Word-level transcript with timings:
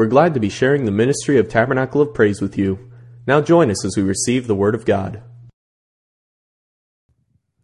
We're 0.00 0.06
glad 0.06 0.32
to 0.32 0.40
be 0.40 0.48
sharing 0.48 0.86
the 0.86 0.90
ministry 0.90 1.36
of 1.36 1.50
Tabernacle 1.50 2.00
of 2.00 2.14
Praise 2.14 2.40
with 2.40 2.56
you. 2.56 2.90
Now 3.26 3.42
join 3.42 3.70
us 3.70 3.84
as 3.84 3.98
we 3.98 4.02
receive 4.02 4.46
the 4.46 4.54
Word 4.54 4.74
of 4.74 4.86
God. 4.86 5.22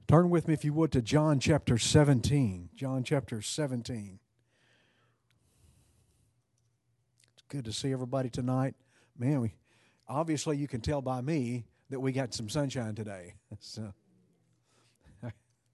Turn 0.06 0.28
with 0.28 0.46
me, 0.46 0.52
if 0.52 0.62
you 0.62 0.74
would, 0.74 0.92
to 0.92 1.00
John 1.00 1.40
chapter 1.40 1.78
17. 1.78 2.68
John 2.74 3.04
chapter 3.04 3.40
17. 3.40 4.18
It's 7.32 7.44
good 7.48 7.64
to 7.64 7.72
see 7.72 7.90
everybody 7.90 8.28
tonight. 8.28 8.74
Man, 9.16 9.40
we 9.40 9.54
obviously 10.06 10.58
you 10.58 10.68
can 10.68 10.82
tell 10.82 11.00
by 11.00 11.22
me 11.22 11.64
that 11.88 12.00
we 12.00 12.12
got 12.12 12.34
some 12.34 12.50
sunshine 12.50 12.94
today. 12.94 13.32
So, 13.60 13.94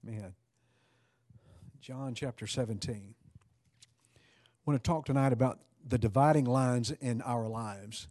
man. 0.01 0.33
John 1.81 2.15
chapter 2.15 2.47
17. 2.47 3.15
I 4.15 4.19
want 4.65 4.81
to 4.81 4.87
talk 4.87 5.03
tonight 5.03 5.33
about 5.33 5.59
the 5.85 5.97
dividing 5.97 6.45
lines 6.45 6.91
in 6.91 7.21
our 7.21 7.47
lives. 7.47 8.07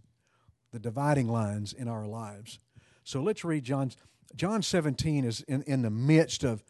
The 0.72 0.78
dividing 0.78 1.28
lines 1.28 1.72
in 1.72 1.88
our 1.88 2.06
lives. 2.06 2.58
So 3.04 3.22
let's 3.22 3.44
read 3.44 3.64
John. 3.64 3.92
John 4.34 4.62
17 4.62 5.24
is 5.24 5.42
in, 5.42 5.62
in 5.62 5.82
the 5.82 5.90
midst 5.90 6.44
of, 6.44 6.64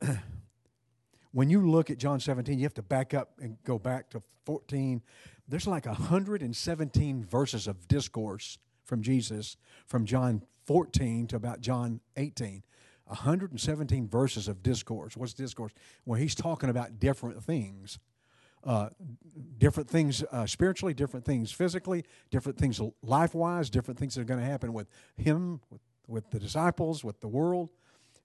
when 1.32 1.48
you 1.48 1.68
look 1.70 1.90
at 1.90 1.98
John 1.98 2.20
17, 2.20 2.58
you 2.58 2.64
have 2.64 2.74
to 2.74 2.82
back 2.82 3.14
up 3.14 3.32
and 3.40 3.56
go 3.64 3.78
back 3.78 4.10
to 4.10 4.22
14. 4.44 5.02
There's 5.48 5.66
like 5.66 5.86
117 5.86 7.24
verses 7.24 7.66
of 7.66 7.88
discourse 7.88 8.58
from 8.84 9.02
Jesus 9.02 9.56
from 9.86 10.04
John 10.04 10.42
14 10.66 11.28
to 11.28 11.36
about 11.36 11.60
John 11.60 12.00
18. 12.16 12.62
117 13.06 14.08
verses 14.08 14.46
of 14.46 14.62
discourse. 14.62 15.16
What's 15.16 15.34
discourse? 15.34 15.72
Where 16.04 16.18
he's 16.18 16.34
talking 16.34 16.70
about 16.70 17.00
different 17.00 17.42
things. 17.42 17.98
Uh, 18.62 18.90
different 19.56 19.88
things 19.88 20.22
uh, 20.32 20.46
spiritually, 20.46 20.92
different 20.92 21.24
things 21.24 21.50
physically, 21.50 22.04
different 22.30 22.58
things 22.58 22.80
life 23.02 23.34
wise, 23.34 23.70
different 23.70 23.98
things 23.98 24.14
that 24.14 24.20
are 24.20 24.24
going 24.24 24.40
to 24.40 24.46
happen 24.46 24.72
with 24.72 24.86
him, 25.16 25.60
with, 25.70 25.80
with 26.06 26.30
the 26.30 26.38
disciples, 26.38 27.02
with 27.02 27.20
the 27.20 27.28
world. 27.28 27.70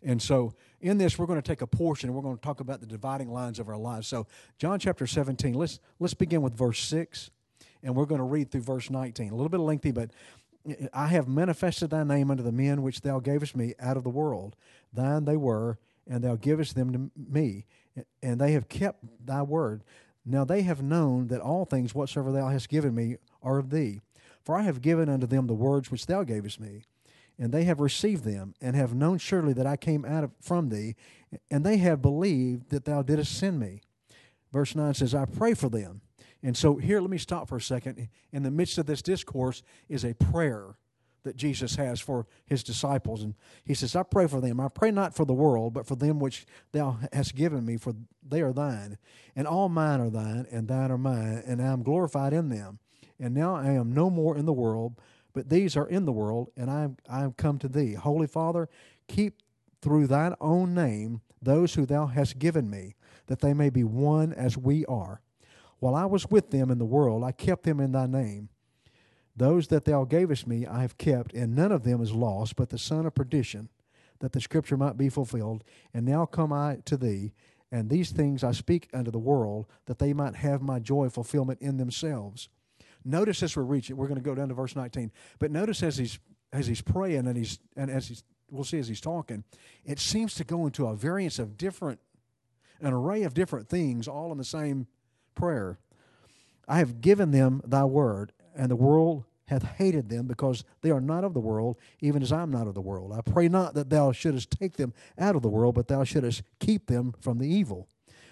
And 0.03 0.21
so, 0.21 0.53
in 0.81 0.97
this, 0.97 1.17
we're 1.17 1.25
going 1.25 1.41
to 1.41 1.47
take 1.47 1.61
a 1.61 1.67
portion 1.67 2.09
and 2.09 2.15
we're 2.15 2.21
going 2.21 2.35
to 2.35 2.41
talk 2.41 2.59
about 2.59 2.79
the 2.79 2.85
dividing 2.85 3.31
lines 3.31 3.59
of 3.59 3.69
our 3.69 3.77
lives. 3.77 4.07
So, 4.07 4.27
John 4.57 4.77
chapter 4.77 5.07
17, 5.07 5.53
let's, 5.53 5.79
let's 5.99 6.13
begin 6.13 6.41
with 6.41 6.53
verse 6.53 6.79
6, 6.79 7.31
and 7.81 7.95
we're 7.95 8.05
going 8.05 8.19
to 8.19 8.25
read 8.25 8.51
through 8.51 8.61
verse 8.61 8.89
19. 8.89 9.31
A 9.31 9.35
little 9.35 9.49
bit 9.49 9.59
lengthy, 9.59 9.91
but 9.91 10.11
I 10.93 11.07
have 11.07 11.27
manifested 11.27 11.89
thy 11.89 12.03
name 12.03 12.29
unto 12.29 12.43
the 12.43 12.51
men 12.51 12.81
which 12.81 13.01
thou 13.01 13.19
gavest 13.19 13.55
me 13.55 13.73
out 13.79 13.97
of 13.97 14.03
the 14.03 14.09
world. 14.09 14.55
Thine 14.93 15.25
they 15.25 15.37
were, 15.37 15.79
and 16.07 16.23
thou 16.23 16.35
givest 16.35 16.75
them 16.75 16.93
to 16.93 17.11
me, 17.15 17.65
and 18.21 18.39
they 18.39 18.51
have 18.53 18.67
kept 18.67 19.03
thy 19.25 19.41
word. 19.41 19.83
Now 20.25 20.43
they 20.43 20.63
have 20.63 20.81
known 20.81 21.27
that 21.27 21.41
all 21.41 21.65
things 21.65 21.93
whatsoever 21.93 22.31
thou 22.31 22.49
hast 22.49 22.69
given 22.69 22.95
me 22.95 23.17
are 23.43 23.59
of 23.59 23.69
thee. 23.69 24.01
For 24.41 24.55
I 24.55 24.63
have 24.63 24.81
given 24.81 25.09
unto 25.09 25.27
them 25.27 25.47
the 25.47 25.53
words 25.53 25.91
which 25.91 26.05
thou 26.05 26.23
gavest 26.23 26.59
me, 26.59 26.83
and 27.37 27.51
they 27.51 27.63
have 27.63 27.79
received 27.79 28.23
them, 28.23 28.53
and 28.61 28.75
have 28.75 28.93
known 28.93 29.17
surely 29.17 29.53
that 29.53 29.65
I 29.65 29.75
came 29.75 30.05
out 30.05 30.23
of, 30.23 30.31
from 30.39 30.69
thee, 30.69 30.95
and 31.49 31.65
they 31.65 31.77
have 31.77 32.01
believed 32.01 32.69
that 32.69 32.85
thou 32.85 33.01
didst 33.01 33.37
send 33.37 33.59
me. 33.59 33.81
Verse 34.51 34.75
9 34.75 34.93
says, 34.93 35.13
I 35.13 35.25
pray 35.25 35.53
for 35.53 35.69
them 35.69 36.01
and 36.45 36.55
so, 36.55 36.75
here, 36.75 37.01
let 37.01 37.09
me 37.09 37.17
stop 37.17 37.49
for 37.49 37.57
a 37.57 37.61
second. 37.61 38.07
In 38.31 38.43
the 38.43 38.51
midst 38.51 38.77
of 38.77 38.85
this 38.85 39.01
discourse 39.01 39.63
is 39.89 40.05
a 40.05 40.13
prayer 40.13 40.77
that 41.25 41.35
Jesus 41.35 41.75
has 41.75 41.99
for 41.99 42.25
his 42.45 42.63
disciples. 42.63 43.21
And 43.21 43.35
he 43.65 43.73
says, 43.73 43.95
I 43.95 44.03
pray 44.03 44.27
for 44.27 44.39
them. 44.39 44.59
I 44.59 44.69
pray 44.69 44.91
not 44.91 45.13
for 45.13 45.25
the 45.25 45.33
world, 45.33 45.73
but 45.73 45.85
for 45.85 45.95
them 45.95 46.19
which 46.19 46.45
thou 46.71 46.97
hast 47.11 47.35
given 47.35 47.65
me, 47.65 47.75
for 47.77 47.93
they 48.25 48.41
are 48.41 48.53
thine. 48.53 48.97
And 49.35 49.47
all 49.47 49.67
mine 49.67 49.99
are 49.99 50.09
thine, 50.09 50.47
and 50.51 50.67
thine 50.67 50.91
are 50.91 50.97
mine, 50.97 51.43
and 51.45 51.61
I 51.61 51.65
am 51.65 51.83
glorified 51.83 52.31
in 52.31 52.49
them. 52.49 52.79
And 53.19 53.33
now 53.33 53.55
I 53.55 53.71
am 53.71 53.91
no 53.91 54.09
more 54.09 54.37
in 54.37 54.45
the 54.45 54.53
world, 54.53 54.99
but 55.33 55.49
these 55.49 55.75
are 55.75 55.87
in 55.87 56.05
the 56.05 56.11
world, 56.11 56.51
and 56.55 56.71
I 56.71 56.83
am, 56.83 56.97
I 57.09 57.23
am 57.23 57.33
come 57.33 57.59
to 57.59 57.67
thee. 57.67 57.93
Holy 57.93 58.27
Father, 58.27 58.69
keep 59.07 59.41
through 59.81 60.07
thine 60.07 60.35
own 60.39 60.73
name 60.73 61.21
those 61.41 61.73
who 61.73 61.85
thou 61.85 62.05
hast 62.07 62.39
given 62.39 62.69
me, 62.69 62.95
that 63.27 63.39
they 63.39 63.53
may 63.53 63.69
be 63.69 63.83
one 63.83 64.31
as 64.33 64.57
we 64.57 64.85
are. 64.85 65.21
While 65.79 65.95
I 65.95 66.05
was 66.05 66.29
with 66.29 66.51
them 66.51 66.71
in 66.71 66.77
the 66.77 66.85
world, 66.85 67.23
I 67.23 67.31
kept 67.31 67.63
them 67.63 67.79
in 67.79 67.91
thy 67.91 68.05
name. 68.05 68.49
Those 69.35 69.67
that 69.67 69.85
thou 69.85 70.05
gavest 70.05 70.47
me 70.47 70.65
I 70.65 70.81
have 70.81 70.97
kept, 70.97 71.33
and 71.33 71.55
none 71.55 71.71
of 71.71 71.83
them 71.83 72.01
is 72.01 72.13
lost, 72.13 72.55
but 72.55 72.69
the 72.69 72.77
son 72.77 73.05
of 73.05 73.15
perdition, 73.15 73.69
that 74.19 74.31
the 74.31 74.39
scripture 74.39 74.77
might 74.77 74.97
be 74.97 75.09
fulfilled. 75.09 75.63
And 75.93 76.05
now 76.05 76.25
come 76.25 76.53
I 76.53 76.77
to 76.85 76.95
thee, 76.95 77.33
and 77.71 77.89
these 77.89 78.11
things 78.11 78.43
I 78.43 78.51
speak 78.51 78.89
unto 78.93 79.11
the 79.11 79.19
world, 79.19 79.65
that 79.87 79.99
they 79.99 80.13
might 80.13 80.35
have 80.35 80.61
my 80.61 80.79
joy 80.79 81.09
fulfillment 81.09 81.61
in 81.61 81.77
themselves. 81.77 82.47
Notice 83.03 83.43
as 83.43 83.55
we're 83.55 83.63
reaching, 83.63 83.97
we're 83.97 84.07
going 84.07 84.19
to 84.19 84.23
go 84.23 84.33
down 84.33 84.47
to 84.47 84.55
verse 84.55 84.75
19. 84.75 85.11
But 85.37 85.51
notice 85.51 85.83
as 85.83 85.97
he's 85.97 86.17
as 86.53 86.67
he's 86.67 86.81
praying 86.81 87.27
and 87.27 87.35
he's 87.35 87.59
and 87.75 87.91
as 87.91 88.07
he's 88.07 88.23
we'll 88.49 88.63
see 88.63 88.79
as 88.79 88.87
he's 88.87 89.01
talking, 89.01 89.43
it 89.83 89.99
seems 89.99 90.33
to 90.35 90.43
go 90.43 90.65
into 90.65 90.87
a 90.87 90.95
variance 90.95 91.37
of 91.39 91.57
different, 91.57 91.99
an 92.81 92.93
array 92.93 93.23
of 93.23 93.33
different 93.33 93.67
things, 93.67 94.07
all 94.07 94.31
in 94.31 94.37
the 94.37 94.43
same 94.43 94.87
prayer. 95.35 95.77
I 96.67 96.79
have 96.79 97.01
given 97.01 97.31
them 97.31 97.61
thy 97.65 97.83
word, 97.83 98.31
and 98.55 98.69
the 98.69 98.75
world 98.75 99.25
hath 99.47 99.63
hated 99.63 100.09
them 100.09 100.25
because 100.25 100.63
they 100.81 100.89
are 100.89 101.01
not 101.01 101.23
of 101.23 101.33
the 101.33 101.39
world, 101.39 101.77
even 101.99 102.21
as 102.23 102.31
I 102.31 102.41
am 102.41 102.51
not 102.51 102.67
of 102.67 102.73
the 102.73 102.81
world. 102.81 103.13
I 103.13 103.21
pray 103.21 103.47
not 103.47 103.75
that 103.75 103.89
thou 103.89 104.11
shouldest 104.11 104.51
take 104.51 104.77
them 104.77 104.93
out 105.19 105.35
of 105.35 105.41
the 105.41 105.49
world, 105.49 105.75
but 105.75 105.87
thou 105.87 106.03
shouldest 106.03 106.41
keep 106.59 106.87
them 106.87 107.13
from 107.19 107.37
the 107.37 107.47
evil. 107.47 107.87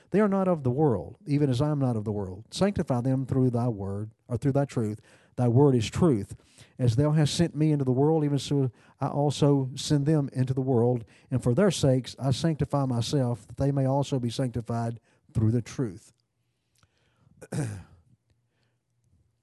They 0.09 0.19
are 0.19 0.27
not 0.27 0.47
of 0.47 0.63
the 0.63 0.71
world, 0.71 1.17
even 1.25 1.49
as 1.49 1.61
I 1.61 1.69
am 1.69 1.79
not 1.79 1.95
of 1.95 2.03
the 2.03 2.11
world. 2.11 2.45
Sanctify 2.51 3.01
them 3.01 3.25
through 3.25 3.49
thy 3.51 3.67
word, 3.67 4.11
or 4.27 4.37
through 4.37 4.51
thy 4.53 4.65
truth. 4.65 4.99
Thy 5.35 5.47
word 5.47 5.75
is 5.75 5.89
truth. 5.89 6.35
As 6.77 6.95
thou 6.95 7.11
hast 7.11 7.33
sent 7.33 7.55
me 7.55 7.71
into 7.71 7.85
the 7.85 7.91
world, 7.91 8.23
even 8.23 8.37
so 8.37 8.71
I 9.01 9.07
also 9.07 9.69
send 9.75 10.05
them 10.05 10.29
into 10.33 10.53
the 10.53 10.61
world. 10.61 11.03
And 11.31 11.41
for 11.41 11.55
their 11.55 11.71
sakes 11.71 12.15
I 12.19 12.31
sanctify 12.31 12.85
myself, 12.85 13.47
that 13.47 13.57
they 13.57 13.71
may 13.71 13.85
also 13.85 14.19
be 14.19 14.29
sanctified 14.29 14.99
through 15.33 15.51
the 15.51 15.61
truth. 15.61 16.13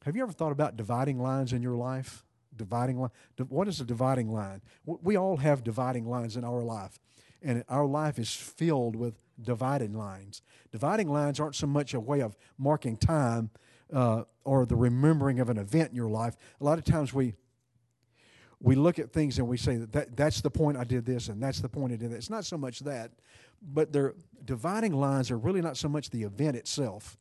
Have 0.04 0.16
you 0.16 0.22
ever 0.22 0.32
thought 0.32 0.52
about 0.52 0.76
dividing 0.76 1.20
lines 1.20 1.52
in 1.52 1.62
your 1.62 1.76
life? 1.76 2.24
Dividing 2.56 2.98
line. 2.98 3.10
What 3.48 3.68
is 3.68 3.80
a 3.80 3.84
dividing 3.84 4.32
line? 4.32 4.62
We 4.84 5.16
all 5.16 5.36
have 5.38 5.62
dividing 5.62 6.08
lines 6.08 6.36
in 6.36 6.44
our 6.44 6.62
life, 6.62 6.98
and 7.42 7.64
our 7.68 7.86
life 7.86 8.18
is 8.18 8.34
filled 8.34 8.96
with 8.96 9.14
dividing 9.40 9.94
lines. 9.94 10.42
Dividing 10.72 11.10
lines 11.10 11.38
aren't 11.38 11.54
so 11.54 11.66
much 11.66 11.94
a 11.94 12.00
way 12.00 12.20
of 12.20 12.36
marking 12.58 12.96
time 12.96 13.50
uh, 13.92 14.24
or 14.44 14.66
the 14.66 14.76
remembering 14.76 15.38
of 15.38 15.48
an 15.48 15.58
event 15.58 15.90
in 15.90 15.96
your 15.96 16.10
life. 16.10 16.36
A 16.60 16.64
lot 16.64 16.78
of 16.78 16.84
times 16.84 17.12
we 17.12 17.34
we 18.62 18.74
look 18.74 18.98
at 18.98 19.10
things 19.10 19.38
and 19.38 19.48
we 19.48 19.56
say 19.56 19.76
that, 19.76 19.92
that 19.92 20.16
that's 20.16 20.42
the 20.42 20.50
point 20.50 20.76
I 20.76 20.84
did 20.84 21.06
this 21.06 21.28
and 21.28 21.42
that's 21.42 21.60
the 21.60 21.68
point 21.68 21.94
I 21.94 21.96
did 21.96 22.10
that. 22.10 22.16
It's 22.16 22.28
not 22.28 22.44
so 22.44 22.58
much 22.58 22.80
that, 22.80 23.10
but 23.62 23.90
their 23.90 24.14
dividing 24.44 24.92
lines 24.92 25.30
are 25.30 25.38
really 25.38 25.62
not 25.62 25.78
so 25.78 25.88
much 25.88 26.10
the 26.10 26.24
event 26.24 26.56
itself 26.56 27.16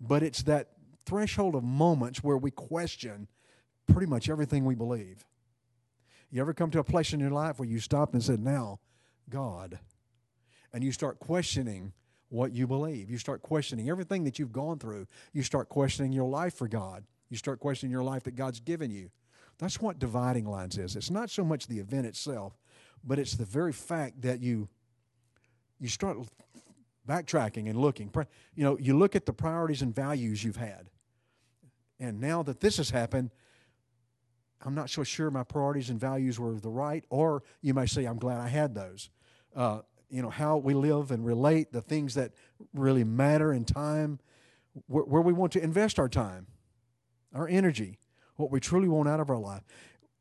but 0.00 0.22
it's 0.22 0.42
that 0.42 0.68
threshold 1.06 1.54
of 1.54 1.64
moments 1.64 2.22
where 2.22 2.36
we 2.36 2.50
question 2.50 3.28
pretty 3.86 4.06
much 4.06 4.28
everything 4.28 4.64
we 4.64 4.74
believe. 4.74 5.24
You 6.30 6.40
ever 6.40 6.52
come 6.52 6.70
to 6.72 6.80
a 6.80 6.84
place 6.84 7.12
in 7.12 7.20
your 7.20 7.30
life 7.30 7.58
where 7.58 7.68
you 7.68 7.78
stopped 7.78 8.12
and 8.12 8.22
said, 8.22 8.40
Now, 8.40 8.80
God, 9.30 9.78
and 10.72 10.84
you 10.84 10.92
start 10.92 11.18
questioning 11.18 11.92
what 12.28 12.52
you 12.52 12.66
believe. 12.66 13.10
You 13.10 13.18
start 13.18 13.42
questioning 13.42 13.88
everything 13.88 14.24
that 14.24 14.38
you've 14.38 14.52
gone 14.52 14.78
through. 14.78 15.06
You 15.32 15.42
start 15.42 15.68
questioning 15.68 16.12
your 16.12 16.28
life 16.28 16.54
for 16.54 16.68
God. 16.68 17.04
You 17.30 17.36
start 17.36 17.60
questioning 17.60 17.92
your 17.92 18.02
life 18.02 18.24
that 18.24 18.34
God's 18.34 18.60
given 18.60 18.90
you. 18.90 19.10
That's 19.58 19.80
what 19.80 19.98
dividing 19.98 20.46
lines 20.46 20.76
is. 20.76 20.96
It's 20.96 21.10
not 21.10 21.30
so 21.30 21.44
much 21.44 21.66
the 21.66 21.78
event 21.78 22.06
itself, 22.06 22.58
but 23.04 23.18
it's 23.18 23.36
the 23.36 23.44
very 23.44 23.72
fact 23.72 24.22
that 24.22 24.40
you 24.40 24.68
you 25.78 25.88
start 25.88 26.18
backtracking 27.06 27.68
and 27.68 27.78
looking. 27.78 28.10
You 28.54 28.64
know, 28.64 28.78
you 28.78 28.98
look 28.98 29.14
at 29.14 29.26
the 29.26 29.32
priorities 29.32 29.82
and 29.82 29.94
values 29.94 30.42
you've 30.42 30.56
had. 30.56 30.88
And 31.98 32.20
now 32.20 32.42
that 32.42 32.60
this 32.60 32.76
has 32.76 32.90
happened, 32.90 33.30
I'm 34.64 34.74
not 34.74 34.90
so 34.90 35.04
sure 35.04 35.30
my 35.30 35.44
priorities 35.44 35.90
and 35.90 36.00
values 36.00 36.38
were 36.38 36.54
the 36.54 36.70
right, 36.70 37.04
or 37.10 37.42
you 37.62 37.74
may 37.74 37.86
say, 37.86 38.04
I'm 38.04 38.18
glad 38.18 38.38
I 38.38 38.48
had 38.48 38.74
those. 38.74 39.10
Uh, 39.54 39.80
you 40.08 40.22
know, 40.22 40.30
how 40.30 40.56
we 40.56 40.74
live 40.74 41.10
and 41.10 41.24
relate, 41.24 41.72
the 41.72 41.80
things 41.80 42.14
that 42.14 42.32
really 42.72 43.04
matter 43.04 43.52
in 43.52 43.64
time, 43.64 44.18
where, 44.86 45.04
where 45.04 45.22
we 45.22 45.32
want 45.32 45.52
to 45.52 45.62
invest 45.62 45.98
our 45.98 46.08
time, 46.08 46.46
our 47.34 47.48
energy, 47.48 47.98
what 48.36 48.50
we 48.50 48.60
truly 48.60 48.88
want 48.88 49.08
out 49.08 49.20
of 49.20 49.30
our 49.30 49.38
life. 49.38 49.62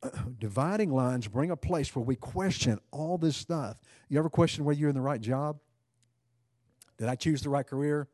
dividing 0.39 0.92
lines 0.92 1.27
bring 1.27 1.51
a 1.51 1.57
place 1.57 1.95
where 1.95 2.04
we 2.04 2.16
question 2.16 2.80
all 2.92 3.18
this 3.18 3.36
stuff. 3.38 3.77
You 4.10 4.19
ever 4.19 4.30
question 4.30 4.66
whether 4.66 4.80
you're 4.80 4.89
in 4.89 4.95
the 4.95 5.01
right 5.01 5.22
job? 5.22 5.60
Did 6.98 7.07
I 7.07 7.16
choose 7.16 7.42
the 7.42 7.50
right 7.50 7.66
career? 7.66 8.07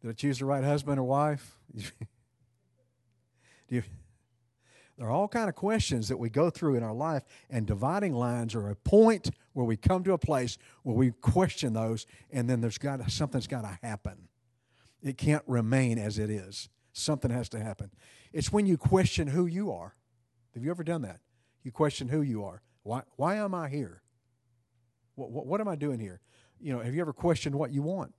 Did 0.00 0.10
I 0.10 0.12
choose 0.12 0.38
the 0.38 0.44
right 0.44 0.62
husband 0.62 0.98
or 0.98 1.04
wife? 1.04 1.58
You, 3.68 3.82
there 4.98 5.06
are 5.06 5.10
all 5.10 5.28
kind 5.28 5.48
of 5.48 5.54
questions 5.54 6.08
that 6.08 6.16
we 6.16 6.30
go 6.30 6.50
through 6.50 6.76
in 6.76 6.82
our 6.82 6.94
life, 6.94 7.22
and 7.50 7.66
dividing 7.66 8.14
lines 8.14 8.54
are 8.54 8.70
a 8.70 8.76
point 8.76 9.30
where 9.52 9.66
we 9.66 9.76
come 9.76 10.04
to 10.04 10.12
a 10.12 10.18
place 10.18 10.58
where 10.82 10.96
we 10.96 11.10
question 11.10 11.72
those, 11.72 12.06
and 12.30 12.48
then 12.48 12.60
there's 12.60 12.78
got 12.78 13.10
something's 13.10 13.46
got 13.46 13.62
to 13.62 13.78
happen. 13.82 14.28
It 15.02 15.18
can't 15.18 15.44
remain 15.46 15.98
as 15.98 16.18
it 16.18 16.30
is. 16.30 16.68
something 16.92 17.30
has 17.30 17.50
to 17.50 17.60
happen. 17.60 17.90
It's 18.32 18.50
when 18.50 18.64
you 18.64 18.78
question 18.78 19.28
who 19.28 19.44
you 19.46 19.70
are. 19.70 19.94
Have 20.54 20.64
you 20.64 20.70
ever 20.70 20.82
done 20.82 21.02
that? 21.02 21.20
You 21.62 21.70
question 21.70 22.08
who 22.08 22.22
you 22.22 22.44
are. 22.44 22.62
Why, 22.84 23.02
why 23.16 23.36
am 23.36 23.54
I 23.54 23.68
here? 23.68 24.00
What, 25.14 25.30
what, 25.30 25.46
what 25.46 25.60
am 25.60 25.68
I 25.68 25.76
doing 25.76 26.00
here? 26.00 26.20
You 26.58 26.72
know, 26.72 26.80
have 26.80 26.94
you 26.94 27.00
ever 27.00 27.12
questioned 27.12 27.54
what 27.54 27.70
you 27.70 27.82
want? 27.82 28.14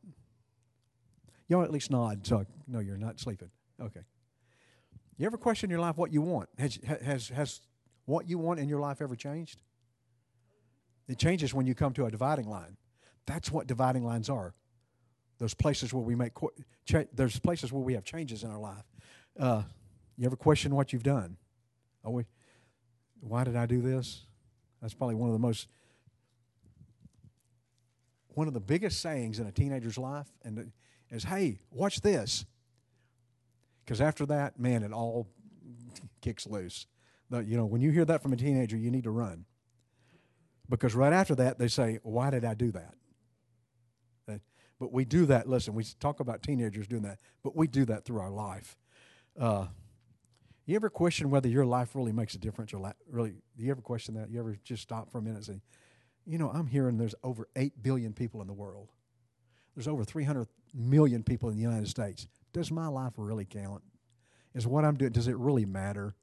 Y'all 1.48 1.64
at 1.64 1.72
least 1.72 1.90
nod. 1.90 2.28
So 2.28 2.46
no, 2.68 2.80
you're 2.80 2.98
not 2.98 3.20
sleeping. 3.20 3.50
Okay. 3.82 4.02
You 5.18 5.26
ever 5.26 5.38
question 5.38 5.70
your 5.70 5.80
life 5.80 5.98
what 5.98 6.14
you 6.14 6.22
want? 6.22 6.50
Has, 6.58 6.80
has, 7.04 7.30
has 7.30 7.62
what 8.06 8.30
you 8.30 8.38
want 8.38 8.60
in 8.60 8.70
your 8.70 8.80
life 8.80 9.02
ever 9.02 9.16
changed? 9.16 9.62
It 11.08 11.18
changes 11.18 11.54
when 11.54 11.66
you 11.66 11.74
come 11.74 11.94
to 11.94 12.06
a 12.06 12.12
dividing 12.12 12.50
line. 12.50 12.78
That's 13.26 13.52
what 13.52 13.68
dividing 13.68 14.06
lines 14.06 14.30
are. 14.30 14.54
Those 15.40 15.54
places 15.54 15.94
where 15.94 16.04
we 16.04 16.16
make 16.16 16.34
cha- 16.86 17.04
there's 17.14 17.40
places 17.40 17.72
where 17.72 17.82
we 17.82 17.94
have 17.94 18.04
changes 18.04 18.44
in 18.44 18.52
our 18.52 18.60
life. 18.60 18.84
Uh, 19.40 19.64
you 20.18 20.26
ever 20.26 20.36
question 20.36 20.76
what 20.76 20.94
you've 20.94 21.04
done? 21.04 21.38
We, 22.04 22.26
why 23.20 23.44
did 23.44 23.56
I 23.56 23.66
do 23.66 23.82
this? 23.82 24.22
That's 24.82 24.94
probably 24.94 25.16
one 25.16 25.30
of 25.30 25.34
the 25.34 25.40
most 25.40 25.68
one 28.30 28.48
of 28.48 28.54
the 28.54 28.60
biggest 28.60 29.00
sayings 29.02 29.40
in 29.40 29.48
a 29.48 29.52
teenager's 29.52 29.98
life, 29.98 30.28
and 30.44 30.72
is, 31.10 31.24
"Hey, 31.24 31.60
watch 31.72 32.02
this." 32.02 32.46
Because 33.88 34.02
after 34.02 34.26
that, 34.26 34.60
man, 34.60 34.84
it 34.84 34.92
all 34.92 35.30
kicks 36.20 36.46
loose. 36.46 36.88
you 37.32 37.56
know, 37.56 37.66
when 37.66 37.80
you 37.80 37.90
hear 37.90 38.04
that 38.04 38.22
from 38.22 38.34
a 38.34 38.36
teenager, 38.36 38.76
you 38.76 38.92
need 38.92 39.06
to 39.06 39.12
run. 39.12 39.46
Because 40.68 40.94
right 40.94 41.14
after 41.14 41.34
that, 41.36 41.58
they 41.58 41.70
say, 41.70 42.00
Why 42.04 42.30
did 42.30 42.44
I 42.44 42.54
do 42.54 42.72
that? 42.74 42.96
But 44.80 44.94
we 44.94 45.06
do 45.06 45.26
that. 45.28 45.50
Listen, 45.50 45.74
we 45.74 45.84
talk 46.00 46.20
about 46.20 46.44
teenagers 46.44 46.88
doing 46.88 47.04
that, 47.04 47.20
but 47.44 47.56
we 47.56 47.68
do 47.68 47.86
that 47.86 48.06
through 48.06 48.20
our 48.20 48.30
life. 48.30 48.78
Uh, 49.40 49.68
you 50.66 50.76
ever 50.76 50.90
question 50.90 51.30
whether 51.30 51.48
your 51.48 51.66
life 51.66 51.96
really 51.96 52.12
makes 52.12 52.36
a 52.36 52.38
difference 52.38 52.74
or 52.74 52.94
really? 53.10 53.32
Do 53.58 53.64
you 53.64 53.72
ever 53.72 53.82
question 53.82 54.16
that? 54.16 54.30
You 54.30 54.40
ever 54.40 54.56
just 54.64 54.84
stop 54.84 55.12
for 55.12 55.18
a 55.18 55.22
minute 55.22 55.38
and 55.38 55.46
say, 55.46 55.62
you 56.26 56.38
know, 56.38 56.50
I'm 56.50 56.68
hearing 56.68 56.98
there's 56.98 57.16
over 57.24 57.48
8 57.56 57.82
billion 57.82 58.14
people 58.14 58.42
in 58.42 58.48
the 58.48 58.54
world. 58.54 58.90
There's 59.76 59.88
over 59.88 60.04
300 60.04 60.48
million 60.76 61.24
people 61.24 61.50
in 61.50 61.56
the 61.56 61.62
United 61.62 61.88
States. 61.88 62.28
Does 62.54 62.72
my 62.72 62.88
life 62.88 63.14
really 63.18 63.46
count? 63.46 63.84
Is 64.54 64.66
what 64.66 64.86
I'm 64.86 64.96
doing, 64.96 65.12
does 65.12 65.28
it 65.28 65.38
really 65.38 65.66
matter? 65.66 66.16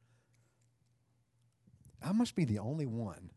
I 2.03 2.13
must 2.13 2.35
be 2.35 2.45
the 2.45 2.59
only 2.59 2.87
one. 2.87 3.31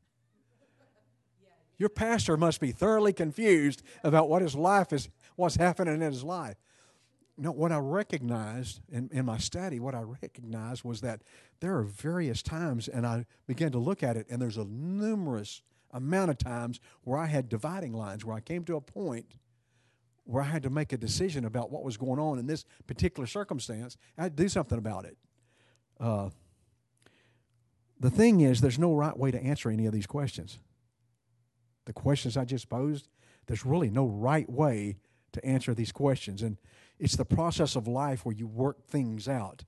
Your 1.78 1.90
pastor 1.90 2.38
must 2.38 2.60
be 2.60 2.72
thoroughly 2.72 3.14
confused 3.14 3.84
about 4.04 4.30
what 4.30 4.42
his 4.42 4.56
life 4.56 4.92
is, 4.92 5.10
what's 5.36 5.56
happening 5.56 5.96
in 5.96 6.02
his 6.02 6.24
life. 6.24 6.58
Know, 7.38 7.52
what 7.52 7.72
I 7.72 7.78
recognized 7.78 8.82
in, 8.92 9.10
in 9.14 9.26
my 9.26 9.38
study, 9.38 9.80
what 9.80 9.94
I 9.94 10.02
recognized 10.02 10.84
was 10.84 11.02
that 11.02 11.22
there 11.60 11.78
are 11.78 11.84
various 11.84 12.42
times, 12.42 12.88
and 12.88 13.06
I 13.06 13.28
began 13.46 13.72
to 13.74 13.78
look 13.78 14.02
at 14.02 14.18
it, 14.18 14.26
and 14.28 14.42
there's 14.42 14.58
a 14.58 14.66
numerous 14.66 15.62
amount 15.92 16.32
of 16.32 16.40
times 16.40 16.80
where 17.04 17.20
I 17.20 17.28
had 17.28 17.48
dividing 17.48 17.94
lines, 17.94 18.26
where 18.26 18.36
I 18.36 18.40
came 18.40 18.64
to 18.64 18.76
a 18.76 18.82
point 18.82 19.36
where 20.28 20.44
I 20.44 20.48
had 20.48 20.64
to 20.64 20.70
make 20.70 20.94
a 20.94 20.98
decision 20.98 21.46
about 21.46 21.72
what 21.72 21.84
was 21.84 21.98
going 21.98 22.20
on 22.20 22.38
in 22.38 22.48
this 22.48 22.66
particular 22.86 23.26
circumstance. 23.26 23.98
I 24.18 24.24
had 24.24 24.38
to 24.38 24.44
do 24.44 24.50
something 24.50 24.78
about 24.78 25.06
it. 25.06 25.18
Uh, 26.00 26.30
the 28.00 28.10
thing 28.10 28.42
is, 28.42 28.62
there's 28.62 28.78
no 28.78 28.94
right 28.94 29.18
way 29.18 29.32
to 29.32 29.42
answer 29.42 29.70
any 29.70 29.86
of 29.86 29.94
these 29.94 30.06
questions. 30.06 30.60
The 31.86 31.94
questions 31.94 32.38
I 32.38 32.46
just 32.46 32.70
posed, 32.70 33.08
there's 33.48 33.66
really 33.66 33.90
no 33.90 34.06
right 34.06 34.50
way 34.50 34.98
to 35.32 35.44
answer 35.46 35.74
these 35.74 35.92
questions. 35.92 36.42
And 36.42 36.58
it's 37.00 37.16
the 37.16 37.26
process 37.26 37.76
of 37.76 37.88
life 37.88 38.26
where 38.26 38.36
you 38.36 38.48
work 38.48 38.86
things 38.86 39.28
out 39.28 39.64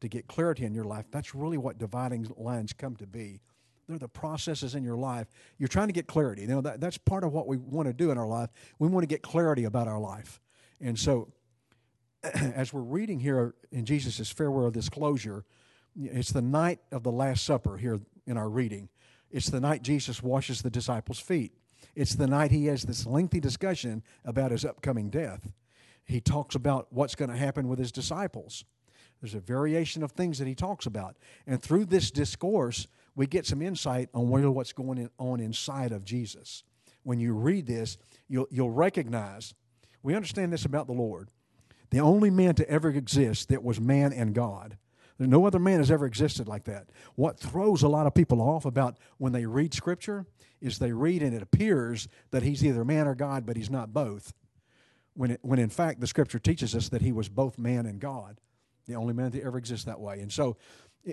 to 0.00 0.08
get 0.08 0.28
clarity 0.28 0.64
in 0.64 0.74
your 0.74 0.84
life. 0.84 1.06
That's 1.10 1.34
really 1.34 1.58
what 1.58 1.78
dividing 1.78 2.32
lines 2.36 2.72
come 2.72 2.96
to 2.96 3.06
be. 3.06 3.40
They're 3.88 3.98
the 3.98 4.08
processes 4.08 4.74
in 4.74 4.82
your 4.82 4.96
life. 4.96 5.26
You're 5.58 5.68
trying 5.68 5.88
to 5.88 5.92
get 5.92 6.06
clarity. 6.06 6.42
You 6.42 6.48
know, 6.48 6.60
that, 6.62 6.80
that's 6.80 6.98
part 6.98 7.24
of 7.24 7.32
what 7.32 7.46
we 7.46 7.56
want 7.56 7.86
to 7.88 7.92
do 7.92 8.10
in 8.10 8.18
our 8.18 8.26
life. 8.26 8.50
We 8.78 8.88
want 8.88 9.02
to 9.02 9.08
get 9.08 9.22
clarity 9.22 9.64
about 9.64 9.88
our 9.88 10.00
life. 10.00 10.40
And 10.80 10.98
so, 10.98 11.32
as 12.22 12.72
we're 12.72 12.80
reading 12.80 13.20
here 13.20 13.54
in 13.70 13.84
Jesus' 13.84 14.30
farewell 14.30 14.70
discourse, 14.70 15.26
it's 15.96 16.32
the 16.32 16.42
night 16.42 16.80
of 16.90 17.02
the 17.02 17.12
Last 17.12 17.44
Supper 17.44 17.76
here 17.76 18.00
in 18.26 18.36
our 18.36 18.48
reading. 18.48 18.88
It's 19.30 19.50
the 19.50 19.60
night 19.60 19.82
Jesus 19.82 20.22
washes 20.22 20.62
the 20.62 20.70
disciples' 20.70 21.20
feet. 21.20 21.52
It's 21.94 22.14
the 22.14 22.26
night 22.26 22.50
he 22.50 22.66
has 22.66 22.82
this 22.82 23.06
lengthy 23.06 23.40
discussion 23.40 24.02
about 24.24 24.50
his 24.50 24.64
upcoming 24.64 25.10
death. 25.10 25.48
He 26.04 26.20
talks 26.20 26.54
about 26.54 26.88
what's 26.90 27.14
going 27.14 27.30
to 27.30 27.36
happen 27.36 27.68
with 27.68 27.78
his 27.78 27.92
disciples. 27.92 28.64
There's 29.20 29.34
a 29.34 29.40
variation 29.40 30.02
of 30.02 30.12
things 30.12 30.38
that 30.38 30.48
he 30.48 30.54
talks 30.54 30.86
about. 30.86 31.16
And 31.46 31.62
through 31.62 31.86
this 31.86 32.10
discourse, 32.10 32.88
we 33.16 33.26
get 33.26 33.46
some 33.46 33.62
insight 33.62 34.08
on 34.12 34.28
what's 34.28 34.72
going 34.72 35.08
on 35.18 35.40
inside 35.40 35.92
of 35.92 36.04
Jesus. 36.04 36.64
When 37.02 37.20
you 37.20 37.34
read 37.34 37.66
this, 37.66 37.96
you'll, 38.28 38.48
you'll 38.50 38.70
recognize, 38.70 39.54
we 40.02 40.14
understand 40.14 40.52
this 40.52 40.64
about 40.64 40.86
the 40.86 40.92
Lord. 40.92 41.30
The 41.90 42.00
only 42.00 42.30
man 42.30 42.54
to 42.56 42.68
ever 42.68 42.88
exist 42.88 43.50
that 43.50 43.62
was 43.62 43.80
man 43.80 44.12
and 44.12 44.34
God. 44.34 44.78
No 45.18 45.46
other 45.46 45.60
man 45.60 45.78
has 45.78 45.92
ever 45.92 46.06
existed 46.06 46.48
like 46.48 46.64
that. 46.64 46.88
What 47.14 47.38
throws 47.38 47.82
a 47.82 47.88
lot 47.88 48.06
of 48.06 48.14
people 48.14 48.40
off 48.40 48.64
about 48.64 48.98
when 49.18 49.32
they 49.32 49.46
read 49.46 49.72
Scripture 49.72 50.26
is 50.60 50.78
they 50.78 50.92
read 50.92 51.22
and 51.22 51.34
it 51.34 51.42
appears 51.42 52.08
that 52.32 52.42
he's 52.42 52.64
either 52.64 52.84
man 52.84 53.06
or 53.06 53.14
God, 53.14 53.46
but 53.46 53.56
he's 53.56 53.70
not 53.70 53.92
both. 53.92 54.32
When, 55.12 55.30
it, 55.32 55.40
when 55.42 55.60
in 55.60 55.68
fact 55.68 56.00
the 56.00 56.08
Scripture 56.08 56.40
teaches 56.40 56.74
us 56.74 56.88
that 56.88 57.02
he 57.02 57.12
was 57.12 57.28
both 57.28 57.58
man 57.58 57.86
and 57.86 58.00
God, 58.00 58.40
the 58.86 58.96
only 58.96 59.14
man 59.14 59.30
to 59.32 59.42
ever 59.42 59.56
exist 59.56 59.86
that 59.86 60.00
way. 60.00 60.18
And 60.20 60.32
so 60.32 60.56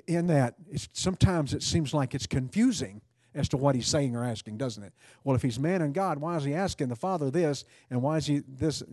in 0.08 0.28
that, 0.28 0.56
sometimes 0.94 1.54
it 1.54 1.64
seems 1.64 1.94
like 1.94 2.16
it's 2.16 2.28
confusing 2.28 3.02
as 3.34 3.48
to 3.50 3.58
what 3.58 3.76
he's 3.76 3.88
saying 3.88 4.16
or 4.16 4.24
asking, 4.24 4.58
doesn't 4.58 4.84
it? 4.84 4.94
Well, 5.24 5.36
if 5.36 5.42
he's 5.42 5.60
man 5.60 5.82
and 5.82 5.94
God, 5.94 6.20
why 6.20 6.36
is 6.38 6.44
he 6.44 6.54
asking 6.54 6.90
the 6.90 6.96
Father 6.96 7.32
this, 7.32 7.66
and 7.90 8.02
why 8.02 8.18
is 8.18 8.26
he 8.26 8.42
this? 8.48 8.84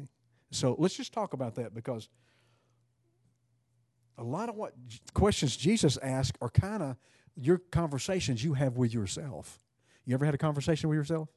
So 0.50 0.76
let's 0.78 0.96
just 0.96 1.12
talk 1.12 1.32
about 1.32 1.56
that 1.56 1.74
because 1.74 2.08
a 4.16 4.24
lot 4.24 4.48
of 4.48 4.56
what 4.56 4.74
questions 5.14 5.56
Jesus 5.56 5.96
asked 5.98 6.38
are 6.40 6.50
kind 6.50 6.82
of 6.82 6.96
your 7.36 7.58
conversations 7.58 8.42
you 8.42 8.54
have 8.54 8.76
with 8.76 8.92
yourself. 8.92 9.60
You 10.04 10.14
ever 10.14 10.24
had 10.24 10.34
a 10.34 10.38
conversation 10.38 10.88
with 10.88 10.96
yourself? 10.96 11.28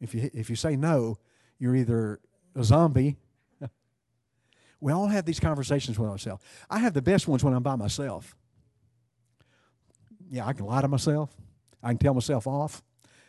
If 0.00 0.14
you 0.14 0.30
if 0.32 0.50
you 0.50 0.56
say 0.56 0.76
no, 0.76 1.18
you're 1.58 1.76
either 1.76 2.20
a 2.54 2.64
zombie 2.64 3.16
we 4.80 4.92
all 4.92 5.06
have 5.06 5.24
these 5.24 5.40
conversations 5.40 5.98
with 5.98 6.08
ourselves. 6.08 6.42
I 6.68 6.78
have 6.78 6.92
the 6.92 7.02
best 7.02 7.26
ones 7.26 7.42
when 7.42 7.54
I'm 7.54 7.62
by 7.62 7.76
myself. 7.76 8.36
Yeah, 10.30 10.46
I 10.46 10.52
can 10.52 10.66
lie 10.66 10.82
to 10.82 10.88
myself. 10.88 11.30
I 11.82 11.88
can 11.88 11.98
tell 11.98 12.14
myself 12.14 12.46
off. 12.46 12.82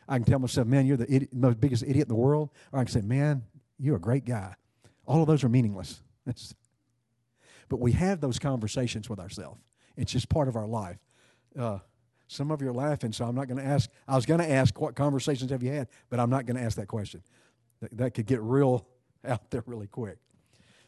I 0.07 0.17
can 0.17 0.25
tell 0.25 0.39
myself, 0.39 0.67
man, 0.67 0.85
you're 0.85 0.97
the 0.97 1.05
idiot, 1.05 1.29
most 1.33 1.59
biggest 1.59 1.83
idiot 1.83 2.03
in 2.03 2.09
the 2.09 2.15
world. 2.15 2.49
Or 2.71 2.79
I 2.79 2.83
can 2.83 2.91
say, 2.91 3.01
man, 3.01 3.43
you're 3.77 3.97
a 3.97 3.99
great 3.99 4.25
guy. 4.25 4.55
All 5.05 5.21
of 5.21 5.27
those 5.27 5.43
are 5.43 5.49
meaningless. 5.49 6.01
but 7.69 7.79
we 7.79 7.91
have 7.93 8.19
those 8.19 8.39
conversations 8.39 9.09
with 9.09 9.19
ourselves. 9.19 9.61
It's 9.95 10.11
just 10.11 10.29
part 10.29 10.47
of 10.47 10.55
our 10.55 10.67
life. 10.67 10.97
Uh, 11.57 11.79
some 12.27 12.51
of 12.51 12.61
you 12.61 12.69
are 12.69 12.73
laughing, 12.73 13.13
so 13.13 13.25
I'm 13.25 13.35
not 13.35 13.47
going 13.47 13.57
to 13.57 13.65
ask. 13.65 13.89
I 14.07 14.15
was 14.15 14.25
going 14.25 14.39
to 14.41 14.49
ask, 14.49 14.79
what 14.79 14.95
conversations 14.95 15.51
have 15.51 15.63
you 15.63 15.71
had? 15.71 15.87
But 16.09 16.19
I'm 16.19 16.29
not 16.29 16.45
going 16.45 16.57
to 16.57 16.63
ask 16.63 16.77
that 16.77 16.87
question. 16.87 17.23
That, 17.81 17.97
that 17.97 18.13
could 18.13 18.25
get 18.25 18.41
real 18.41 18.87
out 19.25 19.49
there 19.49 19.63
really 19.65 19.87
quick. 19.87 20.17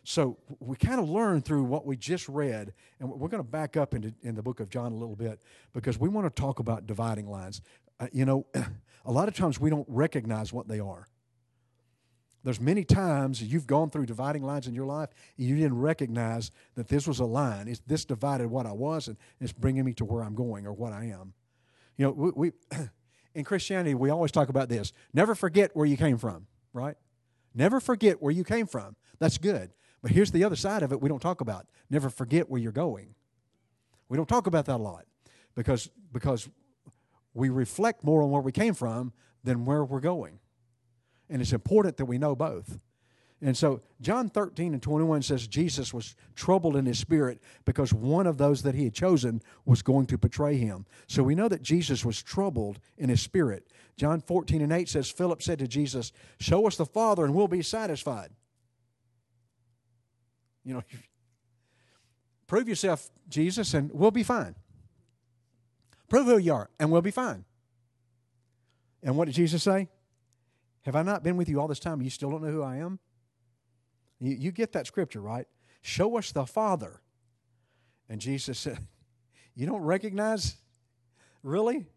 So 0.04 0.38
we 0.60 0.76
kind 0.76 1.00
of 1.00 1.10
learn 1.10 1.42
through 1.42 1.64
what 1.64 1.86
we 1.86 1.96
just 1.96 2.28
read, 2.30 2.74
and 3.00 3.10
we're 3.10 3.28
going 3.28 3.44
to 3.44 3.50
back 3.50 3.78
up 3.78 3.94
into 3.94 4.14
in 4.24 4.36
the 4.36 4.42
book 4.42 4.60
of 4.60 4.70
John 4.70 4.92
a 4.92 4.96
little 4.96 5.16
bit 5.16 5.42
because 5.74 6.00
we 6.00 6.10
want 6.10 6.34
to 6.34 6.42
talk 6.42 6.60
about 6.60 6.88
dividing 6.88 7.30
lines. 7.30 7.62
Uh, 8.00 8.08
you 8.12 8.26
know, 8.26 8.46
a 9.06 9.12
lot 9.12 9.28
of 9.28 9.36
times 9.36 9.60
we 9.60 9.70
don't 9.70 9.88
recognize 9.88 10.54
what 10.54 10.68
they 10.68 10.80
are. 10.80 11.08
There's 12.44 12.62
many 12.62 12.86
times 12.86 13.44
you've 13.44 13.68
gone 13.68 13.90
through 13.90 14.06
dividing 14.06 14.44
lines 14.44 14.66
in 14.66 14.74
your 14.74 14.86
life 14.86 15.10
and 15.38 15.46
you 15.46 15.58
didn't 15.58 15.78
recognize 15.78 16.52
that 16.76 16.88
this 16.88 17.06
was 17.06 17.20
a 17.20 17.26
line. 17.26 17.68
It's, 17.68 17.82
this 17.86 18.06
divided 18.06 18.48
what 18.48 18.66
I 18.66 18.72
was 18.72 19.08
and 19.08 19.18
it's 19.42 19.52
bringing 19.52 19.84
me 19.84 19.94
to 19.96 20.06
where 20.06 20.24
I'm 20.24 20.36
going 20.36 20.66
or 20.66 20.74
what 20.74 20.94
I 20.94 21.06
am. 21.06 21.34
You 21.98 22.06
know, 22.06 22.12
we, 22.12 22.32
we 22.36 22.52
in 23.36 23.44
Christianity 23.44 23.94
we 23.94 24.10
always 24.10 24.32
talk 24.32 24.48
about 24.48 24.70
this. 24.70 24.94
Never 25.14 25.36
forget 25.36 25.72
where 25.76 25.86
you 25.86 25.98
came 25.98 26.18
from, 26.18 26.48
right? 26.72 26.96
Never 27.54 27.82
forget 27.82 28.22
where 28.22 28.32
you 28.32 28.46
came 28.46 28.68
from. 28.68 28.96
That's 29.20 29.38
good. 29.38 29.72
But 30.02 30.12
here's 30.12 30.32
the 30.32 30.44
other 30.44 30.56
side 30.56 30.84
of 30.84 30.92
it 30.92 31.02
we 31.02 31.10
don't 31.10 31.22
talk 31.22 31.42
about. 31.42 31.68
Never 31.90 32.10
forget 32.10 32.50
where 32.50 32.62
you're 32.62 32.72
going. 32.72 33.16
We 34.08 34.18
don't 34.18 34.30
talk 34.30 34.48
about 34.48 34.66
that 34.66 34.76
a 34.76 34.84
lot 34.84 35.06
because, 35.56 35.90
because 36.12 36.50
we 37.34 37.50
reflect 37.50 38.04
more 38.04 38.24
on 38.24 38.32
where 38.32 38.42
we 38.42 38.52
came 38.52 38.74
from 38.74 39.14
than 39.44 39.66
where 39.66 39.84
we're 39.84 40.00
going. 40.00 40.40
And 41.30 41.42
it's 41.42 41.54
important 41.54 41.98
that 41.98 42.06
we 42.06 42.18
know 42.18 42.36
both. 42.36 42.80
And 43.42 43.56
so 43.56 43.82
John 44.02 44.30
13 44.30 44.74
and 44.74 44.82
21 44.82 45.22
says 45.22 45.48
Jesus 45.48 45.94
was 45.94 46.16
troubled 46.36 46.76
in 46.76 46.86
his 46.86 47.00
spirit 47.00 47.42
because 47.64 47.94
one 47.94 48.28
of 48.28 48.38
those 48.38 48.64
that 48.64 48.76
he 48.76 48.84
had 48.84 48.94
chosen 48.94 49.42
was 49.64 49.82
going 49.82 50.08
to 50.08 50.18
betray 50.18 50.58
him. 50.58 50.86
So 51.08 51.24
we 51.24 51.36
know 51.36 51.48
that 51.48 51.62
Jesus 51.62 52.04
was 52.04 52.22
troubled 52.22 52.80
in 52.98 53.08
his 53.08 53.22
spirit. 53.22 53.72
John 53.96 54.20
14 54.20 54.62
and 54.62 54.74
8 54.74 54.90
says, 54.90 55.10
Philip 55.10 55.42
said 55.42 55.60
to 55.60 55.68
Jesus, 55.68 56.12
Show 56.40 56.68
us 56.68 56.76
the 56.76 56.86
Father 56.86 57.24
and 57.24 57.34
we'll 57.34 57.48
be 57.48 57.62
satisfied. 57.62 58.32
You 60.70 60.76
know, 60.76 60.84
Prove 62.48 62.70
yourself, 62.70 63.10
Jesus, 63.28 63.74
and 63.74 63.92
we'll 63.92 64.12
be 64.12 64.22
fine. 64.22 64.54
Prove 66.10 66.28
who 66.28 66.38
you 66.38 66.54
are, 66.54 66.70
and 66.80 66.92
we'll 66.92 67.02
be 67.02 67.10
fine. 67.10 67.44
And 69.02 69.18
what 69.18 69.26
did 69.26 69.34
Jesus 69.34 69.64
say? 69.64 69.88
Have 70.84 70.96
I 70.96 71.02
not 71.02 71.24
been 71.24 71.38
with 71.38 71.50
you 71.50 71.60
all 71.60 71.68
this 71.68 71.80
time? 71.80 72.04
You 72.04 72.12
still 72.12 72.30
don't 72.30 72.44
know 72.44 72.52
who 72.52 72.62
I 72.62 72.78
am? 72.78 73.00
You, 74.20 74.36
you 74.36 74.52
get 74.52 74.74
that 74.74 74.86
scripture, 74.86 75.22
right? 75.22 75.48
Show 75.82 76.18
us 76.18 76.32
the 76.32 76.46
Father. 76.46 77.02
And 78.08 78.22
Jesus 78.22 78.60
said, 78.60 78.78
You 79.56 79.66
don't 79.66 79.82
recognize? 79.82 80.56
Really? 81.42 81.88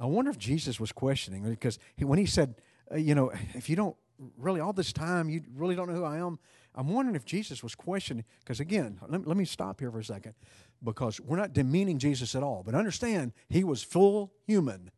I 0.00 0.06
wonder 0.06 0.30
if 0.30 0.38
Jesus 0.38 0.80
was 0.80 0.92
questioning 0.92 1.44
because 1.44 1.78
he, 1.94 2.06
when 2.06 2.18
he 2.18 2.26
said, 2.26 2.54
uh, 2.90 2.96
You 2.96 3.14
know, 3.14 3.32
if 3.54 3.68
you 3.68 3.76
don't 3.76 3.96
really, 4.36 4.60
all 4.60 4.72
this 4.72 4.92
time, 4.92 5.28
you 5.28 5.42
really 5.54 5.74
don't 5.74 5.88
know 5.88 5.94
who 5.94 6.04
I 6.04 6.18
am. 6.18 6.38
I'm 6.74 6.88
wondering 6.88 7.16
if 7.16 7.24
Jesus 7.24 7.62
was 7.62 7.74
questioning, 7.74 8.24
because 8.40 8.60
again, 8.60 8.98
let, 9.08 9.26
let 9.26 9.36
me 9.36 9.44
stop 9.44 9.80
here 9.80 9.90
for 9.90 9.98
a 9.98 10.04
second, 10.04 10.34
because 10.82 11.20
we're 11.20 11.36
not 11.36 11.52
demeaning 11.52 11.98
Jesus 11.98 12.34
at 12.34 12.42
all, 12.42 12.62
but 12.64 12.74
understand 12.74 13.32
he 13.48 13.64
was 13.64 13.82
full 13.82 14.32
human. 14.46 14.90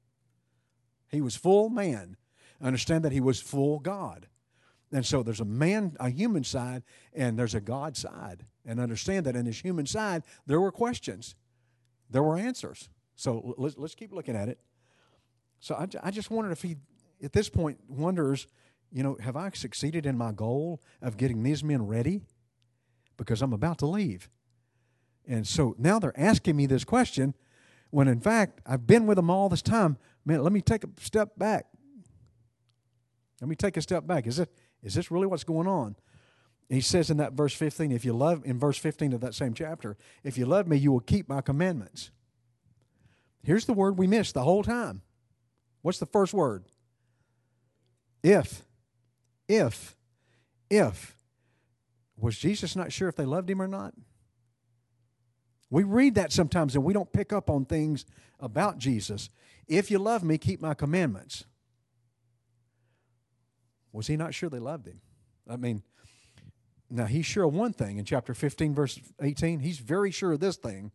He 1.09 1.21
was 1.21 1.37
full 1.37 1.71
man. 1.71 2.17
Understand 2.63 3.05
that 3.05 3.13
he 3.13 3.21
was 3.21 3.41
full 3.41 3.79
God. 3.79 4.29
And 4.93 5.07
so 5.07 5.23
there's 5.23 5.41
a 5.41 5.45
man, 5.45 5.97
a 6.01 6.11
human 6.11 6.45
side, 6.45 6.83
and 7.15 7.39
there's 7.39 7.55
a 7.55 7.61
God 7.61 7.97
side. 7.97 8.45
And 8.67 8.79
understand 8.79 9.27
that 9.27 9.37
in 9.37 9.47
his 9.47 9.61
human 9.61 9.87
side, 9.87 10.23
there 10.47 10.61
were 10.61 10.73
questions, 10.73 11.35
there 12.11 12.23
were 12.23 12.37
answers. 12.37 12.89
So 13.17 13.55
let's, 13.57 13.77
let's 13.79 13.95
keep 13.95 14.13
looking 14.13 14.37
at 14.37 14.49
it. 14.49 14.59
So 15.61 15.75
I, 15.75 15.87
I 16.03 16.11
just 16.11 16.31
wondered 16.31 16.53
if 16.53 16.63
he, 16.63 16.77
at 17.23 17.33
this 17.33 17.49
point, 17.49 17.79
wonders 17.89 18.47
you 18.93 19.03
know, 19.03 19.17
have 19.21 19.37
I 19.37 19.51
succeeded 19.51 20.07
in 20.07 20.19
my 20.19 20.33
goal 20.33 20.83
of 21.01 21.17
getting 21.17 21.43
these 21.43 21.63
men 21.63 21.87
ready? 21.87 22.23
Because 23.17 23.43
I'm 23.43 23.53
about 23.53 23.79
to 23.79 23.87
leave. 23.87 24.29
And 25.27 25.47
so 25.47 25.75
now 25.79 25.99
they're 25.99 26.19
asking 26.19 26.57
me 26.57 26.67
this 26.67 26.85
question 26.85 27.35
when 27.91 28.09
in 28.09 28.21
fact 28.21 28.61
I've 28.67 28.87
been 28.87 29.07
with 29.07 29.17
them 29.17 29.31
all 29.31 29.49
this 29.49 29.63
time. 29.63 29.99
Man, 30.25 30.43
let 30.43 30.53
me 30.53 30.61
take 30.61 30.85
a 30.85 30.89
step 30.99 31.39
back. 31.39 31.67
Let 33.41 33.49
me 33.49 33.57
take 33.57 33.77
a 33.77 33.83
step 33.83 34.07
back. 34.07 34.27
Is 34.27 34.39
it 34.39 34.51
is 34.83 34.95
this 34.95 35.11
really 35.11 35.27
what's 35.27 35.45
going 35.45 35.69
on? 35.69 35.97
He 36.69 36.81
says 36.81 37.11
in 37.11 37.17
that 37.17 37.33
verse 37.33 37.53
15, 37.53 37.91
if 37.91 38.05
you 38.05 38.13
love 38.13 38.43
in 38.45 38.59
verse 38.59 38.79
15 38.79 39.13
of 39.13 39.21
that 39.21 39.35
same 39.35 39.55
chapter, 39.55 39.97
if 40.23 40.39
you 40.39 40.47
love 40.47 40.69
me, 40.69 40.77
you 40.77 40.93
will 40.93 41.01
keep 41.01 41.29
my 41.29 41.41
commandments. 41.41 42.13
Here's 43.43 43.65
the 43.65 43.73
word 43.73 43.99
we 43.99 44.07
missed 44.07 44.35
the 44.35 44.45
whole 44.45 44.63
time. 44.63 45.03
What's 45.83 45.99
the 45.99 46.07
first 46.07 46.33
word? 46.33 46.65
If 48.23 48.63
if, 49.51 49.97
if, 50.71 51.17
was 52.17 52.39
Jesus 52.39 52.77
not 52.77 52.93
sure 52.93 53.09
if 53.09 53.17
they 53.17 53.25
loved 53.25 53.51
him 53.51 53.61
or 53.61 53.67
not? 53.67 53.95
We 55.71 55.83
read 55.83 56.15
that 56.15 56.33
sometimes 56.33 56.77
and 56.77 56.85
we 56.85 56.93
don't 56.93 57.13
pick 57.13 57.33
up 57.33 57.51
on 57.51 57.65
things 57.65 58.05
about 58.39 58.79
Jesus. 58.79 59.29
If 59.67 59.91
you 59.91 59.99
love 59.99 60.23
me, 60.23 60.39
keep 60.39 60.61
my 60.61 60.75
commandments. 60.75 61.45
Was 63.93 64.07
he 64.07 64.17
not 64.17 64.35
sure 64.35 64.49
they 64.49 64.61
loved 64.61 64.87
him? 64.87 65.01
I 65.49 65.57
mean, 65.57 65.83
now 66.89 67.07
he's 67.07 67.27
sure 67.27 67.45
of 67.45 67.53
one 67.53 67.73
thing 67.73 67.99
in 67.99 68.05
chapter 68.05 68.35
15, 68.35 68.75
verse 68.75 69.01
18. 69.21 69.61
He's 69.61 69.79
very 69.79 70.13
sure 70.13 70.33
of 70.33 70.41
this 70.41 70.57
thing. 70.57 70.93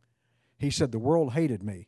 He 0.58 0.70
said, 0.70 0.92
The 0.92 1.00
world 1.00 1.34
hated 1.34 1.62
me. 1.62 1.88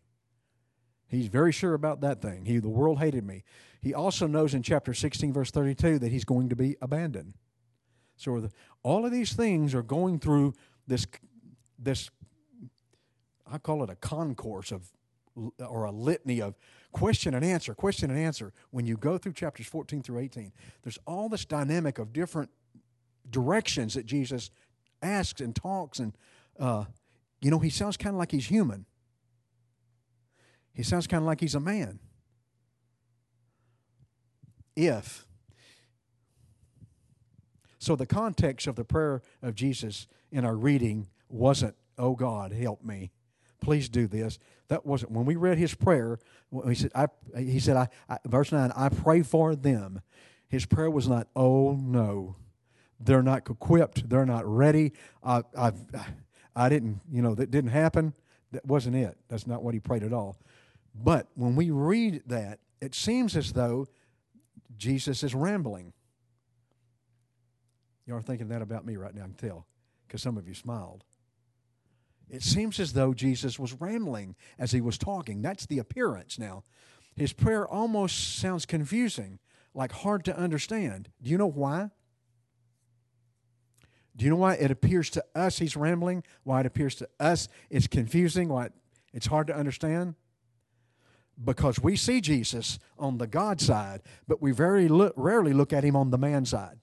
He's 1.07 1.27
very 1.27 1.53
sure 1.53 1.73
about 1.73 2.01
that 2.01 2.21
thing. 2.21 2.43
He, 2.45 2.59
the 2.59 2.67
world 2.67 2.99
hated 2.99 3.25
me. 3.25 3.43
He 3.87 3.93
also 3.93 4.27
knows 4.27 4.53
in 4.53 4.63
chapter 4.63 4.93
16, 4.93 5.31
verse 5.31 5.49
32, 5.49 5.99
that 5.99 6.11
he's 6.11 6.25
going 6.25 6.49
to 6.49 6.57
be 6.57 6.75
abandoned. 6.81 7.35
So 8.17 8.37
the, 8.41 8.51
all 8.83 9.05
of 9.05 9.13
these 9.13 9.31
things 9.31 9.73
are 9.73 9.81
going 9.81 10.19
through 10.19 10.55
this, 10.87 11.07
this, 11.79 12.09
I 13.49 13.59
call 13.59 13.85
it 13.85 13.89
a 13.89 13.95
concourse 13.95 14.73
of, 14.73 14.89
or 15.65 15.85
a 15.85 15.91
litany 15.91 16.41
of 16.41 16.55
question 16.91 17.33
and 17.33 17.45
answer, 17.45 17.73
question 17.73 18.11
and 18.11 18.19
answer. 18.19 18.51
When 18.71 18.85
you 18.85 18.97
go 18.97 19.17
through 19.17 19.31
chapters 19.31 19.67
14 19.67 20.01
through 20.01 20.19
18, 20.19 20.51
there's 20.83 20.99
all 21.07 21.29
this 21.29 21.45
dynamic 21.45 21.97
of 21.97 22.11
different 22.11 22.49
directions 23.29 23.93
that 23.93 24.05
Jesus 24.05 24.51
asks 25.01 25.39
and 25.39 25.55
talks. 25.55 25.99
And, 25.99 26.11
uh, 26.59 26.83
you 27.39 27.49
know, 27.49 27.59
he 27.59 27.69
sounds 27.69 27.95
kind 27.95 28.15
of 28.15 28.19
like 28.19 28.31
he's 28.31 28.47
human. 28.47 28.85
He 30.73 30.83
sounds 30.83 31.07
kind 31.07 31.21
of 31.23 31.25
like 31.25 31.39
he's 31.39 31.55
a 31.55 31.61
man. 31.61 32.01
If. 34.77 35.25
So 37.79 37.95
the 37.95 38.05
context 38.05 38.67
of 38.67 38.75
the 38.75 38.85
prayer 38.85 39.21
of 39.41 39.55
Jesus 39.55 40.07
in 40.31 40.45
our 40.45 40.55
reading 40.55 41.07
wasn't, 41.29 41.75
oh 41.97 42.15
God, 42.15 42.51
help 42.51 42.83
me. 42.83 43.11
Please 43.61 43.89
do 43.89 44.07
this. 44.07 44.39
That 44.67 44.85
wasn't 44.85 45.11
when 45.11 45.25
we 45.25 45.35
read 45.35 45.57
his 45.57 45.73
prayer. 45.73 46.19
He 46.67 46.75
said, 46.75 46.91
I, 46.93 47.07
he 47.35 47.59
said, 47.59 47.77
I, 47.77 47.87
I, 48.09 48.17
verse 48.25 48.51
9, 48.51 48.71
I 48.75 48.89
pray 48.89 49.21
for 49.21 49.55
them. 49.55 50.01
His 50.47 50.65
prayer 50.65 50.89
was 50.89 51.07
not, 51.07 51.27
oh 51.35 51.73
no, 51.73 52.35
they're 52.99 53.23
not 53.23 53.49
equipped, 53.49 54.09
they're 54.09 54.25
not 54.25 54.45
ready. 54.45 54.93
I, 55.23 55.43
I, 55.57 55.71
I 56.55 56.69
didn't, 56.69 57.01
you 57.11 57.21
know, 57.21 57.35
that 57.35 57.51
didn't 57.51 57.71
happen. 57.71 58.13
That 58.51 58.65
wasn't 58.65 58.95
it. 58.95 59.17
That's 59.27 59.47
not 59.47 59.61
what 59.61 59.73
he 59.73 59.79
prayed 59.79 60.03
at 60.03 60.13
all. 60.13 60.37
But 60.95 61.27
when 61.35 61.55
we 61.55 61.69
read 61.69 62.23
that, 62.27 62.59
it 62.81 62.95
seems 62.95 63.35
as 63.35 63.53
though 63.53 63.87
Jesus 64.77 65.23
is 65.23 65.33
rambling. 65.33 65.93
You 68.05 68.15
are 68.15 68.21
thinking 68.21 68.49
that 68.49 68.61
about 68.61 68.85
me 68.85 68.95
right 68.95 69.13
now, 69.13 69.23
I 69.23 69.25
can 69.25 69.33
tell, 69.33 69.67
because 70.07 70.21
some 70.21 70.37
of 70.37 70.47
you 70.47 70.53
smiled. 70.53 71.03
It 72.29 72.43
seems 72.43 72.79
as 72.79 72.93
though 72.93 73.13
Jesus 73.13 73.57
was 73.57 73.79
rambling 73.79 74.35
as 74.59 74.71
he 74.71 74.81
was 74.81 74.97
talking. 74.97 75.41
That's 75.41 75.65
the 75.65 75.79
appearance 75.79 76.37
now. 76.37 76.63
His 77.15 77.33
prayer 77.33 77.67
almost 77.67 78.37
sounds 78.37 78.65
confusing, 78.65 79.39
like 79.73 79.91
hard 79.91 80.23
to 80.25 80.37
understand. 80.37 81.09
Do 81.21 81.29
you 81.29 81.37
know 81.37 81.49
why? 81.49 81.89
Do 84.15 84.25
you 84.25 84.31
know 84.31 84.37
why 84.37 84.55
it 84.55 84.71
appears 84.71 85.09
to 85.11 85.23
us 85.35 85.59
he's 85.59 85.77
rambling? 85.77 86.23
Why 86.43 86.61
it 86.61 86.65
appears 86.65 86.95
to 86.95 87.09
us 87.19 87.47
it's 87.69 87.87
confusing? 87.87 88.49
Why 88.49 88.69
it's 89.13 89.27
hard 89.27 89.47
to 89.47 89.55
understand? 89.55 90.15
Because 91.43 91.79
we 91.79 91.95
see 91.95 92.21
Jesus 92.21 92.79
on 92.97 93.17
the 93.17 93.27
God 93.27 93.61
side, 93.61 94.01
but 94.27 94.41
we 94.41 94.51
very 94.51 94.87
rarely 95.15 95.53
look 95.53 95.73
at 95.73 95.83
him 95.83 95.95
on 95.95 96.11
the 96.11 96.17
man 96.17 96.45
side. 96.45 96.79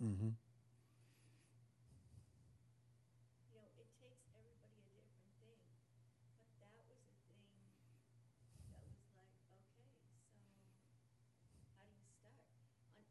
Mm-hmm. 0.00 0.32
You 0.32 0.40
know, 3.52 3.68
it 3.76 3.84
takes 4.00 4.24
everybody 4.32 4.80
a 4.80 4.88
different 4.96 5.28
thing, 5.36 5.60
but 6.40 6.48
that 6.56 6.72
was 6.72 6.88
a 6.88 7.04
thing 7.20 7.36
that 7.52 7.68
was 7.68 7.84
like, 9.12 9.28
okay, 9.44 9.76
so 9.84 9.92
how 11.76 11.84
do 11.84 11.92
you 12.00 12.08
start? 12.16 12.40
On, 12.40 12.48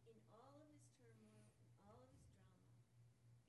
in 0.01 0.17
all 0.33 0.57
of 0.57 0.65
his 0.73 0.81
turmoil, 0.97 1.45
in 1.61 1.69
all 1.85 2.01
of 2.01 2.09
his 2.09 2.25
drama, 2.41 2.73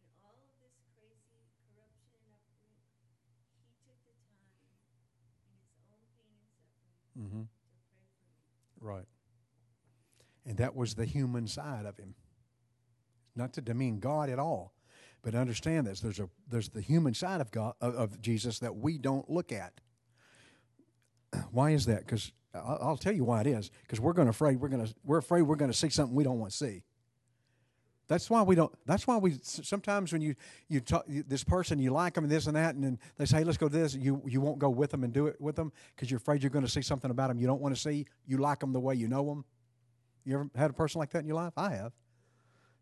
in 0.05 0.13
all 0.21 0.37
of 0.37 0.53
this 0.61 0.77
crazy 0.93 1.41
corruption 1.65 2.13
and 2.21 2.29
uproot, 2.37 2.85
he 3.57 3.73
took 3.89 4.05
the 4.05 4.13
time 4.21 4.45
in 4.53 4.61
his 4.61 4.77
own 4.85 5.01
pain 5.17 5.33
and 5.49 5.65
suffering 5.89 6.45
Mm-hmm. 7.17 7.49
to 7.49 7.57
pray 7.65 7.81
for 7.89 7.97
me. 8.05 8.21
Right. 8.85 9.09
And 10.45 10.50
that 10.61 10.77
was 10.77 10.95
the 10.95 11.07
human 11.07 11.47
side 11.47 11.87
of 11.87 11.97
him. 11.97 12.15
Not 13.35 13.55
to 13.55 13.63
demean 13.63 13.99
God 13.99 14.29
at 14.29 14.39
all, 14.39 14.75
but 15.23 15.35
understand 15.35 15.87
this. 15.87 16.01
There's 16.01 16.21
a 16.21 16.29
there's 16.51 16.69
the 16.69 16.83
human 16.83 17.15
side 17.15 17.41
of 17.41 17.51
God 17.51 17.75
of, 17.81 18.21
Jesus 18.21 18.59
that 18.59 18.77
we 18.77 18.99
don't 18.99 19.29
look 19.31 19.53
at. 19.53 19.73
Why 21.51 21.71
is 21.71 21.87
that? 21.87 22.01
Because 22.01 22.33
I'll, 22.55 22.79
I'll 22.83 22.97
tell 22.99 23.15
you 23.15 23.25
why 23.25 23.41
it 23.41 23.47
is. 23.47 23.71
Because 23.83 24.01
we're 24.01 24.13
going 24.13 24.29
afraid 24.29 24.61
we're 24.61 24.69
going 24.69 24.85
to 24.85 24.95
we're 25.03 25.19
afraid 25.19 25.43
we're 25.43 25.57
going 25.57 25.71
to 25.71 25.77
see 25.77 25.89
something 25.89 26.15
we 26.15 26.25
don't 26.25 26.39
want 26.39 26.53
to 26.53 26.57
see. 26.59 26.83
That's 28.09 28.29
why 28.29 28.43
we 28.43 28.55
don't. 28.55 28.73
That's 28.85 29.07
why 29.07 29.17
we 29.17 29.39
sometimes 29.43 30.13
when 30.13 30.21
you 30.21 30.35
you 30.69 30.81
talk 30.81 31.05
this 31.09 31.45
person 31.45 31.79
you 31.79 31.91
like 31.91 32.15
them 32.15 32.25
and 32.25 32.31
this 32.31 32.49
and 32.49 32.57
that 32.57 32.75
and 32.75 32.85
then 32.85 32.99
they 33.17 33.25
say 33.25 33.39
hey, 33.39 33.45
let's 33.45 33.57
go 33.57 33.69
to 33.69 33.79
this 33.79 33.95
you 33.95 34.21
you 34.27 34.43
won't 34.43 34.59
go 34.59 34.69
with 34.69 34.91
them 34.91 35.05
and 35.05 35.13
do 35.13 35.27
it 35.29 35.41
with 35.41 35.57
them 35.57 35.73
because 35.95 36.11
you're 36.11 36.19
afraid 36.19 36.43
you're 36.43 36.51
going 36.51 36.65
to 36.67 36.71
see 36.71 36.83
something 36.83 37.11
about 37.11 37.29
them 37.29 37.39
you 37.39 37.47
don't 37.47 37.63
want 37.63 37.75
to 37.75 37.81
see. 37.81 38.05
You 38.27 38.39
like 38.39 38.59
them 38.59 38.73
the 38.75 38.81
way 38.81 38.97
you 38.97 39.09
know 39.09 39.25
them. 39.25 39.45
You 40.25 40.35
ever 40.35 40.51
had 40.55 40.71
a 40.71 40.75
person 40.75 40.99
like 40.99 41.11
that 41.11 41.21
in 41.21 41.27
your 41.27 41.37
life? 41.37 41.53
I 41.57 41.71
have. 41.71 41.93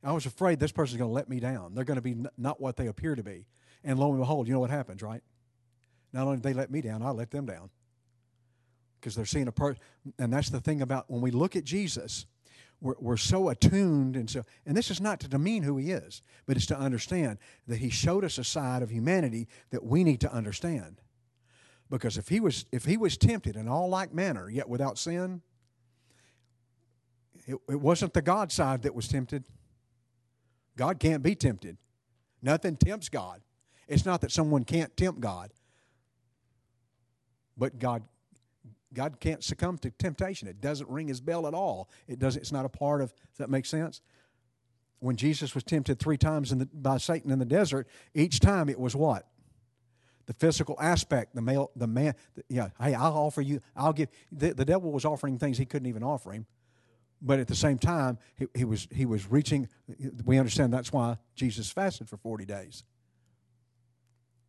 I 0.02 0.12
was 0.12 0.26
afraid 0.26 0.60
this 0.60 0.72
person's 0.72 0.98
going 0.98 1.10
to 1.10 1.14
let 1.14 1.28
me 1.28 1.40
down. 1.40 1.74
They're 1.74 1.84
going 1.84 1.96
to 1.96 2.02
be 2.02 2.12
n- 2.12 2.28
not 2.36 2.60
what 2.60 2.76
they 2.76 2.86
appear 2.86 3.14
to 3.14 3.22
be. 3.22 3.46
And 3.84 3.98
lo 3.98 4.10
and 4.10 4.20
behold, 4.20 4.46
you 4.46 4.54
know 4.54 4.60
what 4.60 4.70
happens, 4.70 5.02
right? 5.02 5.22
Not 6.12 6.26
only 6.26 6.36
did 6.36 6.44
they 6.44 6.52
let 6.52 6.70
me 6.70 6.80
down, 6.80 7.02
I 7.02 7.10
let 7.10 7.30
them 7.30 7.46
down 7.46 7.70
because 9.00 9.14
they're 9.14 9.26
seeing 9.26 9.48
a 9.48 9.52
person. 9.52 9.80
And 10.18 10.32
that's 10.32 10.50
the 10.50 10.60
thing 10.60 10.82
about 10.82 11.10
when 11.10 11.20
we 11.20 11.30
look 11.30 11.56
at 11.56 11.64
Jesus 11.64 12.26
we're, 12.80 12.94
we're 13.00 13.16
so 13.16 13.48
attuned 13.48 14.16
and 14.16 14.30
so 14.30 14.44
and 14.64 14.76
this 14.76 14.90
is 14.90 15.00
not 15.00 15.20
to 15.20 15.28
demean 15.28 15.62
who 15.62 15.76
he 15.76 15.90
is 15.90 16.22
but 16.46 16.56
it's 16.56 16.66
to 16.66 16.78
understand 16.78 17.38
that 17.66 17.78
he 17.78 17.90
showed 17.90 18.24
us 18.24 18.38
a 18.38 18.44
side 18.44 18.82
of 18.82 18.90
humanity 18.90 19.48
that 19.70 19.84
we 19.84 20.04
need 20.04 20.20
to 20.20 20.32
understand 20.32 21.00
because 21.90 22.16
if 22.16 22.28
he 22.28 22.40
was 22.40 22.66
if 22.72 22.84
he 22.84 22.96
was 22.96 23.16
tempted 23.16 23.56
in 23.56 23.68
all 23.68 23.88
like 23.88 24.14
manner 24.14 24.48
yet 24.48 24.68
without 24.68 24.98
sin 24.98 25.42
it, 27.48 27.58
it 27.68 27.80
wasn't 27.80 28.14
the 28.14 28.22
god 28.22 28.52
side 28.52 28.82
that 28.82 28.94
was 28.94 29.08
tempted 29.08 29.42
god 30.76 31.00
can't 31.00 31.22
be 31.22 31.34
tempted 31.34 31.76
nothing 32.40 32.76
tempts 32.76 33.08
god 33.08 33.40
it's 33.88 34.06
not 34.06 34.20
that 34.20 34.30
someone 34.30 34.64
can't 34.64 34.96
tempt 34.96 35.20
god 35.20 35.50
but 37.56 37.78
god 37.78 38.04
God 38.92 39.20
can't 39.20 39.44
succumb 39.44 39.78
to 39.78 39.90
temptation. 39.90 40.48
It 40.48 40.60
doesn't 40.60 40.88
ring 40.88 41.08
his 41.08 41.20
bell 41.20 41.46
at 41.46 41.54
all. 41.54 41.90
It 42.06 42.18
doesn't. 42.18 42.40
It's 42.40 42.52
not 42.52 42.64
a 42.64 42.68
part 42.68 43.00
of. 43.00 43.14
Does 43.14 43.38
that 43.38 43.50
make 43.50 43.66
sense? 43.66 44.00
When 45.00 45.16
Jesus 45.16 45.54
was 45.54 45.62
tempted 45.62 45.98
three 45.98 46.16
times 46.16 46.50
the, 46.50 46.66
by 46.72 46.98
Satan 46.98 47.30
in 47.30 47.38
the 47.38 47.44
desert, 47.44 47.86
each 48.14 48.40
time 48.40 48.68
it 48.68 48.80
was 48.80 48.96
what? 48.96 49.28
The 50.26 50.34
physical 50.34 50.76
aspect. 50.80 51.34
The 51.34 51.42
male. 51.42 51.70
The 51.76 51.86
man. 51.86 52.14
The, 52.34 52.44
yeah. 52.48 52.68
Hey, 52.80 52.94
I'll 52.94 53.14
offer 53.14 53.42
you. 53.42 53.60
I'll 53.76 53.92
give. 53.92 54.08
The, 54.32 54.54
the 54.54 54.64
devil 54.64 54.90
was 54.90 55.04
offering 55.04 55.38
things 55.38 55.58
he 55.58 55.66
couldn't 55.66 55.88
even 55.88 56.02
offer 56.02 56.32
him, 56.32 56.46
but 57.20 57.40
at 57.40 57.48
the 57.48 57.54
same 57.54 57.78
time, 57.78 58.18
he, 58.36 58.46
he 58.54 58.64
was 58.64 58.88
he 58.92 59.06
was 59.06 59.30
reaching. 59.30 59.68
We 60.24 60.38
understand 60.38 60.72
that's 60.72 60.92
why 60.92 61.18
Jesus 61.34 61.70
fasted 61.70 62.08
for 62.08 62.16
forty 62.16 62.44
days. 62.44 62.84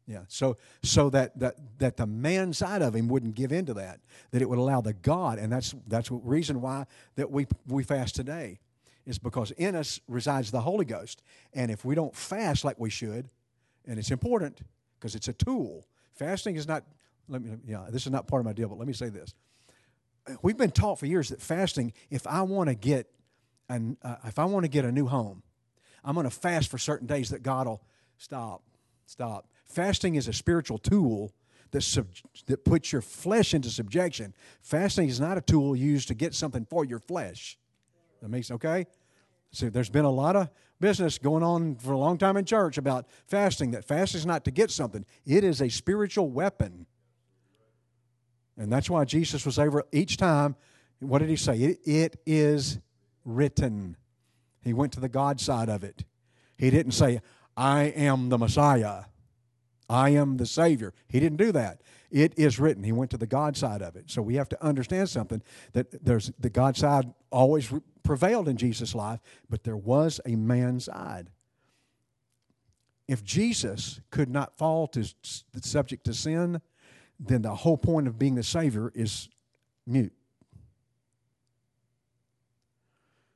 Yeah. 0.10 0.24
So 0.28 0.58
so 0.82 1.12
that, 1.12 1.38
that 1.40 1.56
that 1.78 1.98
the 1.98 2.08
man 2.08 2.52
side 2.54 2.82
of 2.82 2.96
him 2.96 3.08
wouldn't 3.08 3.36
give 3.36 3.52
into 3.52 3.76
that, 3.76 4.00
that 4.32 4.42
it 4.42 4.50
would 4.50 4.58
allow 4.58 4.82
the 4.82 4.94
God, 4.94 5.38
and 5.38 5.52
that's 5.52 5.76
that's 5.88 6.10
the 6.10 6.16
reason 6.16 6.62
why 6.62 6.86
that 7.16 7.30
we 7.30 7.46
we 7.68 7.84
fast 7.84 8.16
today, 8.16 8.60
is 9.06 9.20
because 9.20 9.52
in 9.52 9.76
us 9.76 10.00
resides 10.08 10.50
the 10.50 10.62
Holy 10.62 10.86
Ghost, 10.86 11.22
and 11.54 11.70
if 11.70 11.86
we 11.86 11.94
don't 11.94 12.16
fast 12.16 12.66
like 12.66 12.80
we 12.80 12.90
should, 12.90 13.30
and 13.86 14.00
it's 14.00 14.10
important 14.10 14.62
because 15.00 15.14
it's 15.14 15.28
a 15.28 15.34
tool. 15.34 15.86
Fasting 16.14 16.56
is 16.56 16.68
not. 16.68 16.84
Let 17.28 17.44
me. 17.44 17.52
Yeah, 17.68 17.86
this 17.92 18.08
is 18.08 18.12
not 18.12 18.28
part 18.28 18.40
of 18.40 18.48
my 18.48 18.54
deal, 18.54 18.68
but 18.68 18.80
let 18.80 18.88
me 18.88 18.94
say 18.94 19.10
this. 19.10 19.36
We've 20.42 20.58
been 20.58 20.72
taught 20.72 21.00
for 21.00 21.06
years 21.06 21.30
that 21.30 21.42
fasting, 21.42 21.94
if 22.10 22.28
I 22.28 22.42
want 22.44 22.70
to 22.70 22.76
get, 22.76 23.10
an, 23.70 23.98
uh, 24.04 24.16
if 24.26 24.40
I 24.40 24.46
want 24.46 24.64
to 24.64 24.70
get 24.70 24.86
a 24.86 24.92
new 24.92 25.08
home, 25.08 25.44
I'm 26.04 26.16
going 26.16 26.26
to 26.26 26.30
fast 26.30 26.70
for 26.70 26.78
certain 26.78 27.08
days 27.08 27.30
that 27.30 27.44
God 27.44 27.68
will 27.68 27.82
stop, 28.18 28.64
stop 29.06 29.46
Fasting 29.70 30.16
is 30.16 30.28
a 30.28 30.34
spiritual 30.34 30.80
tool 30.80 31.32
that, 31.72 31.82
sub, 31.82 32.08
that 32.48 32.66
puts 32.66 32.92
your 32.92 33.02
flesh 33.02 33.54
into 33.54 33.70
subjection. 33.70 34.34
Fasting 34.62 35.08
is 35.08 35.20
not 35.20 35.38
a 35.38 35.42
tool 35.42 35.76
used 35.76 36.08
to 36.08 36.16
get 36.16 36.34
something 36.34 36.66
for 36.66 36.84
your 36.84 36.98
flesh. 36.98 37.58
That 38.22 38.30
makes 38.30 38.50
okay. 38.50 38.88
So 39.52 39.70
there's 39.70 39.90
been 39.90 40.06
a 40.06 40.12
lot 40.12 40.36
of 40.36 40.50
business 40.80 41.20
going 41.20 41.44
on 41.44 41.76
for 41.76 41.94
a 41.94 41.98
long 41.98 42.18
time 42.18 42.36
in 42.36 42.46
church 42.46 42.80
about 42.80 43.06
fasting. 43.28 43.72
That 43.72 43.86
fasting 43.86 44.20
is 44.20 44.26
not 44.26 44.44
to 44.46 44.52
get 44.52 44.72
something; 44.72 45.06
it 45.26 45.44
is 45.44 45.62
a 45.62 45.70
spiritual 45.70 46.30
weapon, 46.30 46.88
and 48.60 48.72
that's 48.72 48.90
why 48.90 49.06
Jesus 49.06 49.46
was 49.46 49.58
over 49.58 49.84
each 49.92 50.18
time. 50.18 50.56
What 51.00 51.20
did 51.20 51.30
he 51.30 51.36
say? 51.36 51.58
it, 51.58 51.80
it 51.86 52.20
is 52.26 52.78
written. 53.26 53.98
He 54.62 54.74
went 54.74 54.94
to 54.94 55.00
the 55.00 55.10
God 55.10 55.40
side 55.40 55.70
of 55.70 55.84
it. 55.84 56.04
He 56.58 56.70
didn't 56.70 56.92
say, 56.92 57.22
"I 57.58 57.84
am 57.86 58.30
the 58.30 58.38
Messiah." 58.38 59.06
I 59.90 60.12
am 60.12 60.38
the 60.38 60.46
Savior. 60.46 60.94
He 61.08 61.20
didn't 61.20 61.40
do 61.40 61.52
that. 61.52 61.82
It 62.12 62.38
is 62.38 62.60
written. 62.60 62.84
He 62.84 62.92
went 62.92 63.12
to 63.12 63.18
the 63.18 63.28
God 63.28 63.58
side 63.58 63.82
of 63.82 63.96
it. 63.96 64.10
So 64.12 64.22
we 64.22 64.36
have 64.36 64.50
to 64.50 64.64
understand 64.64 65.10
something 65.10 65.42
that 65.74 66.06
there's 66.06 66.32
the 66.40 66.50
God 66.50 66.78
side 66.78 67.12
always 67.32 67.74
prevailed 68.04 68.48
in 68.48 68.58
Jesus' 68.58 68.94
life, 68.94 69.20
but 69.50 69.64
there 69.64 69.78
was 69.78 70.22
a 70.26 70.36
man 70.36 70.80
side. 70.80 71.32
If 73.08 73.24
Jesus 73.24 74.00
could 74.12 74.30
not 74.30 74.58
fall 74.58 74.88
to 74.90 75.04
subject 75.62 76.04
to 76.06 76.14
sin, 76.14 76.62
then 77.20 77.42
the 77.42 77.56
whole 77.56 77.78
point 77.78 78.08
of 78.08 78.18
being 78.18 78.36
the 78.36 78.44
Savior 78.44 78.92
is 78.96 79.30
mute. 79.86 80.14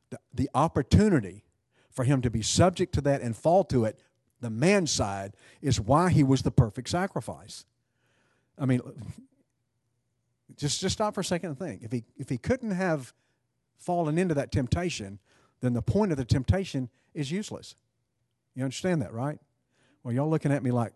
The, 0.10 0.20
the 0.34 0.50
opportunity 0.54 1.44
for 1.90 2.04
him 2.04 2.22
to 2.22 2.30
be 2.30 2.42
subject 2.42 2.94
to 2.96 3.02
that 3.02 3.22
and 3.22 3.36
fall 3.36 3.64
to 3.66 3.86
it 3.86 4.00
the 4.44 4.52
man 4.52 4.86
side, 4.86 5.34
is 5.62 5.82
why 5.82 6.12
he 6.12 6.22
was 6.22 6.44
the 6.44 6.52
perfect 6.52 6.90
sacrifice. 6.90 7.66
I 8.60 8.68
mean, 8.68 8.82
just, 10.58 10.80
just 10.80 10.94
stop 10.94 11.16
for 11.16 11.22
a 11.22 11.26
second 11.26 11.50
and 11.50 11.58
think. 11.58 11.82
If 11.82 11.92
he, 11.92 12.04
if 12.18 12.30
he 12.30 12.38
couldn't 12.38 12.72
have 12.72 13.14
fallen 13.80 14.20
into 14.20 14.36
that 14.36 14.52
temptation, 14.52 15.18
then 15.62 15.74
the 15.74 15.82
point 15.82 16.12
of 16.12 16.18
the 16.18 16.26
temptation 16.26 16.90
is 17.16 17.32
useless. 17.32 17.76
You 18.54 18.64
understand 18.64 19.02
that, 19.02 19.14
right? 19.14 19.40
Well, 20.04 20.14
y'all 20.14 20.30
looking 20.30 20.52
at 20.52 20.62
me 20.62 20.70
like, 20.70 20.94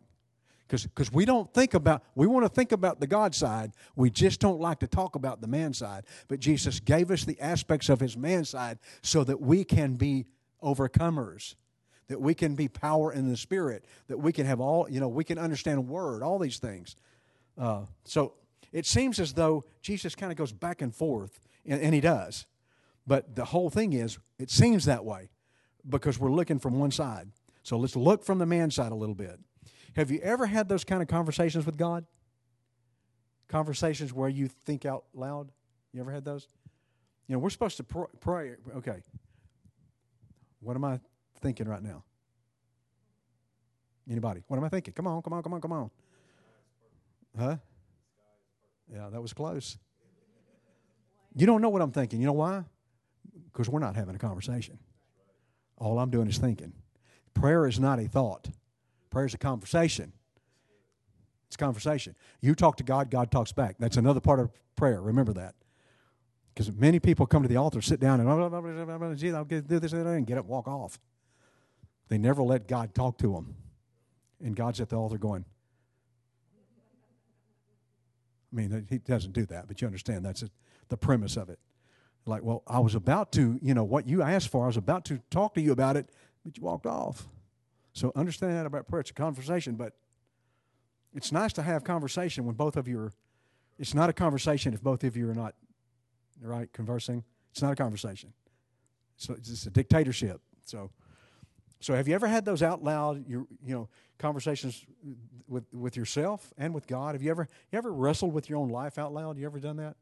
because 0.69 1.11
we 1.11 1.25
don't 1.25 1.53
think 1.53 1.73
about, 1.73 2.03
we 2.15 2.27
want 2.27 2.45
to 2.45 2.49
think 2.49 2.71
about 2.71 2.99
the 2.99 3.07
God 3.07 3.33
side. 3.33 3.71
We 3.95 4.09
just 4.09 4.39
don't 4.39 4.59
like 4.59 4.79
to 4.79 4.87
talk 4.87 5.15
about 5.15 5.41
the 5.41 5.47
man 5.47 5.73
side. 5.73 6.03
But 6.27 6.39
Jesus 6.39 6.79
gave 6.79 7.11
us 7.11 7.23
the 7.23 7.39
aspects 7.39 7.89
of 7.89 7.99
his 7.99 8.17
man 8.17 8.43
side 8.45 8.79
so 9.01 9.23
that 9.23 9.39
we 9.39 9.63
can 9.63 9.95
be 9.95 10.25
overcomers 10.63 11.55
that 12.07 12.21
we 12.21 12.33
can 12.33 12.55
be 12.55 12.67
power 12.67 13.11
in 13.11 13.29
the 13.29 13.37
spirit, 13.37 13.85
that 14.07 14.17
we 14.17 14.31
can 14.31 14.45
have 14.45 14.59
all, 14.59 14.89
you 14.89 14.99
know, 14.99 15.07
we 15.07 15.23
can 15.23 15.37
understand 15.37 15.87
word, 15.87 16.23
all 16.23 16.39
these 16.39 16.59
things. 16.59 16.95
Uh, 17.57 17.81
so 18.05 18.33
it 18.71 18.85
seems 18.85 19.19
as 19.19 19.33
though 19.33 19.65
Jesus 19.81 20.15
kind 20.15 20.31
of 20.31 20.37
goes 20.37 20.51
back 20.51 20.81
and 20.81 20.93
forth, 20.93 21.39
and, 21.65 21.81
and 21.81 21.93
he 21.93 22.01
does. 22.01 22.45
But 23.05 23.35
the 23.35 23.45
whole 23.45 23.69
thing 23.69 23.93
is, 23.93 24.17
it 24.39 24.49
seems 24.49 24.85
that 24.85 25.03
way 25.03 25.29
because 25.87 26.19
we're 26.19 26.31
looking 26.31 26.59
from 26.59 26.79
one 26.79 26.91
side. 26.91 27.29
So 27.63 27.77
let's 27.77 27.95
look 27.95 28.23
from 28.23 28.39
the 28.39 28.45
man 28.45 28.71
side 28.71 28.91
a 28.91 28.95
little 28.95 29.15
bit. 29.15 29.39
Have 29.97 30.11
you 30.11 30.19
ever 30.19 30.45
had 30.45 30.69
those 30.69 30.83
kind 30.83 31.01
of 31.01 31.07
conversations 31.07 31.65
with 31.65 31.75
God? 31.75 32.05
Conversations 33.47 34.13
where 34.13 34.29
you 34.29 34.47
think 34.47 34.85
out 34.85 35.05
loud? 35.15 35.51
You 35.91 36.01
ever 36.01 36.11
had 36.11 36.23
those? 36.23 36.47
You 37.27 37.33
know, 37.33 37.39
we're 37.39 37.49
supposed 37.49 37.77
to 37.77 37.83
pray. 37.83 38.53
Okay. 38.75 39.01
What 40.59 40.75
am 40.75 40.85
I 40.85 40.99
thinking 41.41 41.67
right 41.67 41.81
now? 41.81 42.03
Anybody? 44.07 44.43
What 44.47 44.57
am 44.57 44.63
I 44.65 44.69
thinking? 44.69 44.93
Come 44.93 45.07
on, 45.07 45.19
come 45.23 45.33
on, 45.33 45.41
come 45.41 45.53
on, 45.53 45.61
come 45.61 45.71
on. 45.71 45.89
Huh? 47.35 47.55
Yeah, 48.93 49.09
that 49.11 49.19
was 49.19 49.33
close. 49.33 49.79
You 51.35 51.47
don't 51.47 51.61
know 51.61 51.69
what 51.69 51.81
I'm 51.81 51.91
thinking. 51.91 52.19
You 52.19 52.27
know 52.27 52.33
why? 52.33 52.63
Because 53.51 53.67
we're 53.67 53.79
not 53.79 53.95
having 53.95 54.13
a 54.13 54.19
conversation. 54.19 54.77
All 55.79 55.97
I'm 55.97 56.11
doing 56.11 56.27
is 56.27 56.37
thinking. 56.37 56.73
Prayer 57.33 57.65
is 57.65 57.79
not 57.79 57.99
a 57.99 58.07
thought, 58.07 58.47
prayer 59.09 59.25
is 59.25 59.33
a 59.33 59.37
conversation. 59.37 60.13
It's 61.47 61.55
conversation. 61.55 62.15
You 62.41 62.55
talk 62.55 62.77
to 62.77 62.83
God, 62.83 63.09
God 63.09 63.31
talks 63.31 63.51
back. 63.51 63.75
That's 63.79 63.97
another 63.97 64.19
part 64.19 64.39
of 64.39 64.51
prayer. 64.75 65.01
Remember 65.01 65.33
that. 65.33 65.55
Because 66.53 66.71
many 66.71 66.99
people 66.99 67.25
come 67.25 67.43
to 67.43 67.47
the 67.47 67.57
altar, 67.57 67.81
sit 67.81 67.99
down, 67.99 68.19
and 68.19 68.27
oh, 68.27 68.49
I'll 68.51 69.45
do 69.45 69.79
this 69.79 69.93
and 69.93 70.27
get 70.27 70.37
up, 70.37 70.45
walk 70.45 70.67
off. 70.67 70.99
They 72.09 72.17
never 72.17 72.41
let 72.41 72.67
God 72.67 72.95
talk 72.95 73.17
to 73.19 73.33
them. 73.33 73.55
And 74.43 74.55
God's 74.55 74.81
at 74.81 74.89
the 74.89 74.95
altar 74.95 75.17
going, 75.17 75.45
I 78.51 78.55
mean, 78.55 78.87
he 78.89 78.97
doesn't 78.97 79.33
do 79.33 79.45
that, 79.47 79.67
but 79.67 79.81
you 79.81 79.87
understand 79.87 80.25
that's 80.25 80.43
the 80.89 80.97
premise 80.97 81.37
of 81.37 81.49
it. 81.49 81.59
Like, 82.25 82.43
well, 82.43 82.63
I 82.67 82.79
was 82.79 82.95
about 82.95 83.31
to, 83.33 83.59
you 83.61 83.73
know, 83.73 83.83
what 83.83 84.07
you 84.07 84.21
asked 84.21 84.49
for, 84.49 84.63
I 84.63 84.67
was 84.67 84.77
about 84.77 85.05
to 85.05 85.19
talk 85.29 85.53
to 85.55 85.61
you 85.61 85.71
about 85.71 85.95
it, 85.95 86.09
but 86.43 86.57
you 86.57 86.63
walked 86.63 86.85
off. 86.85 87.27
So 87.97 88.11
understand 88.15 88.53
that 88.53 88.67
about 88.67 88.87
prayer. 88.87 88.99
It's 88.99 89.09
a 89.09 89.13
conversation, 89.15 89.73
but 89.73 89.93
it's 91.15 91.31
nice 91.31 91.51
to 91.53 91.63
have 91.63 91.83
conversation 91.83 92.45
when 92.45 92.53
both 92.53 92.77
of 92.77 92.87
you 92.87 92.99
are. 92.99 93.11
It's 93.79 93.95
not 93.95 94.07
a 94.07 94.13
conversation 94.13 94.71
if 94.75 94.83
both 94.83 95.03
of 95.03 95.17
you 95.17 95.27
are 95.31 95.33
not, 95.33 95.55
right, 96.39 96.71
conversing. 96.71 97.23
It's 97.49 97.61
not 97.63 97.73
a 97.73 97.75
conversation. 97.75 98.33
So 99.15 99.33
it's 99.33 99.65
a 99.65 99.71
dictatorship. 99.71 100.41
So. 100.63 100.91
So 101.79 101.93
have 101.93 102.07
you 102.07 102.15
ever 102.15 102.25
had 102.25 102.43
those 102.43 102.63
out 102.63 102.83
loud, 102.83 103.23
you, 103.27 103.47
you 103.63 103.75
know, 103.75 103.87
conversations 104.17 104.83
with, 105.47 105.63
with 105.71 105.95
yourself 105.95 106.51
and 106.57 106.73
with 106.73 106.87
God? 106.87 107.13
Have 107.13 107.21
you 107.21 107.29
ever 107.29 107.47
you 107.71 107.77
ever 107.77 107.93
wrestled 107.93 108.33
with 108.33 108.49
your 108.49 108.57
own 108.57 108.69
life 108.69 108.97
out 108.97 109.13
loud? 109.13 109.37
You 109.37 109.45
ever 109.45 109.59
done 109.59 109.77
that? 109.77 109.95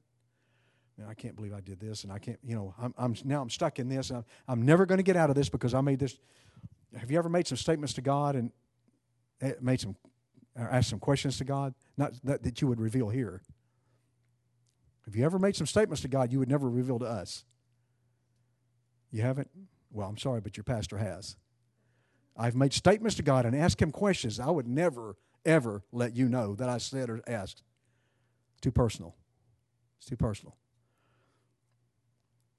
man, 0.97 1.07
I 1.09 1.13
can't 1.13 1.35
believe 1.35 1.53
I 1.53 1.61
did 1.61 1.79
this, 1.79 2.03
and 2.03 2.11
I 2.11 2.19
can't, 2.19 2.39
you 2.43 2.55
know, 2.55 2.73
I'm, 2.79 2.93
I'm 2.97 3.15
now 3.23 3.41
I'm 3.41 3.49
stuck 3.49 3.79
in 3.79 3.89
this. 3.89 4.11
I'm, 4.11 4.25
I'm 4.47 4.61
never 4.61 4.85
going 4.85 4.97
to 4.97 5.03
get 5.03 5.15
out 5.15 5.29
of 5.29 5.35
this 5.35 5.49
because 5.49 5.73
I 5.73 5.81
made 5.81 5.99
this. 5.99 6.17
Have 6.95 7.11
you 7.11 7.17
ever 7.17 7.29
made 7.29 7.47
some 7.47 7.57
statements 7.57 7.93
to 7.93 8.01
God 8.01 8.35
and 8.35 8.51
eh, 9.41 9.53
made 9.61 9.79
some, 9.79 9.95
asked 10.55 10.89
some 10.89 10.99
questions 10.99 11.37
to 11.37 11.43
God? 11.43 11.73
Not 11.97 12.13
that, 12.23 12.43
that 12.43 12.61
you 12.61 12.67
would 12.67 12.79
reveal 12.79 13.09
here. 13.09 13.41
Have 15.05 15.15
you 15.15 15.23
ever 15.23 15.37
made 15.37 15.55
some 15.55 15.67
statements 15.67 16.01
to 16.01 16.07
God 16.07 16.31
you 16.31 16.39
would 16.39 16.49
never 16.49 16.69
reveal 16.69 16.99
to 16.99 17.05
us? 17.05 17.45
You 19.11 19.21
haven't? 19.21 19.49
Well, 19.91 20.09
I'm 20.09 20.17
sorry, 20.17 20.41
but 20.41 20.57
your 20.57 20.63
pastor 20.63 20.97
has. 20.97 21.37
I've 22.35 22.55
made 22.55 22.73
statements 22.73 23.15
to 23.15 23.23
God 23.23 23.45
and 23.45 23.55
asked 23.55 23.81
him 23.81 23.91
questions 23.91 24.39
I 24.39 24.49
would 24.49 24.67
never, 24.67 25.15
ever 25.45 25.83
let 25.91 26.15
you 26.15 26.27
know 26.27 26.55
that 26.55 26.67
I 26.67 26.79
said 26.79 27.09
or 27.09 27.21
asked. 27.27 27.63
Too 28.61 28.71
personal. 28.71 29.15
It's 29.99 30.07
too 30.07 30.17
personal. 30.17 30.57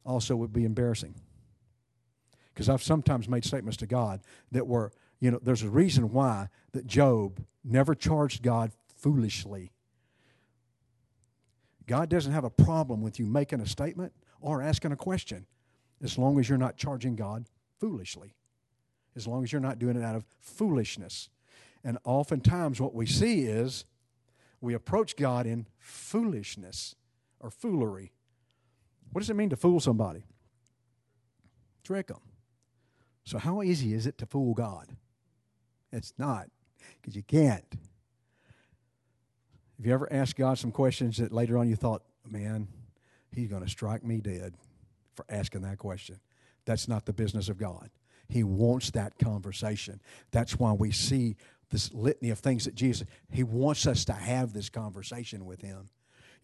Also, 0.04 0.36
would 0.36 0.52
be 0.52 0.64
embarrassing. 0.64 1.14
Because 2.56 2.70
I've 2.70 2.82
sometimes 2.82 3.28
made 3.28 3.44
statements 3.44 3.76
to 3.76 3.86
God 3.86 4.22
that 4.50 4.66
were, 4.66 4.90
you 5.20 5.30
know, 5.30 5.38
there's 5.42 5.62
a 5.62 5.68
reason 5.68 6.10
why 6.10 6.48
that 6.72 6.86
Job 6.86 7.44
never 7.62 7.94
charged 7.94 8.42
God 8.42 8.72
foolishly. 8.96 9.72
God 11.86 12.08
doesn't 12.08 12.32
have 12.32 12.44
a 12.44 12.50
problem 12.50 13.02
with 13.02 13.18
you 13.18 13.26
making 13.26 13.60
a 13.60 13.66
statement 13.66 14.14
or 14.40 14.62
asking 14.62 14.92
a 14.92 14.96
question 14.96 15.44
as 16.02 16.16
long 16.16 16.40
as 16.40 16.48
you're 16.48 16.56
not 16.56 16.78
charging 16.78 17.14
God 17.14 17.44
foolishly, 17.78 18.34
as 19.14 19.26
long 19.26 19.44
as 19.44 19.52
you're 19.52 19.60
not 19.60 19.78
doing 19.78 19.98
it 19.98 20.02
out 20.02 20.16
of 20.16 20.24
foolishness. 20.40 21.28
And 21.84 21.98
oftentimes, 22.04 22.80
what 22.80 22.94
we 22.94 23.04
see 23.04 23.42
is 23.42 23.84
we 24.62 24.72
approach 24.72 25.14
God 25.14 25.46
in 25.46 25.66
foolishness 25.78 26.94
or 27.38 27.50
foolery. 27.50 28.12
What 29.12 29.20
does 29.20 29.28
it 29.28 29.36
mean 29.36 29.50
to 29.50 29.56
fool 29.56 29.78
somebody? 29.78 30.24
Trick 31.84 32.06
them. 32.06 32.25
So, 33.26 33.38
how 33.38 33.62
easy 33.62 33.92
is 33.92 34.06
it 34.06 34.18
to 34.18 34.26
fool 34.26 34.54
God? 34.54 34.86
It's 35.92 36.14
not, 36.16 36.48
because 37.00 37.16
you 37.16 37.24
can't. 37.24 37.64
Have 39.76 39.84
you 39.84 39.92
ever 39.92 40.10
asked 40.12 40.36
God 40.36 40.58
some 40.58 40.70
questions 40.70 41.18
that 41.18 41.32
later 41.32 41.58
on 41.58 41.68
you 41.68 41.74
thought, 41.74 42.02
man, 42.24 42.68
he's 43.32 43.48
going 43.48 43.64
to 43.64 43.68
strike 43.68 44.04
me 44.04 44.20
dead 44.20 44.54
for 45.14 45.26
asking 45.28 45.62
that 45.62 45.78
question? 45.78 46.20
That's 46.66 46.86
not 46.86 47.04
the 47.04 47.12
business 47.12 47.48
of 47.48 47.58
God. 47.58 47.90
He 48.28 48.44
wants 48.44 48.90
that 48.92 49.18
conversation. 49.18 50.00
That's 50.30 50.58
why 50.58 50.72
we 50.72 50.92
see 50.92 51.36
this 51.70 51.92
litany 51.92 52.30
of 52.30 52.38
things 52.38 52.64
that 52.64 52.76
Jesus, 52.76 53.08
He 53.30 53.42
wants 53.42 53.88
us 53.88 54.04
to 54.04 54.12
have 54.12 54.52
this 54.52 54.68
conversation 54.68 55.44
with 55.44 55.62
Him. 55.62 55.88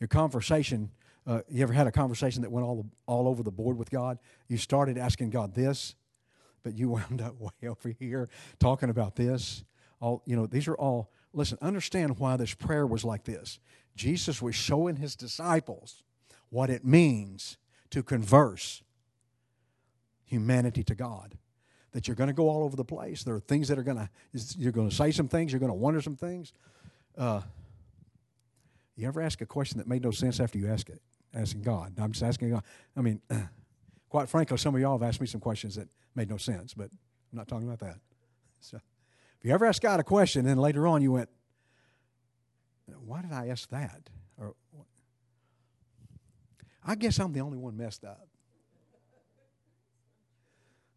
Your 0.00 0.08
conversation, 0.08 0.90
uh, 1.28 1.42
you 1.48 1.62
ever 1.62 1.72
had 1.72 1.86
a 1.86 1.92
conversation 1.92 2.42
that 2.42 2.50
went 2.50 2.66
all, 2.66 2.84
all 3.06 3.28
over 3.28 3.44
the 3.44 3.52
board 3.52 3.78
with 3.78 3.90
God? 3.90 4.18
You 4.48 4.56
started 4.56 4.98
asking 4.98 5.30
God 5.30 5.54
this, 5.54 5.94
but 6.62 6.74
you 6.74 6.88
wound 6.90 7.20
up 7.20 7.40
way 7.40 7.68
over 7.68 7.90
here 7.90 8.28
talking 8.58 8.90
about 8.90 9.16
this. 9.16 9.64
All, 10.00 10.22
you 10.26 10.36
know, 10.36 10.46
these 10.46 10.68
are 10.68 10.74
all 10.74 11.10
listen, 11.32 11.58
understand 11.62 12.18
why 12.18 12.36
this 12.36 12.54
prayer 12.54 12.86
was 12.86 13.04
like 13.04 13.24
this. 13.24 13.58
Jesus 13.96 14.40
was 14.40 14.54
showing 14.54 14.96
his 14.96 15.16
disciples 15.16 16.02
what 16.50 16.70
it 16.70 16.84
means 16.84 17.56
to 17.90 18.02
converse 18.02 18.82
humanity 20.24 20.82
to 20.84 20.94
God. 20.94 21.36
That 21.92 22.08
you're 22.08 22.14
going 22.14 22.28
to 22.28 22.34
go 22.34 22.48
all 22.48 22.64
over 22.64 22.74
the 22.74 22.84
place. 22.84 23.22
There 23.22 23.34
are 23.34 23.40
things 23.40 23.68
that 23.68 23.78
are 23.78 23.82
going 23.82 23.98
to, 23.98 24.08
you're 24.56 24.72
going 24.72 24.88
to 24.88 24.94
say 24.94 25.10
some 25.10 25.28
things, 25.28 25.52
you're 25.52 25.60
going 25.60 25.70
to 25.70 25.74
wonder 25.74 26.00
some 26.00 26.16
things. 26.16 26.52
Uh, 27.16 27.42
you 28.96 29.06
ever 29.06 29.20
ask 29.20 29.40
a 29.42 29.46
question 29.46 29.78
that 29.78 29.86
made 29.86 30.02
no 30.02 30.10
sense 30.10 30.40
after 30.40 30.58
you 30.58 30.68
ask 30.68 30.88
it? 30.88 31.02
Asking 31.34 31.62
God. 31.62 31.94
I'm 31.98 32.12
just 32.12 32.22
asking 32.22 32.50
God. 32.50 32.62
I 32.96 33.02
mean, 33.02 33.20
quite 34.12 34.28
frankly, 34.28 34.58
some 34.58 34.74
of 34.74 34.80
y'all 34.82 34.98
have 34.98 35.08
asked 35.08 35.22
me 35.22 35.26
some 35.26 35.40
questions 35.40 35.74
that 35.76 35.88
made 36.14 36.28
no 36.28 36.36
sense, 36.36 36.74
but 36.74 36.90
I'm 37.32 37.38
not 37.38 37.48
talking 37.48 37.66
about 37.66 37.80
that. 37.80 37.96
So. 38.64 38.76
If 38.76 39.46
you 39.46 39.52
ever 39.52 39.66
ask 39.66 39.82
God 39.82 39.98
a 39.98 40.04
question, 40.04 40.46
and 40.46 40.60
later 40.60 40.86
on 40.86 41.02
you 41.02 41.10
went, 41.10 41.28
why 43.04 43.22
did 43.22 43.32
I 43.32 43.48
ask 43.48 43.68
that? 43.70 44.08
Or 44.38 44.54
I 46.86 46.94
guess 46.94 47.18
I'm 47.18 47.32
the 47.32 47.40
only 47.40 47.58
one 47.58 47.76
messed 47.76 48.04
up. 48.04 48.28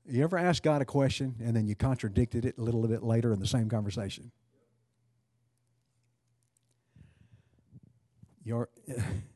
You 0.05 0.23
ever 0.23 0.37
ask 0.37 0.61
God 0.61 0.83
a 0.83 0.85
question 0.85 1.37
and 1.43 1.55
then 1.55 1.65
you 1.67 1.73
contradicted 1.73 2.45
it 2.45 2.59
a 2.59 2.61
little 2.61 2.85
bit 2.87 3.01
later 3.01 3.33
in 3.33 3.39
the 3.39 3.47
same 3.47 3.67
conversation? 3.67 4.31
Your 8.43 8.69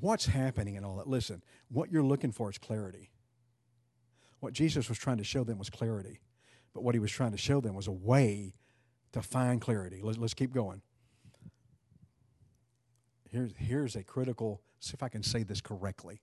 what's 0.00 0.26
happening 0.26 0.76
and 0.76 0.84
all 0.84 0.96
that? 0.96 1.06
Listen, 1.06 1.42
what 1.68 1.90
you're 1.90 2.02
looking 2.02 2.32
for 2.32 2.50
is 2.50 2.58
clarity. 2.58 3.10
What 4.40 4.52
Jesus 4.52 4.88
was 4.88 4.98
trying 4.98 5.18
to 5.18 5.24
show 5.24 5.44
them 5.44 5.58
was 5.58 5.70
clarity. 5.70 6.20
But 6.72 6.82
what 6.82 6.94
he 6.94 6.98
was 6.98 7.10
trying 7.10 7.32
to 7.32 7.38
show 7.38 7.60
them 7.60 7.74
was 7.74 7.86
a 7.86 7.92
way 7.92 8.54
to 9.12 9.22
find 9.22 9.60
clarity. 9.60 10.00
Let's, 10.02 10.34
keep 10.34 10.52
going. 10.52 10.82
Here's, 13.30 13.52
here's 13.56 13.96
a 13.96 14.04
critical, 14.04 14.62
see 14.78 14.94
if 14.94 15.02
I 15.02 15.08
can 15.08 15.22
say 15.22 15.42
this 15.42 15.60
correctly. 15.60 16.20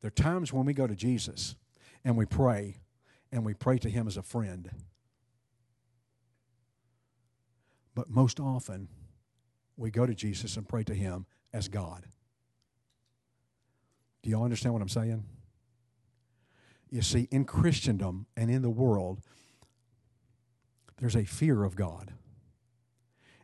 There 0.00 0.08
are 0.08 0.10
times 0.10 0.52
when 0.52 0.64
we 0.66 0.74
go 0.74 0.86
to 0.86 0.94
Jesus 0.94 1.56
and 2.04 2.16
we 2.16 2.26
pray, 2.26 2.78
and 3.32 3.44
we 3.44 3.54
pray 3.54 3.78
to 3.78 3.88
him 3.88 4.06
as 4.06 4.16
a 4.16 4.22
friend. 4.22 4.70
But 7.94 8.10
most 8.10 8.40
often, 8.40 8.88
we 9.76 9.90
go 9.90 10.06
to 10.06 10.14
Jesus 10.14 10.56
and 10.56 10.68
pray 10.68 10.84
to 10.84 10.94
him 10.94 11.26
as 11.54 11.68
God. 11.68 12.04
Do 14.22 14.30
y'all 14.30 14.44
understand 14.44 14.74
what 14.74 14.82
I'm 14.82 14.88
saying? 14.88 15.24
You 16.90 17.00
see, 17.00 17.28
in 17.30 17.44
Christendom 17.44 18.26
and 18.36 18.50
in 18.50 18.62
the 18.62 18.70
world, 18.70 19.20
there's 20.98 21.16
a 21.16 21.24
fear 21.24 21.64
of 21.64 21.76
God. 21.76 22.12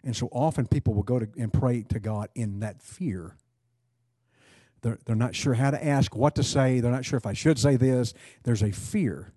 And 0.02 0.16
so 0.16 0.28
often 0.32 0.66
people 0.66 0.94
will 0.94 1.02
go 1.02 1.18
to 1.18 1.28
and 1.38 1.52
pray 1.52 1.82
to 1.84 2.00
God 2.00 2.28
in 2.34 2.60
that 2.60 2.82
fear. 2.82 3.36
They're, 4.82 4.98
they're 5.04 5.16
not 5.16 5.34
sure 5.34 5.54
how 5.54 5.70
to 5.70 5.84
ask, 5.84 6.16
what 6.16 6.34
to 6.36 6.42
say. 6.42 6.80
They're 6.80 6.90
not 6.90 7.04
sure 7.04 7.18
if 7.18 7.26
I 7.26 7.34
should 7.34 7.58
say 7.58 7.76
this. 7.76 8.14
There's 8.44 8.62
a 8.62 8.72
fear. 8.72 9.32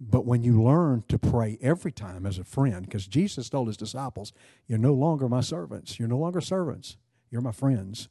But 0.00 0.24
when 0.24 0.42
you 0.42 0.62
learn 0.62 1.04
to 1.08 1.18
pray 1.18 1.58
every 1.60 1.92
time 1.92 2.26
as 2.26 2.38
a 2.38 2.44
friend, 2.44 2.84
because 2.84 3.06
Jesus 3.06 3.48
told 3.50 3.66
his 3.66 3.76
disciples, 3.76 4.32
You're 4.66 4.78
no 4.78 4.94
longer 4.94 5.28
my 5.28 5.40
servants. 5.42 5.98
You're 5.98 6.08
no 6.08 6.18
longer 6.18 6.40
servants. 6.40 6.96
You're 7.30 7.42
my 7.42 7.52
friends. 7.52 8.08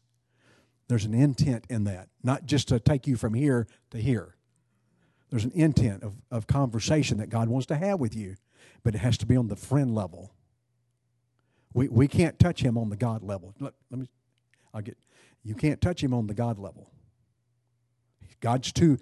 There's 0.88 1.06
an 1.06 1.14
intent 1.14 1.66
in 1.70 1.84
that, 1.86 2.10
not 2.24 2.46
just 2.46 2.68
to 2.68 2.80
take 2.80 3.08
you 3.08 3.16
from 3.16 3.34
here 3.34 3.68
to 3.92 3.98
here. 3.98 4.36
There's 5.30 5.46
an 5.46 5.52
intent 5.56 6.04
of, 6.04 6.14
of 6.30 6.48
conversation 6.48 7.18
that 7.18 7.30
God 7.30 7.50
wants 7.50 7.66
to 7.68 7.76
have 7.76 8.00
with 8.00 8.16
you, 8.16 8.36
but 8.84 8.94
it 8.94 9.00
has 9.00 9.18
to 9.20 9.26
be 9.26 9.36
on 9.36 9.48
the 9.48 9.56
friend 9.56 9.96
level. 9.96 10.32
We, 11.74 11.88
we 11.90 12.08
can't 12.08 12.38
touch 12.38 12.62
him 12.62 12.78
on 12.78 12.90
the 12.90 12.96
God 12.96 13.24
level. 13.24 13.54
Let, 13.60 13.74
let 13.90 14.00
me, 14.00 14.08
I'll 14.74 14.82
get, 14.82 14.98
you 15.44 15.56
can't 15.56 15.82
touch 15.82 16.04
him 16.04 16.14
on 16.14 16.28
the 16.28 16.34
God 16.34 16.60
level. 16.60 16.90
God's 18.40 18.72
too, 18.72 19.00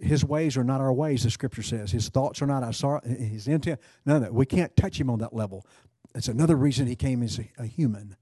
his 0.00 0.24
ways 0.24 0.56
are 0.56 0.64
not 0.64 0.80
our 0.80 0.92
ways, 0.92 1.24
the 1.24 1.30
scripture 1.30 1.62
says. 1.62 1.90
His 1.90 2.08
thoughts 2.08 2.40
are 2.40 2.46
not 2.46 2.62
our, 2.62 2.72
sorrow, 2.72 3.00
his 3.04 3.48
intent, 3.48 3.80
of 4.06 4.20
that. 4.22 4.32
We 4.32 4.46
can't 4.46 4.74
touch 4.76 5.00
him 5.00 5.10
on 5.10 5.18
that 5.18 5.34
level. 5.34 5.66
That's 6.12 6.28
another 6.28 6.54
reason 6.56 6.86
he 6.86 6.96
came 6.96 7.22
as 7.22 7.40
a, 7.40 7.48
a 7.58 7.66
human 7.66 8.16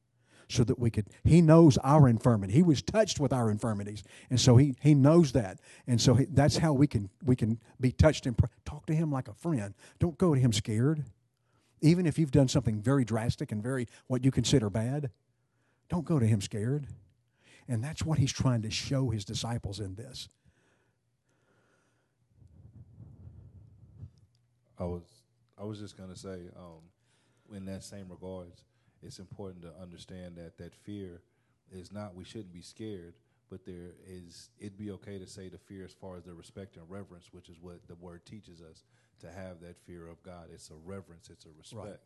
so 0.52 0.64
that 0.64 0.78
we 0.78 0.90
could 0.90 1.06
he 1.24 1.40
knows 1.40 1.78
our 1.78 2.08
infirmity. 2.08 2.52
He 2.52 2.62
was 2.62 2.82
touched 2.82 3.18
with 3.20 3.32
our 3.32 3.50
infirmities. 3.50 4.02
And 4.30 4.40
so 4.40 4.56
he 4.56 4.76
he 4.80 4.94
knows 4.94 5.32
that. 5.32 5.58
And 5.86 6.00
so 6.00 6.14
he, 6.14 6.26
that's 6.26 6.58
how 6.58 6.72
we 6.72 6.86
can 6.86 7.10
we 7.24 7.36
can 7.36 7.58
be 7.80 7.92
touched 7.92 8.26
and 8.26 8.36
pr- 8.36 8.46
talk 8.64 8.86
to 8.86 8.94
him 8.94 9.10
like 9.10 9.28
a 9.28 9.34
friend. 9.34 9.74
Don't 9.98 10.18
go 10.18 10.34
to 10.34 10.40
him 10.40 10.52
scared. 10.52 11.04
Even 11.80 12.06
if 12.06 12.18
you've 12.18 12.30
done 12.30 12.48
something 12.48 12.80
very 12.80 13.04
drastic 13.04 13.50
and 13.50 13.62
very 13.62 13.88
what 14.06 14.24
you 14.24 14.30
consider 14.30 14.70
bad 14.70 15.10
don't 15.92 16.06
go 16.06 16.18
to 16.18 16.26
him 16.26 16.40
scared. 16.40 16.86
And 17.68 17.84
that's 17.84 18.02
what 18.02 18.18
he's 18.18 18.32
trying 18.32 18.62
to 18.62 18.70
show 18.70 19.10
his 19.10 19.26
disciples 19.26 19.78
in 19.78 19.94
this. 19.94 20.30
I 24.78 24.84
was 24.84 25.02
i 25.58 25.64
was 25.64 25.78
just 25.78 25.96
going 25.96 26.08
to 26.08 26.18
say 26.18 26.48
um, 26.56 27.54
in 27.54 27.66
that 27.66 27.84
same 27.84 28.06
regards 28.08 28.64
it's 29.02 29.18
important 29.18 29.62
to 29.62 29.72
understand 29.80 30.36
that 30.36 30.56
that 30.58 30.74
fear 30.74 31.20
is 31.70 31.92
not 31.92 32.14
we 32.14 32.24
shouldn't 32.24 32.52
be 32.52 32.62
scared 32.62 33.14
but 33.50 33.64
there 33.66 33.92
is 34.06 34.50
it'd 34.58 34.78
be 34.78 34.90
okay 34.90 35.18
to 35.18 35.26
say 35.26 35.48
the 35.48 35.58
fear 35.58 35.84
as 35.84 35.92
far 35.92 36.16
as 36.16 36.24
the 36.24 36.32
respect 36.32 36.76
and 36.76 36.88
reverence 36.88 37.28
which 37.32 37.48
is 37.48 37.56
what 37.60 37.86
the 37.88 37.94
word 37.96 38.24
teaches 38.24 38.60
us 38.60 38.84
to 39.20 39.26
have 39.30 39.60
that 39.60 39.76
fear 39.86 40.08
of 40.08 40.22
god 40.22 40.46
it's 40.52 40.70
a 40.70 40.74
reverence 40.84 41.28
it's 41.30 41.44
a 41.44 41.50
respect 41.58 42.00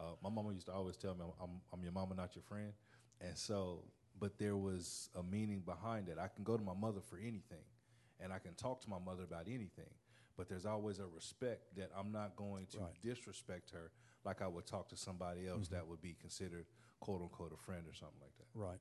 right. 0.00 0.06
uh, 0.06 0.12
my 0.22 0.30
mama 0.30 0.52
used 0.52 0.66
to 0.66 0.72
always 0.72 0.96
tell 0.96 1.14
me 1.14 1.24
I'm, 1.42 1.60
I'm 1.72 1.82
your 1.82 1.92
mama 1.92 2.14
not 2.14 2.34
your 2.34 2.42
friend 2.42 2.72
and 3.20 3.36
so 3.36 3.84
but 4.18 4.38
there 4.38 4.56
was 4.56 5.08
a 5.18 5.22
meaning 5.22 5.62
behind 5.64 6.08
it 6.08 6.18
i 6.20 6.28
can 6.28 6.44
go 6.44 6.56
to 6.56 6.62
my 6.62 6.74
mother 6.74 7.00
for 7.08 7.18
anything 7.18 7.64
and 8.20 8.32
i 8.32 8.38
can 8.38 8.54
talk 8.54 8.80
to 8.82 8.90
my 8.90 8.98
mother 9.04 9.22
about 9.22 9.46
anything 9.46 9.90
but 10.36 10.48
there's 10.48 10.66
always 10.66 10.98
a 10.98 11.06
respect 11.06 11.76
that 11.76 11.90
i'm 11.96 12.10
not 12.10 12.34
going 12.36 12.66
to 12.66 12.78
right. 12.78 12.88
disrespect 13.02 13.70
her 13.70 13.90
like 14.24 14.42
I 14.42 14.48
would 14.48 14.66
talk 14.66 14.88
to 14.88 14.96
somebody 14.96 15.46
else 15.46 15.68
that 15.68 15.86
would 15.86 16.00
be 16.00 16.16
considered 16.20 16.66
quote 17.00 17.22
unquote 17.22 17.52
a 17.52 17.56
friend 17.56 17.82
or 17.86 17.94
something 17.94 18.20
like 18.20 18.36
that. 18.38 18.46
Right. 18.54 18.78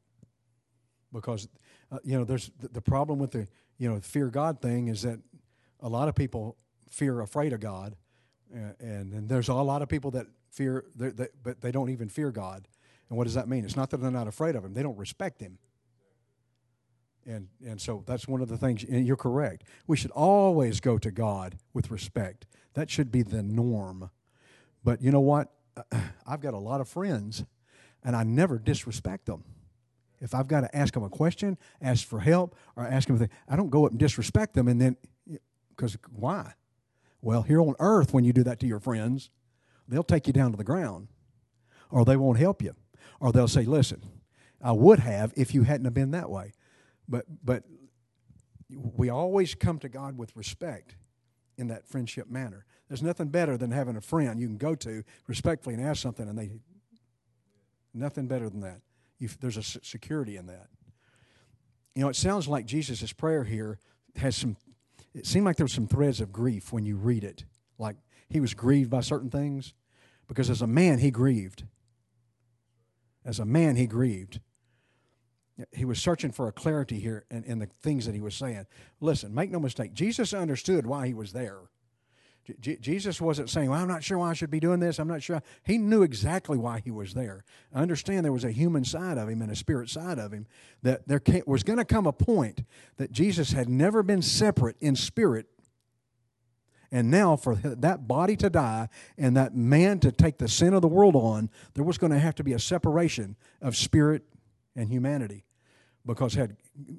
Because, 1.11 1.47
uh, 1.91 1.97
you 2.03 2.17
know, 2.17 2.23
there's 2.23 2.51
the, 2.59 2.67
the 2.67 2.81
problem 2.81 3.19
with 3.19 3.31
the, 3.31 3.47
you 3.77 3.89
know, 3.89 3.99
fear 3.99 4.27
God 4.27 4.61
thing 4.61 4.89
is 4.89 5.01
that 5.01 5.19
a 5.79 5.89
lot 5.89 6.07
of 6.07 6.15
people 6.15 6.55
fear 6.89 7.21
afraid 7.21 7.53
of 7.53 7.59
God. 7.59 7.95
Uh, 8.53 8.73
and, 8.79 9.13
and 9.13 9.29
there's 9.29 9.47
a 9.47 9.53
lot 9.53 9.81
of 9.81 9.89
people 9.89 10.11
that 10.11 10.27
fear, 10.51 10.85
that, 10.95 11.31
but 11.43 11.61
they 11.61 11.71
don't 11.71 11.89
even 11.89 12.09
fear 12.09 12.31
God. 12.31 12.67
And 13.09 13.17
what 13.17 13.23
does 13.23 13.33
that 13.33 13.47
mean? 13.47 13.65
It's 13.65 13.75
not 13.75 13.89
that 13.89 13.97
they're 13.97 14.11
not 14.11 14.27
afraid 14.27 14.55
of 14.55 14.63
Him, 14.63 14.73
they 14.73 14.83
don't 14.83 14.97
respect 14.97 15.41
Him. 15.41 15.57
And, 17.25 17.47
and 17.63 17.79
so 17.79 18.03
that's 18.07 18.27
one 18.27 18.41
of 18.41 18.47
the 18.47 18.57
things, 18.57 18.83
and 18.83 19.05
you're 19.05 19.17
correct. 19.17 19.63
We 19.85 19.97
should 19.97 20.11
always 20.11 20.79
go 20.79 20.97
to 20.97 21.11
God 21.11 21.57
with 21.73 21.91
respect. 21.91 22.47
That 22.73 22.89
should 22.89 23.11
be 23.11 23.21
the 23.21 23.43
norm. 23.43 24.09
But 24.83 25.01
you 25.01 25.11
know 25.11 25.19
what? 25.19 25.51
I've 26.27 26.41
got 26.41 26.53
a 26.53 26.59
lot 26.59 26.81
of 26.81 26.87
friends, 26.87 27.43
and 28.03 28.15
I 28.15 28.23
never 28.23 28.57
disrespect 28.57 29.25
them. 29.25 29.43
If 30.21 30.35
I've 30.35 30.47
got 30.47 30.61
to 30.61 30.75
ask 30.75 30.93
them 30.93 31.03
a 31.03 31.09
question, 31.09 31.57
ask 31.81 32.05
for 32.05 32.19
help, 32.19 32.55
or 32.75 32.85
ask 32.85 33.07
them, 33.07 33.15
anything, 33.17 33.35
I 33.47 33.55
don't 33.55 33.69
go 33.69 33.85
up 33.85 33.91
and 33.91 33.99
disrespect 33.99 34.53
them, 34.53 34.67
and 34.67 34.79
then, 34.79 34.97
because 35.69 35.97
why? 36.11 36.53
Well, 37.21 37.43
here 37.43 37.61
on 37.61 37.75
earth, 37.79 38.13
when 38.13 38.23
you 38.23 38.33
do 38.33 38.43
that 38.43 38.59
to 38.59 38.67
your 38.67 38.79
friends, 38.79 39.29
they'll 39.87 40.03
take 40.03 40.27
you 40.27 40.33
down 40.33 40.51
to 40.51 40.57
the 40.57 40.63
ground, 40.63 41.07
or 41.89 42.05
they 42.05 42.17
won't 42.17 42.37
help 42.37 42.61
you, 42.61 42.75
or 43.19 43.31
they'll 43.31 43.47
say, 43.47 43.63
"Listen, 43.63 44.01
I 44.61 44.71
would 44.71 44.99
have 44.99 45.33
if 45.35 45.53
you 45.53 45.63
hadn't 45.63 45.85
have 45.85 45.93
been 45.93 46.11
that 46.11 46.29
way." 46.29 46.53
But 47.07 47.25
but 47.43 47.63
we 48.69 49.09
always 49.09 49.55
come 49.55 49.79
to 49.79 49.89
God 49.89 50.17
with 50.17 50.35
respect 50.35 50.95
in 51.57 51.67
that 51.67 51.87
friendship 51.87 52.29
manner. 52.29 52.65
There's 52.89 53.03
nothing 53.03 53.27
better 53.27 53.55
than 53.55 53.71
having 53.71 53.95
a 53.95 54.01
friend 54.01 54.39
you 54.39 54.47
can 54.47 54.57
go 54.57 54.75
to 54.75 55.03
respectfully 55.27 55.75
and 55.75 55.85
ask 55.85 56.01
something, 56.01 56.27
and 56.27 56.37
they 56.37 56.49
nothing 57.93 58.27
better 58.27 58.49
than 58.49 58.61
that. 58.61 58.81
You, 59.19 59.29
there's 59.39 59.57
a 59.57 59.63
security 59.63 60.37
in 60.37 60.47
that. 60.47 60.67
You 61.95 62.03
know, 62.03 62.09
it 62.09 62.15
sounds 62.15 62.47
like 62.47 62.65
Jesus' 62.65 63.13
prayer 63.13 63.43
here 63.43 63.77
has 64.15 64.35
some. 64.35 64.57
It 65.13 65.25
seemed 65.25 65.45
like 65.45 65.55
there 65.55 65.65
were 65.65 65.69
some 65.69 65.87
threads 65.87 66.19
of 66.19 66.31
grief 66.31 66.73
when 66.73 66.85
you 66.85 66.95
read 66.95 67.23
it. 67.23 67.45
Like 67.77 67.97
he 68.27 68.39
was 68.39 68.53
grieved 68.53 68.89
by 68.89 69.01
certain 69.01 69.29
things, 69.29 69.73
because 70.27 70.49
as 70.49 70.61
a 70.61 70.67
man 70.67 70.99
he 70.99 71.11
grieved. 71.11 71.63
As 73.23 73.39
a 73.39 73.45
man 73.45 73.75
he 73.75 73.85
grieved 73.85 74.39
he 75.71 75.85
was 75.85 76.01
searching 76.01 76.31
for 76.31 76.47
a 76.47 76.51
clarity 76.51 76.99
here 76.99 77.25
in, 77.29 77.43
in, 77.43 77.59
the 77.59 77.67
things 77.81 78.05
that 78.05 78.15
he 78.15 78.21
was 78.21 78.35
saying. 78.35 78.65
Listen, 79.01 79.33
make 79.33 79.51
no 79.51 79.59
mistake, 79.59 79.93
Jesus 79.93 80.33
understood 80.33 80.85
why 80.85 81.07
he 81.07 81.13
was 81.13 81.33
there. 81.33 81.57
J- 82.59 82.77
Jesus 82.77 83.21
wasn't 83.21 83.49
saying, 83.49 83.69
Well, 83.69 83.79
I'm 83.79 83.87
not 83.87 84.03
sure 84.03 84.17
why 84.17 84.31
I 84.31 84.33
should 84.33 84.51
be 84.51 84.59
doing 84.59 84.79
this. 84.79 84.99
I'm 84.99 85.07
not 85.07 85.21
sure. 85.21 85.41
He 85.63 85.77
knew 85.77 86.03
exactly 86.03 86.57
why 86.57 86.81
he 86.83 86.91
was 86.91 87.13
there. 87.13 87.43
I 87.73 87.81
understand 87.81 88.25
there 88.25 88.31
was 88.31 88.43
a 88.43 88.51
human 88.51 88.83
side 88.85 89.17
of 89.17 89.29
him 89.29 89.41
and 89.41 89.51
a 89.51 89.55
spirit 89.55 89.89
side 89.89 90.19
of 90.19 90.31
him 90.31 90.47
that 90.81 91.07
there 91.07 91.21
was 91.45 91.63
going 91.63 91.77
to 91.77 91.85
come 91.85 92.07
a 92.07 92.13
point 92.13 92.63
that 92.97 93.11
Jesus 93.11 93.51
had 93.51 93.69
never 93.69 94.03
been 94.03 94.21
separate 94.21 94.77
in 94.79 94.95
spirit. 94.95 95.47
And 96.91 97.11
now, 97.11 97.35
for 97.35 97.53
that 97.55 98.07
body 98.07 98.35
to 98.37 98.49
die 98.49 98.89
and 99.15 99.37
that 99.37 99.55
man 99.55 99.99
to 99.99 100.11
take 100.11 100.39
the 100.39 100.47
sin 100.47 100.73
of 100.73 100.81
the 100.81 100.87
world 100.87 101.15
on, 101.15 101.51
there 101.75 101.83
was 101.83 101.99
going 101.99 102.11
to 102.11 102.17
have 102.19 102.33
to 102.35 102.43
be 102.43 102.53
a 102.53 102.59
separation 102.59 103.35
of 103.61 103.75
spirit 103.75 104.23
and 104.75 104.89
humanity 104.89 105.45
because 106.05 106.33
had 106.33 106.55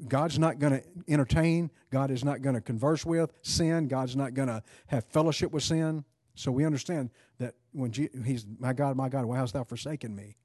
God's 0.09 0.39
not 0.39 0.59
going 0.59 0.73
to 0.75 0.83
entertain, 1.09 1.71
God 1.91 2.11
is 2.11 2.25
not 2.25 2.43
going 2.43 2.55
to 2.55 2.61
converse 2.61 3.05
with 3.05 3.33
sin, 3.43 3.89
God's 3.89 4.17
not 4.17 4.35
going 4.35 4.49
to 4.49 4.63
have 4.89 5.05
fellowship 5.07 5.53
with 5.53 5.63
sin. 5.63 6.05
So 6.35 6.51
we 6.53 6.65
understand 6.65 7.11
that 7.39 7.55
when 7.73 7.93
He's 7.93 8.47
my 8.59 8.73
God, 8.73 8.97
my 8.97 9.09
God, 9.09 9.25
why 9.25 9.39
hast 9.39 9.55
thou 9.55 9.65
forsaken 9.65 10.15
me? 10.15 10.37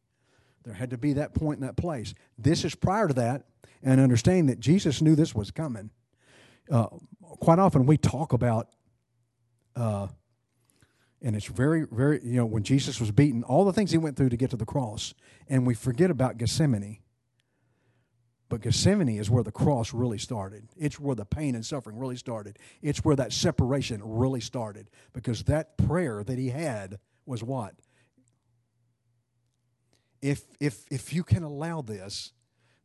There 0.64 0.74
had 0.74 0.90
to 0.90 0.98
be 0.98 1.14
that 1.14 1.34
point 1.34 1.60
in 1.60 1.66
that 1.66 1.78
place. 1.78 2.14
This 2.38 2.66
is 2.66 2.74
prior 2.74 3.08
to 3.08 3.14
that, 3.14 3.46
and 3.84 4.02
understanding 4.02 4.48
that 4.48 4.60
Jesus 4.60 5.02
knew 5.02 5.16
this 5.16 5.36
was 5.36 5.52
coming. 5.52 5.92
Uh, 6.72 6.88
quite 7.22 7.60
often 7.60 7.86
we 7.86 7.98
talk 7.98 8.34
about, 8.34 8.70
uh, 9.76 10.08
and 11.22 11.36
it's 11.36 11.46
very, 11.46 11.86
very, 11.92 12.20
you 12.24 12.38
know, 12.38 12.46
when 12.46 12.64
Jesus 12.64 13.00
was 13.00 13.12
beaten, 13.12 13.44
all 13.44 13.64
the 13.64 13.74
things 13.74 13.92
he 13.92 13.98
went 14.00 14.18
through 14.18 14.30
to 14.30 14.38
get 14.38 14.50
to 14.50 14.58
the 14.58 14.66
cross, 14.66 15.14
and 15.48 15.68
we 15.68 15.76
forget 15.76 16.10
about 16.10 16.38
Gethsemane 16.38 17.00
but 18.56 18.62
Gethsemane 18.62 19.10
is 19.10 19.30
where 19.30 19.44
the 19.44 19.52
cross 19.52 19.94
really 19.94 20.18
started. 20.18 20.70
It's 20.78 20.98
where 20.98 21.14
the 21.14 21.26
pain 21.26 21.56
and 21.56 21.66
suffering 21.66 22.00
really 22.00 22.16
started. 22.16 22.58
It's 22.82 23.04
where 23.04 23.18
that 23.18 23.34
separation 23.34 24.00
really 24.02 24.40
started 24.40 24.90
because 25.12 25.44
that 25.44 25.78
prayer 25.78 26.24
that 26.24 26.38
he 26.38 26.52
had 26.52 27.00
was 27.26 27.44
what? 27.44 27.74
If, 30.22 30.44
if, 30.62 30.86
if 30.90 31.12
you 31.12 31.22
can 31.22 31.44
allow 31.44 31.82
this, 31.82 32.32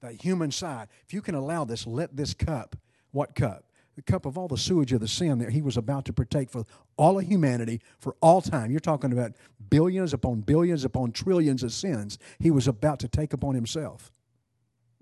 that 0.01 0.21
human 0.21 0.51
side, 0.51 0.89
if 1.07 1.15
you 1.15 1.23
can 1.23 1.37
allow 1.37 1.65
this, 1.65 1.87
let 1.87 2.17
this 2.17 2.35
cup, 2.35 2.75
what 3.13 3.37
cup? 3.37 3.63
The 3.95 4.03
cup 4.03 4.27
of 4.27 4.37
all 4.37 4.49
the 4.49 4.59
sewage 4.59 4.93
of 4.93 4.99
the 4.99 5.07
sin 5.07 5.39
that 5.39 5.51
he 5.51 5.63
was 5.63 5.77
about 5.77 6.05
to 6.07 6.13
partake 6.13 6.51
for 6.51 6.67
all 6.97 7.17
of 7.21 7.27
humanity 7.29 7.81
for 8.01 8.17
all 8.21 8.43
time. 8.43 8.73
You're 8.73 8.81
talking 8.81 9.13
about 9.13 9.37
billions 9.69 10.13
upon 10.13 10.41
billions 10.41 10.85
upon 10.85 11.13
trillions 11.13 11.63
of 11.63 11.73
sins 11.73 12.19
he 12.41 12.51
was 12.51 12.67
about 12.67 12.99
to 12.99 13.09
take 13.09 13.33
upon 13.33 13.55
himself. 13.55 14.11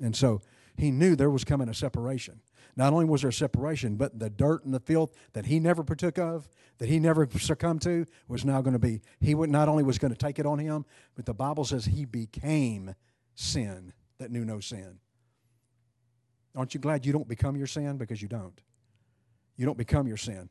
And 0.01 0.15
so 0.15 0.41
he 0.79 0.91
knew 0.91 1.17
there 1.17 1.29
was 1.29 1.45
coming 1.45 1.69
a 1.69 1.75
separation. 1.75 2.41
Not 2.77 2.93
only 2.93 3.05
was 3.05 3.23
there 3.23 3.31
a 3.31 3.33
separation, 3.33 3.97
but 3.97 4.19
the 4.19 4.31
dirt 4.31 4.65
and 4.65 4.73
the 4.73 4.81
filth 4.81 5.13
that 5.33 5.47
he 5.47 5.59
never 5.59 5.83
partook 5.83 6.19
of, 6.19 6.49
that 6.79 6.89
he 6.89 7.01
never 7.01 7.29
succumbed 7.39 7.83
to, 7.83 8.07
was 8.29 8.45
now 8.45 8.63
going 8.63 8.75
to 8.75 8.79
be. 8.79 9.01
He 9.21 9.35
would 9.35 9.51
not 9.51 9.69
only 9.69 9.83
was 9.83 9.99
going 9.99 10.13
to 10.13 10.19
take 10.19 10.39
it 10.39 10.47
on 10.47 10.61
him, 10.61 10.87
but 11.17 11.27
the 11.27 11.35
Bible 11.35 11.65
says 11.65 11.85
he 11.85 12.05
became 12.05 12.95
sin 13.35 13.93
that 14.19 14.31
knew 14.31 14.45
no 14.45 14.61
sin. 14.61 15.01
Aren't 16.55 16.75
you 16.75 16.81
glad 16.81 17.05
you 17.05 17.13
don't 17.13 17.29
become 17.29 17.57
your 17.57 17.67
sin? 17.67 17.99
Because 17.99 18.23
you 18.23 18.29
don't. 18.29 18.61
You 19.57 19.67
don't 19.67 19.77
become 19.77 20.07
your 20.07 20.17
sin 20.17 20.49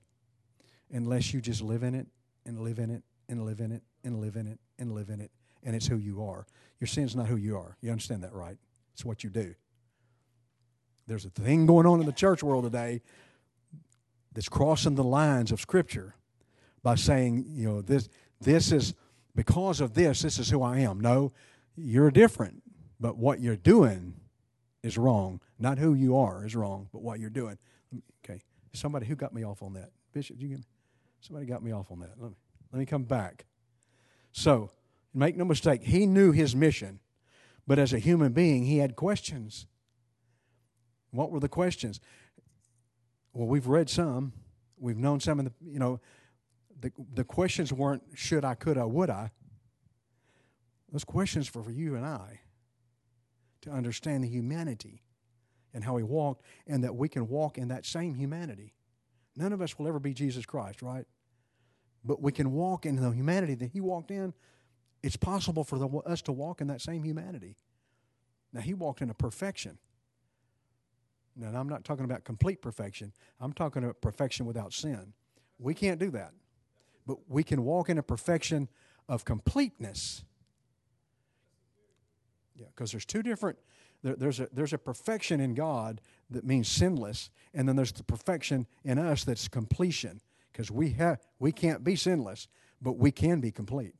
unless 0.92 1.34
you 1.34 1.40
just 1.40 1.62
live 1.62 1.84
in 1.84 1.96
it 1.96 2.08
and 2.46 2.60
live 2.60 2.80
in 2.80 2.90
it 2.90 3.04
and 3.30 3.46
live 3.46 3.62
in 3.62 3.72
it 3.72 3.84
and 4.04 4.20
live 4.20 4.36
in 4.36 4.48
it 4.48 4.60
and 4.78 4.94
live 4.94 5.10
in 5.10 5.22
it, 5.22 5.32
and 5.64 5.76
it's 5.76 5.88
who 5.88 5.98
you 5.98 6.26
are. 6.26 6.46
Your 6.80 6.88
sin's 6.88 7.16
not 7.16 7.28
who 7.28 7.38
you 7.38 7.58
are. 7.58 7.78
You 7.82 7.92
understand 7.92 8.24
that, 8.24 8.34
right? 8.34 8.58
It's 8.94 9.06
what 9.06 9.24
you 9.24 9.30
do. 9.30 9.56
There's 11.08 11.26
a 11.26 11.30
thing 11.30 11.66
going 11.66 11.86
on 11.86 12.00
in 12.00 12.06
the 12.06 12.12
church 12.12 12.44
world 12.44 12.66
today 12.66 13.02
that's 14.34 14.50
crossing 14.50 14.96
the 14.96 15.04
lines 15.04 15.52
of 15.52 15.62
Scripture 15.62 16.16
by 16.84 16.96
saying, 16.96 17.46
you 17.48 17.68
know, 17.68 17.82
this 17.82 18.10
this 18.42 18.72
is 18.72 18.94
because 19.36 19.82
of 19.82 19.94
this, 19.94 20.22
this 20.22 20.38
is 20.38 20.50
who 20.50 20.62
I 20.62 20.80
am. 20.80 21.00
No, 21.00 21.32
you're 21.76 22.12
different, 22.12 22.62
but 23.00 23.18
what 23.18 23.40
you're 23.40 23.56
doing 23.56 24.16
is 24.84 24.98
wrong. 24.98 25.40
Not 25.58 25.80
who 25.80 25.94
you 25.94 26.18
are 26.18 26.46
is 26.46 26.56
wrong, 26.56 26.90
but 26.92 27.02
what 27.02 27.20
you're 27.20 27.30
doing. 27.30 27.58
Okay, 28.24 28.42
somebody 28.74 29.06
who 29.06 29.16
got 29.16 29.34
me 29.34 29.44
off 29.44 29.64
on 29.64 29.74
that, 29.74 29.92
Bishop. 30.14 30.38
You 30.40 30.50
get 30.50 30.58
me? 30.60 30.66
Somebody 31.22 31.46
got 31.46 31.64
me 31.64 31.72
off 31.72 31.90
on 31.90 32.00
that. 32.02 32.12
Let 32.20 32.32
me 32.32 32.38
let 32.72 32.80
me 32.80 32.86
come 32.86 33.04
back. 33.04 33.46
So, 34.32 34.72
make 35.14 35.36
no 35.36 35.46
mistake, 35.46 35.84
he 35.84 36.06
knew 36.06 36.32
his 36.32 36.56
mission. 36.56 37.00
But 37.66 37.80
as 37.80 37.92
a 37.92 38.00
human 38.00 38.34
being, 38.34 38.66
he 38.66 38.78
had 38.78 38.96
questions. 38.96 39.68
What 41.12 41.32
were 41.32 41.40
the 41.40 41.50
questions? 41.50 42.00
Well, 43.34 43.48
we've 43.48 43.68
read 43.68 43.90
some. 43.90 44.34
We've 44.80 44.98
known 44.98 45.20
some 45.20 45.40
of 45.40 45.46
the, 45.46 45.52
you 45.66 45.80
know, 45.80 46.00
the, 46.80 46.92
the 47.14 47.24
questions 47.24 47.74
weren't 47.74 48.04
should 48.14 48.46
I, 48.46 48.56
could 48.56 48.78
I, 48.78 48.86
would 48.86 49.10
I. 49.10 49.32
Those 50.92 51.04
questions 51.04 51.54
were 51.54 51.64
for 51.64 51.72
you 51.72 51.96
and 51.96 52.06
I 52.06 52.42
to 53.62 53.72
understand 53.72 54.24
the 54.24 54.28
humanity 54.28 55.02
and 55.74 55.84
how 55.84 55.98
he 55.98 56.04
walked, 56.04 56.44
and 56.66 56.84
that 56.84 56.96
we 56.96 57.10
can 57.10 57.28
walk 57.28 57.58
in 57.58 57.68
that 57.68 57.86
same 57.86 58.16
humanity. 58.16 58.74
None 59.36 59.54
of 59.54 59.62
us 59.62 59.78
will 59.78 59.88
ever 59.88 60.00
be 60.00 60.14
Jesus 60.14 60.46
Christ, 60.46 60.82
right? 60.82 61.06
But 62.04 62.22
we 62.22 62.32
can 62.32 62.52
walk 62.52 62.86
in 62.86 62.96
the 62.96 63.12
humanity 63.12 63.54
that 63.56 63.72
he 63.72 63.82
walked 63.82 64.10
in 64.10 64.34
it's 65.04 65.16
possible 65.16 65.64
for 65.64 65.78
the, 65.78 65.88
us 65.88 66.22
to 66.24 66.32
walk 66.32 66.62
in 66.62 66.68
that 66.68 66.82
same 66.82 67.04
humanity. 67.04 67.56
Now, 68.54 68.62
he 68.62 68.74
walked 68.74 69.02
in 69.02 69.10
a 69.10 69.14
perfection. 69.14 69.78
Now, 71.38 71.60
I'm 71.60 71.70
not 71.70 71.84
talking 71.84 72.04
about 72.04 72.24
complete 72.24 72.62
perfection, 72.62 73.14
I'm 73.40 73.54
talking 73.54 73.84
about 73.84 74.02
perfection 74.02 74.46
without 74.46 74.74
sin. 74.74 75.14
We 75.60 75.74
can't 75.74 76.00
do 76.00 76.12
that. 76.12 76.32
But 77.06 77.18
we 77.30 77.44
can 77.44 77.64
walk 77.64 77.90
in 77.90 77.98
a 77.98 78.04
perfection 78.04 78.68
of 79.08 79.24
completeness. 79.24 80.26
Yeah, 82.56 82.66
because 82.76 82.92
there's 82.92 83.06
two 83.06 83.24
different. 83.24 83.58
There, 84.04 84.16
there's 84.16 84.40
a 84.40 84.50
there's 84.52 84.74
a 84.74 84.78
perfection 84.78 85.40
in 85.40 85.54
God 85.54 86.02
that 86.30 86.44
means 86.44 86.68
sinless, 86.68 87.30
and 87.54 87.68
then 87.68 87.76
there's 87.76 87.92
the 87.92 88.04
perfection 88.04 88.68
in 88.84 89.00
us 89.00 89.24
that's 89.24 89.48
completion. 89.48 90.22
Because 90.52 90.70
we 90.72 90.92
have 90.92 91.20
we 91.40 91.52
can't 91.52 91.84
be 91.84 91.96
sinless, 91.96 92.48
but 92.82 92.94
we 92.94 93.12
can 93.12 93.40
be 93.40 93.52
complete. 93.52 93.94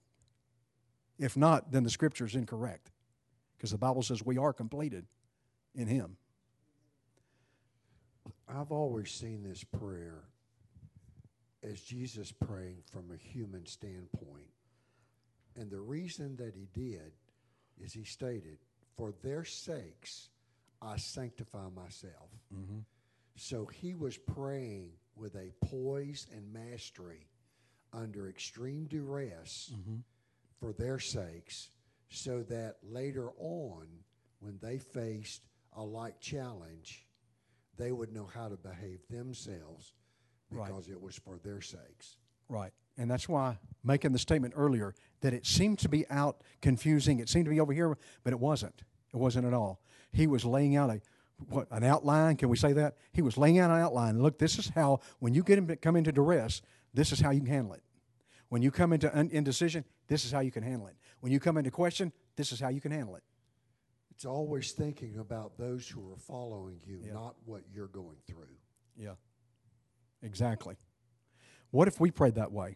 If 1.20 1.38
not, 1.38 1.72
then 1.72 1.84
the 1.84 1.90
scripture 1.90 2.26
is 2.26 2.36
incorrect 2.36 2.92
because 3.56 3.72
the 3.72 3.78
Bible 3.78 4.04
says 4.04 4.24
we 4.24 4.38
are 4.38 4.54
completed 4.54 5.06
in 5.74 5.88
Him. 5.88 6.18
I've 8.48 8.72
always 8.72 9.12
seen 9.12 9.44
this 9.44 9.64
prayer 9.64 10.24
as 11.64 11.82
Jesus 11.82 12.32
praying 12.32 12.78
from 12.92 13.12
a 13.12 13.18
human 13.18 13.66
standpoint. 13.66 14.50
And 15.56 15.70
the 15.70 15.80
reason 15.80 16.36
that 16.38 16.54
he 16.56 16.68
did 16.74 17.12
is 17.82 17.94
he 17.94 18.04
stated, 18.04 18.60
For 18.96 19.14
their 19.24 19.44
sakes 19.44 20.30
I 20.82 20.98
sanctify 20.98 21.70
myself. 21.76 22.30
Mm-hmm. 22.54 22.80
So 23.36 23.66
he 23.66 23.96
was 23.96 24.18
praying 24.18 24.92
with 25.16 25.36
a 25.36 25.52
poise 25.66 26.28
and 26.32 26.54
mastery 26.54 27.28
under 27.94 28.30
extreme 28.30 28.86
duress 28.86 29.72
mm-hmm. 29.74 29.98
for 30.60 30.74
their 30.74 31.00
sakes, 31.00 31.70
so 32.10 32.44
that 32.44 32.76
later 32.84 33.30
on, 33.40 33.88
when 34.40 34.58
they 34.62 34.78
faced 34.78 35.42
a 35.76 35.84
like 35.84 36.20
challenge, 36.20 37.07
they 37.78 37.92
would 37.92 38.12
know 38.12 38.26
how 38.26 38.50
to 38.50 38.58
behave 38.58 39.00
themselves 39.10 39.94
Right. 40.50 40.68
because 40.68 40.88
it 40.90 41.02
was 41.02 41.16
for 41.18 41.38
their 41.44 41.62
sakes. 41.62 42.18
Right. 42.50 42.72
And 42.98 43.12
that's 43.12 43.28
why 43.28 43.60
making 43.84 44.14
the 44.14 44.20
statement 44.20 44.54
earlier 44.58 44.96
that 45.22 45.34
it 45.34 45.46
seemed 45.46 45.80
to 45.80 45.90
be 45.90 46.08
out 46.10 46.42
confusing, 46.62 47.20
it 47.20 47.30
seemed 47.30 47.46
to 47.46 47.52
be 47.52 47.60
over 47.60 47.74
here, 47.74 47.98
but 48.24 48.34
it 48.34 48.40
wasn't. 48.40 48.84
It 49.14 49.18
wasn't 49.18 49.46
at 49.46 49.54
all. 49.54 49.82
He 50.12 50.26
was 50.26 50.46
laying 50.46 50.76
out 50.76 50.90
a 50.90 51.02
what 51.50 51.68
an 51.70 51.84
outline, 51.84 52.36
can 52.36 52.50
we 52.50 52.58
say 52.58 52.74
that? 52.74 52.96
He 53.14 53.22
was 53.22 53.38
laying 53.38 53.60
out 53.60 53.70
an 53.70 53.78
outline. 53.80 54.22
Look, 54.24 54.40
this 54.40 54.58
is 54.58 54.70
how 54.70 55.02
when 55.20 55.36
you 55.36 55.44
get 55.44 55.60
in, 55.60 55.68
come 55.78 55.96
into 55.96 56.12
duress, 56.12 56.64
this 56.96 57.12
is 57.12 57.20
how 57.20 57.30
you 57.30 57.42
can 57.42 57.50
handle 57.50 57.74
it. 57.74 57.84
When 58.50 58.64
you 58.64 58.72
come 58.72 58.92
into 58.92 59.12
indecision, 59.16 59.86
this 60.08 60.26
is 60.26 60.32
how 60.32 60.40
you 60.40 60.52
can 60.52 60.64
handle 60.64 60.88
it. 60.88 60.96
When 61.20 61.32
you 61.32 61.40
come 61.40 61.58
into 61.58 61.70
question, 61.70 62.12
this 62.38 62.52
is 62.52 62.60
how 62.60 62.70
you 62.70 62.82
can 62.82 62.92
handle 62.92 63.16
it. 63.18 63.24
It's 64.18 64.26
always 64.26 64.72
thinking 64.72 65.20
about 65.20 65.60
those 65.60 65.88
who 65.88 66.12
are 66.12 66.18
following 66.18 66.82
you, 66.88 67.04
Yeah. 67.06 67.14
not 67.14 67.36
what 67.46 67.62
you're 67.72 67.86
going 67.88 68.18
through. 68.26 68.58
Yeah. 68.96 69.14
Exactly. 70.24 70.76
What 71.70 71.88
if 71.88 72.00
we 72.00 72.10
prayed 72.10 72.34
that 72.34 72.52
way? 72.52 72.76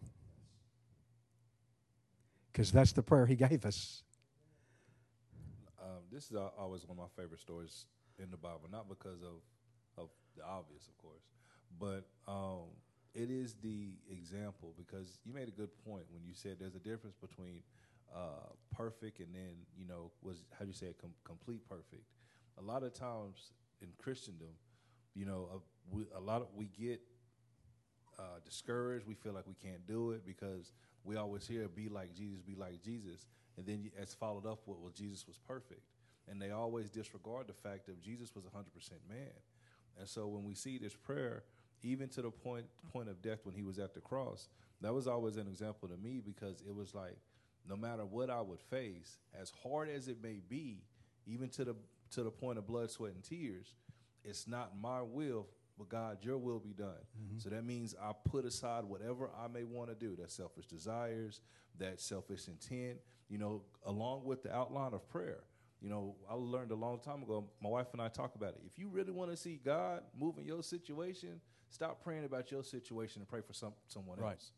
Because 2.52 2.70
that's 2.70 2.92
the 2.92 3.02
prayer 3.02 3.26
he 3.26 3.34
gave 3.34 3.66
us. 3.66 4.04
Um, 5.80 6.04
this 6.12 6.30
is 6.30 6.36
always 6.36 6.86
one 6.86 6.96
of 6.96 7.02
my 7.02 7.20
favorite 7.20 7.40
stories 7.40 7.86
in 8.20 8.30
the 8.30 8.36
Bible, 8.36 8.68
not 8.70 8.88
because 8.88 9.20
of 9.24 9.42
of 9.96 10.10
the 10.36 10.44
obvious, 10.44 10.86
of 10.86 10.96
course, 10.98 11.24
but 11.76 12.06
um, 12.28 12.68
it 13.14 13.30
is 13.30 13.54
the 13.54 13.94
example 14.08 14.74
because 14.78 15.18
you 15.24 15.32
made 15.34 15.48
a 15.48 15.50
good 15.50 15.76
point 15.84 16.04
when 16.12 16.22
you 16.24 16.34
said 16.34 16.58
there's 16.60 16.76
a 16.76 16.78
difference 16.78 17.16
between 17.16 17.64
uh, 18.14 18.51
perfect 18.72 19.20
and 19.20 19.34
then 19.34 19.54
you 19.76 19.86
know 19.86 20.10
was 20.22 20.44
how 20.58 20.64
do 20.64 20.68
you 20.68 20.74
say 20.74 20.86
it 20.86 20.98
com- 21.00 21.14
complete 21.24 21.66
perfect. 21.68 22.04
A 22.58 22.62
lot 22.62 22.82
of 22.82 22.92
times 22.92 23.52
in 23.80 23.88
Christendom, 23.98 24.54
you 25.14 25.24
know, 25.24 25.48
a, 25.54 25.94
we, 25.94 26.04
a 26.14 26.20
lot 26.20 26.42
of 26.42 26.48
we 26.54 26.66
get 26.66 27.00
uh, 28.18 28.38
discouraged. 28.44 29.06
We 29.06 29.14
feel 29.14 29.32
like 29.32 29.46
we 29.46 29.54
can't 29.54 29.86
do 29.86 30.12
it 30.12 30.24
because 30.26 30.72
we 31.04 31.16
always 31.16 31.46
hear 31.46 31.68
"be 31.68 31.88
like 31.88 32.14
Jesus, 32.14 32.40
be 32.40 32.54
like 32.54 32.82
Jesus," 32.82 33.26
and 33.56 33.66
then 33.66 33.90
it's 33.98 34.14
followed 34.14 34.46
up 34.46 34.60
with 34.66 34.78
"well, 34.78 34.92
Jesus 34.94 35.26
was 35.26 35.38
perfect," 35.38 35.82
and 36.30 36.40
they 36.40 36.50
always 36.50 36.90
disregard 36.90 37.46
the 37.48 37.54
fact 37.54 37.86
that 37.86 38.00
Jesus 38.02 38.34
was 38.34 38.44
100% 38.44 38.50
man. 39.08 39.32
And 39.98 40.08
so 40.08 40.26
when 40.26 40.44
we 40.44 40.54
see 40.54 40.78
this 40.78 40.94
prayer, 40.94 41.44
even 41.82 42.08
to 42.10 42.22
the 42.22 42.30
point 42.30 42.66
point 42.92 43.08
of 43.08 43.20
death 43.22 43.40
when 43.44 43.54
he 43.54 43.62
was 43.62 43.78
at 43.78 43.94
the 43.94 44.00
cross, 44.00 44.48
that 44.80 44.92
was 44.92 45.06
always 45.06 45.36
an 45.36 45.48
example 45.48 45.88
to 45.88 45.96
me 45.96 46.20
because 46.24 46.62
it 46.66 46.74
was 46.74 46.94
like 46.94 47.16
no 47.68 47.76
matter 47.76 48.04
what 48.04 48.30
I 48.30 48.40
would 48.40 48.60
face, 48.60 49.18
as 49.40 49.52
hard 49.62 49.88
as 49.88 50.08
it 50.08 50.22
may 50.22 50.40
be, 50.48 50.82
even 51.26 51.48
to 51.50 51.64
the 51.64 51.76
to 52.10 52.22
the 52.22 52.30
point 52.30 52.58
of 52.58 52.66
blood, 52.66 52.90
sweat, 52.90 53.14
and 53.14 53.22
tears, 53.24 53.74
it's 54.24 54.46
not 54.46 54.72
my 54.78 55.00
will, 55.00 55.46
but 55.78 55.88
God, 55.88 56.18
your 56.20 56.36
will 56.36 56.58
be 56.58 56.72
done. 56.74 56.88
Mm-hmm. 57.18 57.38
So 57.38 57.48
that 57.48 57.64
means 57.64 57.94
I 58.00 58.12
put 58.28 58.44
aside 58.44 58.84
whatever 58.84 59.30
I 59.42 59.48
may 59.48 59.64
want 59.64 59.88
to 59.88 59.94
do, 59.94 60.14
that 60.16 60.30
selfish 60.30 60.66
desires, 60.66 61.40
that 61.78 62.00
selfish 62.00 62.48
intent, 62.48 62.98
you 63.30 63.38
know, 63.38 63.62
along 63.86 64.24
with 64.24 64.42
the 64.42 64.54
outline 64.54 64.92
of 64.92 65.08
prayer. 65.08 65.44
You 65.80 65.88
know, 65.88 66.14
I 66.30 66.34
learned 66.34 66.70
a 66.70 66.74
long 66.76 67.00
time 67.00 67.22
ago, 67.22 67.48
my 67.60 67.68
wife 67.70 67.88
and 67.92 68.00
I 68.02 68.08
talk 68.08 68.34
about 68.36 68.50
it. 68.50 68.60
If 68.66 68.78
you 68.78 68.88
really 68.88 69.10
want 69.10 69.30
to 69.30 69.36
see 69.36 69.58
God 69.64 70.02
move 70.16 70.36
in 70.38 70.44
your 70.44 70.62
situation, 70.62 71.40
stop 71.70 72.04
praying 72.04 72.24
about 72.24 72.50
your 72.52 72.62
situation 72.62 73.22
and 73.22 73.28
pray 73.28 73.40
for 73.40 73.54
some 73.54 73.72
someone 73.88 74.18
Right. 74.20 74.32
else. 74.32 74.52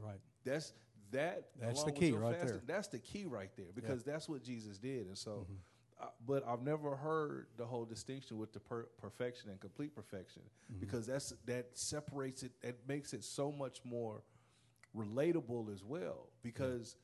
Right. 0.00 0.20
That's 0.44 0.72
that. 1.12 1.44
That's 1.60 1.80
along 1.80 1.86
the 1.86 1.92
with 1.92 2.00
key 2.00 2.08
your 2.08 2.18
right 2.20 2.34
fasting, 2.36 2.48
there. 2.66 2.76
That's 2.76 2.88
the 2.88 2.98
key 2.98 3.24
right 3.26 3.50
there 3.56 3.66
because 3.74 4.02
that's 4.02 4.28
what 4.28 4.42
Jesus 4.42 4.78
did, 4.78 5.06
and 5.06 5.16
so. 5.16 5.30
Mm-hmm. 5.30 5.52
Uh, 6.00 6.06
but 6.26 6.44
I've 6.48 6.62
never 6.62 6.96
heard 6.96 7.46
the 7.56 7.64
whole 7.64 7.84
distinction 7.84 8.36
with 8.36 8.52
the 8.52 8.58
per- 8.58 8.88
perfection 9.00 9.50
and 9.50 9.60
complete 9.60 9.94
perfection 9.94 10.42
Mm-hmm. 10.42 10.80
because 10.80 11.06
that's 11.06 11.32
that 11.46 11.66
separates 11.74 12.42
it. 12.42 12.50
That 12.62 12.76
makes 12.88 13.12
it 13.12 13.22
so 13.22 13.52
much 13.52 13.78
more 13.84 14.24
relatable 14.96 15.72
as 15.72 15.84
well 15.84 16.28
because 16.42 16.96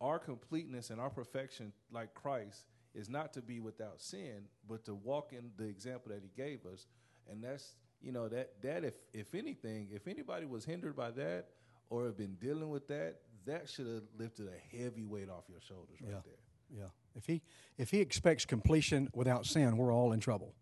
our 0.00 0.18
completeness 0.18 0.90
and 0.90 1.00
our 1.00 1.10
perfection, 1.10 1.72
like 1.90 2.14
Christ, 2.14 2.64
is 2.94 3.08
not 3.10 3.32
to 3.34 3.42
be 3.42 3.60
without 3.60 4.00
sin, 4.00 4.44
but 4.68 4.84
to 4.86 4.94
walk 4.94 5.32
in 5.32 5.50
the 5.56 5.64
example 5.64 6.12
that 6.12 6.22
He 6.22 6.30
gave 6.34 6.64
us, 6.66 6.86
and 7.30 7.42
that's 7.44 7.74
you 8.00 8.12
know 8.12 8.28
that 8.28 8.62
that 8.62 8.84
if 8.84 8.94
if 9.12 9.34
anything, 9.34 9.88
if 9.92 10.06
anybody 10.08 10.46
was 10.46 10.64
hindered 10.64 10.96
by 10.96 11.10
that 11.12 11.48
or 11.90 12.06
have 12.06 12.16
been 12.16 12.36
dealing 12.40 12.70
with 12.70 12.88
that, 12.88 13.16
that 13.46 13.68
should 13.68 13.86
have 13.86 14.04
lifted 14.18 14.48
a 14.48 14.76
heavy 14.76 15.04
weight 15.04 15.28
off 15.30 15.44
your 15.48 15.60
shoulders 15.60 15.98
right 16.02 16.12
Yeah. 16.12 16.20
there. 16.24 16.40
Yeah. 16.70 16.88
If 17.14 17.26
he 17.26 17.42
if 17.78 17.90
he 17.90 18.00
expects 18.00 18.44
completion 18.44 19.08
without 19.14 19.46
sin, 19.46 19.76
we're 19.76 19.92
all 19.92 20.12
in 20.12 20.20
trouble. 20.20 20.54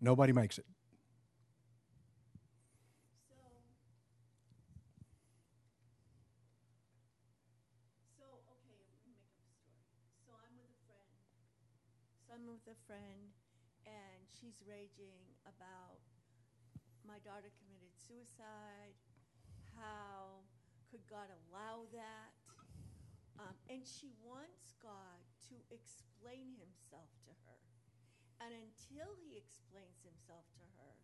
Nobody 0.00 0.32
makes 0.32 0.58
it. 0.58 0.66
So, 3.28 3.36
so 8.16 8.24
okay, 8.56 8.78
let 8.90 9.02
me 9.04 9.14
make 9.16 9.34
up 9.36 9.46
a 9.50 9.56
story. 9.58 9.90
So 10.24 10.32
I'm 10.36 10.54
with 10.56 10.70
a 10.72 10.80
friend. 10.86 11.14
So 12.26 12.32
with 12.46 12.66
a 12.70 12.78
friend, 12.86 13.32
and 13.86 14.20
she's 14.32 14.58
raging 14.66 15.20
about 15.46 16.00
my 17.04 17.18
daughter 17.22 17.50
committed 17.60 17.92
suicide. 17.96 18.94
How 19.76 20.45
could 20.96 21.12
God 21.12 21.28
allow 21.28 21.84
that? 21.92 22.32
Um, 23.36 23.52
and 23.68 23.84
she 23.84 24.16
wants 24.24 24.72
God 24.80 25.20
to 25.52 25.60
explain 25.68 26.56
Himself 26.56 27.12
to 27.28 27.36
her. 27.44 27.60
And 28.40 28.56
until 28.56 29.12
He 29.20 29.36
explains 29.36 30.00
Himself 30.00 30.48
to 30.56 30.64
her, 30.80 30.96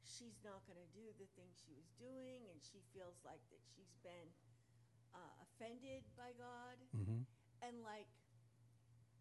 she's 0.00 0.40
not 0.40 0.64
going 0.64 0.80
to 0.80 0.90
do 0.96 1.12
the 1.20 1.28
thing 1.36 1.52
she 1.52 1.76
was 1.76 1.92
doing, 2.00 2.40
and 2.48 2.56
she 2.64 2.80
feels 2.96 3.20
like 3.20 3.44
that 3.52 3.60
she's 3.68 3.92
been 4.00 4.32
uh, 5.12 5.44
offended 5.44 6.08
by 6.16 6.32
God. 6.40 6.80
Mm-hmm. 6.96 7.28
And 7.68 7.84
like, 7.84 8.08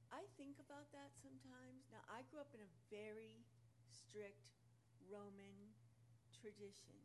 I 0.07 0.23
think 0.39 0.55
about 0.63 0.87
that 0.95 1.11
sometimes. 1.19 1.91
Now, 1.91 2.07
I 2.07 2.23
grew 2.31 2.39
up 2.39 2.55
in 2.55 2.63
a 2.63 2.71
very 2.87 3.43
strict 3.91 4.55
Roman 5.11 5.75
tradition 6.31 6.95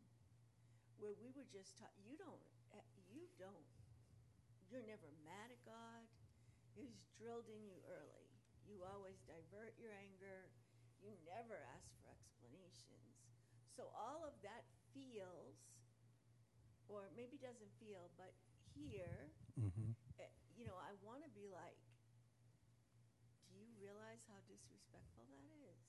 where 1.03 1.19
we 1.19 1.35
were 1.35 1.45
just 1.51 1.75
taught 1.75 1.91
you 1.99 2.15
don't, 2.15 2.56
you 3.17 3.27
don't, 3.41 3.65
you're 4.69 4.85
never 4.85 5.09
mad 5.25 5.49
at 5.49 5.61
God. 5.65 6.05
Was 6.77 6.93
drilled 7.17 7.49
in 7.49 7.65
you 7.65 7.81
early. 7.89 8.29
You 8.69 8.85
always 8.85 9.17
divert 9.25 9.73
your 9.81 9.89
anger. 9.97 10.53
You 11.01 11.17
never 11.25 11.57
ask 11.73 11.89
for 11.97 12.13
explanations. 12.13 13.17
So 13.73 13.89
all 13.97 14.21
of 14.21 14.37
that 14.45 14.65
feels, 14.93 15.57
or 16.85 17.09
maybe 17.17 17.37
doesn't 17.41 17.73
feel, 17.81 18.13
but 18.17 18.33
here, 18.77 19.33
Mm-hmm. 19.59 19.91
uh, 20.21 20.29
you 20.53 20.65
know, 20.65 20.77
I 20.77 20.93
want 21.01 21.25
to 21.25 21.31
be 21.33 21.49
like, 21.49 21.81
do 23.49 23.57
you 23.57 23.73
realize 23.81 24.21
how 24.29 24.37
disrespectful 24.45 25.25
that 25.25 25.45
is? 25.65 25.81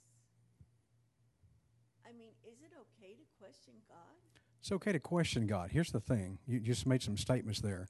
I 2.09 2.13
mean, 2.17 2.33
is 2.45 2.63
it 2.65 2.73
okay 2.73 3.13
to 3.17 3.25
question 3.37 3.85
God? 3.89 4.17
It's 4.61 4.73
okay 4.73 4.93
to 4.93 5.01
question 5.01 5.47
God. 5.47 5.71
Here's 5.73 5.93
the 5.93 6.01
thing. 6.01 6.39
You 6.47 6.61
just 6.61 6.87
made 6.87 7.03
some 7.03 7.17
statements 7.17 7.61
there. 7.61 7.89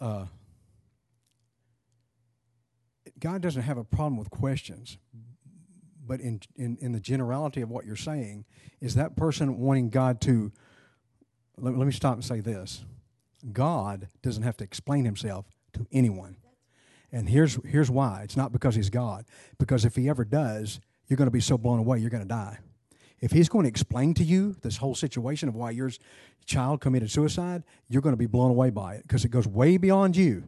Uh, 0.00 0.26
God 3.18 3.40
doesn't 3.40 3.62
have 3.62 3.78
a 3.78 3.84
problem 3.84 4.16
with 4.16 4.30
questions, 4.30 4.98
but 6.06 6.20
in, 6.20 6.40
in 6.56 6.76
in 6.80 6.92
the 6.92 7.00
generality 7.00 7.62
of 7.62 7.70
what 7.70 7.84
you're 7.84 7.96
saying, 7.96 8.44
is 8.80 8.94
that 8.94 9.16
person 9.16 9.58
wanting 9.58 9.90
God 9.90 10.20
to? 10.22 10.52
Let, 11.56 11.76
let 11.76 11.86
me 11.86 11.92
stop 11.92 12.14
and 12.14 12.24
say 12.24 12.40
this: 12.40 12.84
God 13.52 14.08
doesn't 14.22 14.42
have 14.42 14.56
to 14.58 14.64
explain 14.64 15.04
Himself 15.04 15.46
to 15.72 15.86
anyone, 15.90 16.36
and 17.10 17.28
here's 17.28 17.58
here's 17.64 17.90
why. 17.90 18.20
It's 18.22 18.36
not 18.36 18.52
because 18.52 18.74
He's 18.74 18.90
God, 18.90 19.24
because 19.58 19.84
if 19.84 19.96
He 19.96 20.08
ever 20.08 20.24
does, 20.24 20.80
you're 21.08 21.16
going 21.16 21.26
to 21.26 21.32
be 21.32 21.40
so 21.40 21.58
blown 21.58 21.78
away, 21.78 21.98
you're 21.98 22.10
going 22.10 22.22
to 22.22 22.28
die 22.28 22.58
if 23.20 23.32
he's 23.32 23.48
going 23.48 23.64
to 23.64 23.68
explain 23.68 24.14
to 24.14 24.24
you 24.24 24.56
this 24.62 24.76
whole 24.76 24.94
situation 24.94 25.48
of 25.48 25.54
why 25.54 25.70
your 25.70 25.90
child 26.46 26.80
committed 26.80 27.10
suicide, 27.10 27.64
you're 27.88 28.02
going 28.02 28.12
to 28.12 28.18
be 28.18 28.26
blown 28.26 28.50
away 28.50 28.70
by 28.70 28.94
it 28.94 29.02
because 29.02 29.24
it 29.24 29.30
goes 29.30 29.46
way 29.46 29.76
beyond 29.76 30.16
you. 30.16 30.44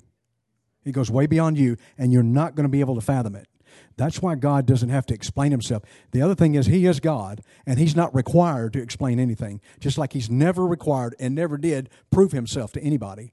It 0.85 0.93
goes 0.93 1.11
way 1.11 1.27
beyond 1.27 1.59
you, 1.59 1.77
and 1.99 2.13
you're 2.13 2.23
not 2.23 2.55
going 2.55 2.65
to 2.65 2.71
be 2.71 2.81
able 2.81 2.95
to 2.95 3.01
fathom 3.01 3.35
it. 3.37 3.49
That's 3.97 4.23
why 4.23 4.35
God 4.35 4.67
doesn't 4.67 4.89
have 4.89 5.07
to 5.07 5.15
explain 5.15 5.51
himself. 5.51 5.83
The 6.13 6.23
other 6.23 6.35
thing 6.35 6.55
is, 6.55 6.67
he 6.67 6.87
is 6.87 7.01
God, 7.01 7.43
and 7.67 7.79
he's 7.79 7.95
not 7.95 8.15
required 8.15 8.73
to 8.73 8.83
explain 8.83 9.21
anything, 9.21 9.61
just 9.79 9.99
like 9.99 10.13
he's 10.13 10.31
never 10.31 10.67
required 10.67 11.15
and 11.21 11.35
never 11.35 11.59
did 11.59 11.91
prove 12.11 12.33
himself 12.33 12.73
to 12.73 12.83
anybody. 12.83 13.33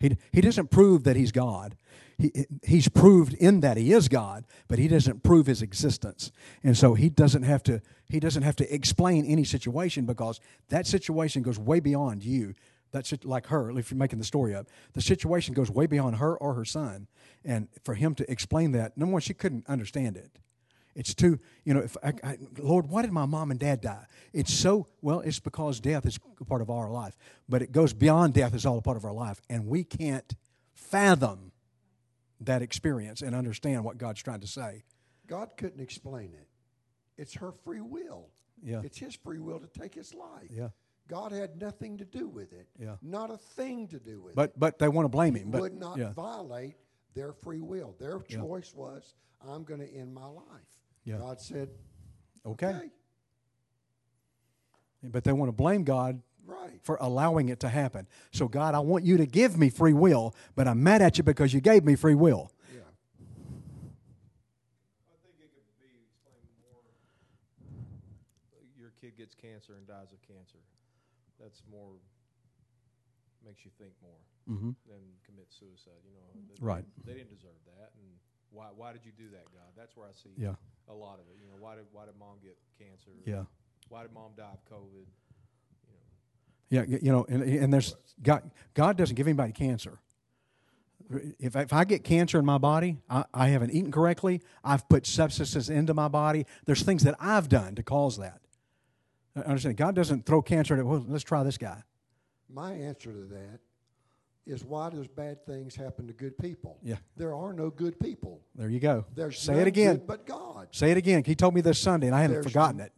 He, 0.00 0.16
he 0.32 0.40
doesn't 0.40 0.70
prove 0.70 1.04
that 1.04 1.16
he's 1.16 1.32
God. 1.32 1.76
He, 2.18 2.46
he's 2.62 2.88
proved 2.88 3.34
in 3.34 3.60
that 3.60 3.76
he 3.76 3.92
is 3.92 4.08
God, 4.08 4.44
but 4.68 4.78
he 4.78 4.88
doesn't 4.88 5.22
prove 5.22 5.46
his 5.46 5.62
existence. 5.62 6.30
And 6.62 6.76
so 6.76 6.94
he 6.94 7.08
doesn't 7.08 7.42
have 7.42 7.62
to 7.64 7.80
he 8.08 8.20
doesn't 8.20 8.42
have 8.42 8.56
to 8.56 8.74
explain 8.74 9.24
any 9.24 9.44
situation 9.44 10.04
because 10.04 10.38
that 10.68 10.86
situation 10.86 11.42
goes 11.42 11.58
way 11.58 11.80
beyond 11.80 12.22
you. 12.22 12.54
That's 12.92 13.12
like 13.24 13.46
her, 13.46 13.76
if 13.76 13.90
you're 13.90 13.98
making 13.98 14.20
the 14.20 14.24
story 14.24 14.54
up. 14.54 14.68
The 14.92 15.00
situation 15.00 15.52
goes 15.52 15.70
way 15.70 15.86
beyond 15.86 16.16
her 16.16 16.36
or 16.36 16.54
her 16.54 16.64
son. 16.64 17.08
And 17.44 17.68
for 17.82 17.94
him 17.94 18.14
to 18.16 18.30
explain 18.30 18.72
that, 18.72 18.96
number 18.96 19.14
one, 19.14 19.20
she 19.20 19.34
couldn't 19.34 19.66
understand 19.68 20.16
it. 20.16 20.38
It's 20.94 21.12
too, 21.12 21.40
you 21.64 21.74
know, 21.74 21.80
if 21.80 21.96
I, 22.04 22.12
I, 22.22 22.38
Lord, 22.58 22.88
why 22.88 23.02
did 23.02 23.10
my 23.10 23.26
mom 23.26 23.50
and 23.50 23.58
dad 23.58 23.80
die? 23.80 24.06
It's 24.32 24.54
so, 24.54 24.86
well, 25.02 25.20
it's 25.20 25.40
because 25.40 25.80
death 25.80 26.06
is 26.06 26.20
a 26.40 26.44
part 26.44 26.62
of 26.62 26.70
our 26.70 26.88
life. 26.88 27.16
But 27.48 27.62
it 27.62 27.72
goes 27.72 27.92
beyond 27.92 28.34
death, 28.34 28.54
it's 28.54 28.64
all 28.64 28.78
a 28.78 28.82
part 28.82 28.96
of 28.96 29.04
our 29.04 29.12
life. 29.12 29.40
And 29.50 29.66
we 29.66 29.82
can't 29.82 30.32
fathom 30.72 31.50
that 32.46 32.62
experience 32.62 33.22
and 33.22 33.34
understand 33.34 33.84
what 33.84 33.98
God's 33.98 34.22
trying 34.22 34.40
to 34.40 34.46
say. 34.46 34.84
God 35.26 35.50
couldn't 35.56 35.80
explain 35.80 36.32
it. 36.34 36.48
It's 37.16 37.34
her 37.34 37.52
free 37.52 37.80
will. 37.80 38.28
Yeah. 38.62 38.80
It's 38.82 38.98
his 38.98 39.14
free 39.14 39.38
will 39.38 39.60
to 39.60 39.66
take 39.66 39.94
his 39.94 40.14
life. 40.14 40.50
Yeah. 40.50 40.68
God 41.08 41.32
had 41.32 41.60
nothing 41.60 41.98
to 41.98 42.04
do 42.04 42.28
with 42.28 42.52
it. 42.52 42.66
Yeah. 42.78 42.96
Not 43.02 43.30
a 43.30 43.36
thing 43.36 43.88
to 43.88 43.98
do 43.98 44.22
with 44.22 44.32
it. 44.32 44.36
But 44.36 44.58
but 44.58 44.78
they 44.78 44.88
want 44.88 45.04
to 45.04 45.10
blame 45.10 45.34
him. 45.34 45.50
But 45.50 45.60
would 45.60 45.78
not 45.78 45.98
yeah, 45.98 46.12
violate 46.12 46.76
their 47.14 47.32
free 47.32 47.60
will. 47.60 47.94
Their 47.98 48.20
choice 48.20 48.74
was, 48.74 49.14
I'm 49.46 49.64
going 49.64 49.80
to 49.80 49.92
end 49.92 50.14
my 50.14 50.26
life. 50.26 50.44
Yeah. 51.04 51.18
God 51.18 51.40
said, 51.40 51.68
okay. 52.46 52.66
okay, 52.66 52.90
But 55.02 55.24
they 55.24 55.32
want 55.32 55.48
to 55.48 55.52
blame 55.52 55.84
God 55.84 56.22
right. 56.46 56.78
for 56.82 56.96
allowing 57.00 57.48
it 57.48 57.60
to 57.60 57.68
happen. 57.68 58.06
So 58.32 58.48
God, 58.48 58.74
I 58.74 58.80
want 58.80 59.04
you 59.04 59.16
to 59.16 59.26
give 59.26 59.56
me 59.58 59.70
free 59.70 59.92
will, 59.92 60.34
but 60.56 60.66
I'm 60.68 60.82
mad 60.82 61.02
at 61.02 61.18
you 61.18 61.24
because 61.24 61.52
you 61.54 61.60
gave 61.60 61.84
me 61.84 61.94
free 61.96 62.14
will. 62.14 62.50
Yeah. 62.72 62.80
I 65.10 65.16
think 65.24 65.34
it 65.40 65.50
could 65.52 65.68
be 65.80 65.90
explained 66.04 66.48
more. 66.60 66.82
Your 68.78 68.92
kid 69.00 69.16
gets 69.16 69.34
cancer 69.34 69.74
and 69.76 69.86
dies 69.86 70.12
of 70.12 70.20
cancer. 70.22 70.58
That's 71.40 71.62
more 71.70 71.96
makes 73.44 73.64
you 73.64 73.70
think 73.78 73.92
more 74.00 74.16
Mm-hmm. 74.44 74.76
than 74.84 75.00
commit 75.24 75.48
suicide. 75.48 76.00
You 76.04 76.12
know, 76.12 76.28
they, 76.48 76.56
Right. 76.60 76.84
They 77.08 77.14
didn't 77.16 77.32
deserve 77.32 77.56
that, 77.64 77.96
and 77.96 78.04
why? 78.52 78.68
Why 78.76 78.92
did 78.92 79.00
you 79.08 79.12
do 79.16 79.30
that, 79.32 79.48
God? 79.56 79.72
That's 79.74 79.96
where 79.96 80.04
I 80.06 80.12
see 80.12 80.36
Yeah. 80.36 80.52
a 80.86 80.92
lot 80.92 81.16
of 81.16 81.24
it. 81.32 81.40
You 81.40 81.48
know, 81.48 81.56
why 81.58 81.76
did 81.76 81.86
why 81.92 82.04
did 82.04 82.12
mom 82.20 82.36
get 82.44 82.58
cancer? 82.78 83.08
Yeah. 83.24 83.44
Why 83.88 84.02
did 84.02 84.12
mom 84.12 84.32
die 84.36 84.52
of 84.52 84.60
COVID? 84.68 85.08
Yeah, 86.74 86.84
you 86.88 87.12
know, 87.12 87.24
and, 87.28 87.42
and 87.42 87.72
there's 87.72 87.94
God. 88.20 88.50
God 88.74 88.96
doesn't 88.96 89.14
give 89.14 89.28
anybody 89.28 89.52
cancer. 89.52 90.00
If, 91.38 91.54
if 91.54 91.72
I 91.72 91.84
get 91.84 92.02
cancer 92.02 92.38
in 92.38 92.44
my 92.44 92.58
body, 92.58 92.96
I, 93.08 93.24
I 93.32 93.48
haven't 93.48 93.70
eaten 93.70 93.92
correctly. 93.92 94.40
I've 94.64 94.88
put 94.88 95.06
substances 95.06 95.70
into 95.70 95.94
my 95.94 96.08
body. 96.08 96.46
There's 96.64 96.82
things 96.82 97.04
that 97.04 97.14
I've 97.20 97.48
done 97.48 97.76
to 97.76 97.82
cause 97.84 98.16
that. 98.18 98.40
I 99.36 99.40
Understand? 99.40 99.76
God 99.76 99.94
doesn't 99.94 100.26
throw 100.26 100.42
cancer 100.42 100.76
at. 100.76 100.84
Well, 100.84 101.04
let's 101.08 101.22
try 101.22 101.44
this 101.44 101.58
guy. 101.58 101.82
My 102.52 102.72
answer 102.72 103.12
to 103.12 103.24
that 103.34 103.60
is 104.46 104.64
why 104.64 104.90
does 104.90 105.06
bad 105.06 105.46
things 105.46 105.76
happen 105.76 106.08
to 106.08 106.12
good 106.12 106.36
people? 106.38 106.78
Yeah. 106.82 106.96
There 107.16 107.34
are 107.34 107.52
no 107.52 107.70
good 107.70 108.00
people. 108.00 108.40
There 108.56 108.68
you 108.68 108.80
go. 108.80 109.04
There's 109.14 109.38
Say 109.38 109.52
none 109.52 109.62
it 109.62 109.68
again. 109.68 109.96
good 109.96 110.06
but 110.08 110.26
God. 110.26 110.68
Say 110.72 110.90
it 110.90 110.96
again. 110.96 111.22
He 111.24 111.34
told 111.36 111.54
me 111.54 111.60
this 111.60 111.78
Sunday, 111.78 112.06
and 112.08 112.16
I 112.16 112.22
hadn't 112.22 112.34
There's 112.34 112.46
forgotten 112.46 112.80
n- 112.80 112.86
it. 112.86 112.92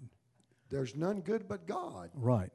There's 0.70 0.96
none 0.96 1.20
good 1.20 1.46
but 1.48 1.66
God. 1.66 2.10
Right. 2.14 2.50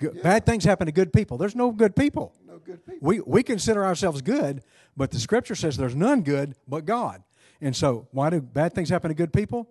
Good, 0.00 0.22
Bad 0.22 0.46
things 0.46 0.64
happen 0.64 0.86
to 0.86 0.92
good 0.92 1.12
people. 1.12 1.38
There's 1.38 1.54
no 1.54 1.70
good 1.70 1.94
people. 1.94 2.34
No 2.46 2.58
good 2.58 2.84
people. 2.84 3.06
We, 3.06 3.20
we 3.20 3.42
consider 3.42 3.84
ourselves 3.84 4.22
good, 4.22 4.62
but 4.96 5.10
the 5.10 5.20
scripture 5.20 5.54
says 5.54 5.76
there's 5.76 5.94
none 5.94 6.22
good 6.22 6.56
but 6.66 6.86
God. 6.86 7.22
And 7.60 7.76
so, 7.76 8.08
why 8.10 8.30
do 8.30 8.40
bad 8.40 8.72
things 8.72 8.88
happen 8.88 9.10
to 9.10 9.14
good 9.14 9.32
people? 9.32 9.68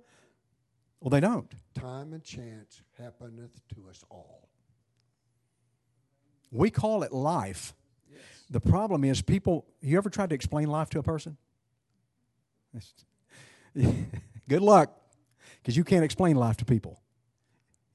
Well, 1.02 1.10
they 1.10 1.20
don't. 1.20 1.52
Time 1.74 2.14
and 2.14 2.24
chance 2.24 2.82
happeneth 2.98 3.60
to 3.76 3.90
us 3.90 4.04
all. 4.10 4.50
We 6.52 6.70
call 6.70 7.04
it 7.04 7.12
life. 7.12 7.74
Yes. 8.12 8.22
The 8.50 8.60
problem 8.60 9.04
is, 9.04 9.22
people, 9.22 9.66
you 9.82 9.98
ever 9.98 10.10
tried 10.10 10.30
to 10.30 10.36
explain 10.36 10.68
life 10.70 10.90
to 10.92 11.00
a 11.00 11.04
person? 11.04 11.38
Good 14.48 14.62
luck, 14.62 14.92
because 15.62 15.78
you 15.78 15.84
can't 15.84 16.04
explain 16.04 16.36
life 16.36 16.58
to 16.58 16.66
people. 16.66 17.02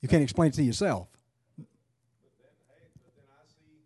You 0.00 0.08
can't 0.08 0.22
explain 0.22 0.48
it 0.48 0.54
to 0.54 0.62
yourself. 0.62 1.08
but 1.56 1.66
then 3.16 3.24
I 3.30 3.46
see 3.46 3.82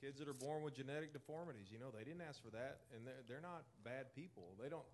kids 0.00 0.18
that 0.18 0.28
are 0.28 0.34
born 0.48 0.62
with 0.62 0.74
genetic 0.74 1.12
deformities. 1.12 1.68
You 1.70 1.78
know, 1.78 1.92
they 1.92 2.04
didn't 2.04 2.24
ask 2.26 2.42
for 2.42 2.50
that, 2.56 2.80
and 2.96 3.06
they're 3.06 3.22
they're 3.28 3.44
not 3.44 3.64
bad 3.84 4.14
people. 4.16 4.56
They 4.62 4.70
don't. 4.70 4.88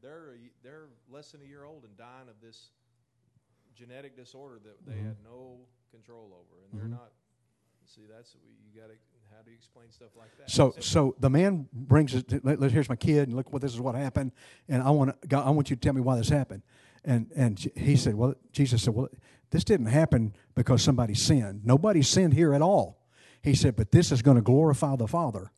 They're 0.00 0.38
a, 0.38 0.38
they're 0.62 0.86
less 1.10 1.32
than 1.32 1.42
a 1.42 1.44
year 1.44 1.64
old 1.64 1.82
and 1.82 1.96
dying 1.96 2.28
of 2.28 2.38
this 2.40 2.70
genetic 3.74 4.16
disorder 4.16 4.60
that 4.62 4.78
they 4.86 4.98
had 4.98 5.18
mm-hmm. 5.18 5.34
no 5.34 5.58
control 5.90 6.30
over, 6.30 6.62
and 6.62 6.70
they're 6.78 6.88
mm-hmm. 6.88 7.02
not. 7.02 7.10
See, 7.86 8.02
that's 8.08 8.36
you 8.72 8.80
got 8.80 8.88
to. 8.88 8.94
How 9.34 9.42
do 9.42 9.50
you 9.50 9.56
explain 9.56 9.90
stuff 9.90 10.10
like 10.14 10.28
that? 10.38 10.50
So, 10.50 10.74
so 10.78 11.16
the 11.18 11.30
man 11.30 11.66
brings 11.72 12.14
it. 12.14 12.28
To, 12.28 12.40
let, 12.44 12.60
let- 12.60 12.70
here's 12.70 12.88
my 12.88 12.96
kid, 12.96 13.28
and 13.28 13.36
look 13.36 13.50
what 13.50 13.62
this 13.62 13.72
is 13.72 13.80
what 13.80 13.94
happened. 13.94 14.32
And 14.68 14.82
I 14.82 14.90
want 14.90 15.18
to, 15.22 15.38
I 15.38 15.50
want 15.50 15.70
you 15.70 15.76
to 15.76 15.80
tell 15.80 15.94
me 15.94 16.02
why 16.02 16.16
this 16.16 16.28
happened. 16.28 16.62
And 17.04 17.30
and 17.34 17.58
he 17.74 17.96
said, 17.96 18.14
well, 18.14 18.34
Jesus 18.52 18.82
said, 18.82 18.94
well, 18.94 19.08
this 19.50 19.64
didn't 19.64 19.86
happen 19.86 20.34
because 20.54 20.82
somebody 20.82 21.14
sinned. 21.14 21.64
Nobody 21.64 22.02
sinned 22.02 22.34
here 22.34 22.54
at 22.54 22.62
all. 22.62 23.01
He 23.42 23.54
said, 23.54 23.76
but 23.76 23.90
this 23.90 24.12
is 24.12 24.22
going 24.22 24.36
to 24.36 24.42
glorify 24.42 24.96
the 24.96 25.08
Father. 25.08 25.50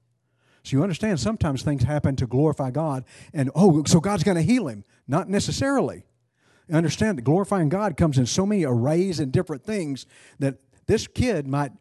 So 0.63 0.77
you 0.77 0.83
understand, 0.83 1.21
sometimes 1.21 1.63
things 1.63 1.85
happen 1.85 2.17
to 2.17 2.27
glorify 2.27 2.71
God, 2.71 3.05
and 3.35 3.51
oh, 3.55 3.85
so 3.85 4.01
God's 4.01 4.25
going 4.25 4.37
to 4.37 4.43
heal 4.43 4.69
him. 4.69 4.85
Not 5.07 5.29
necessarily. 5.29 6.05
Understand 6.73 7.19
that 7.19 7.23
glorifying 7.23 7.69
God 7.69 7.99
comes 7.99 8.17
in 8.17 8.25
so 8.25 8.47
many 8.47 8.65
arrays 8.65 9.21
and 9.21 9.31
different 9.31 9.65
things 9.65 10.07
that 10.39 10.57
this 10.87 11.07
kid 11.07 11.47
might 11.47 11.73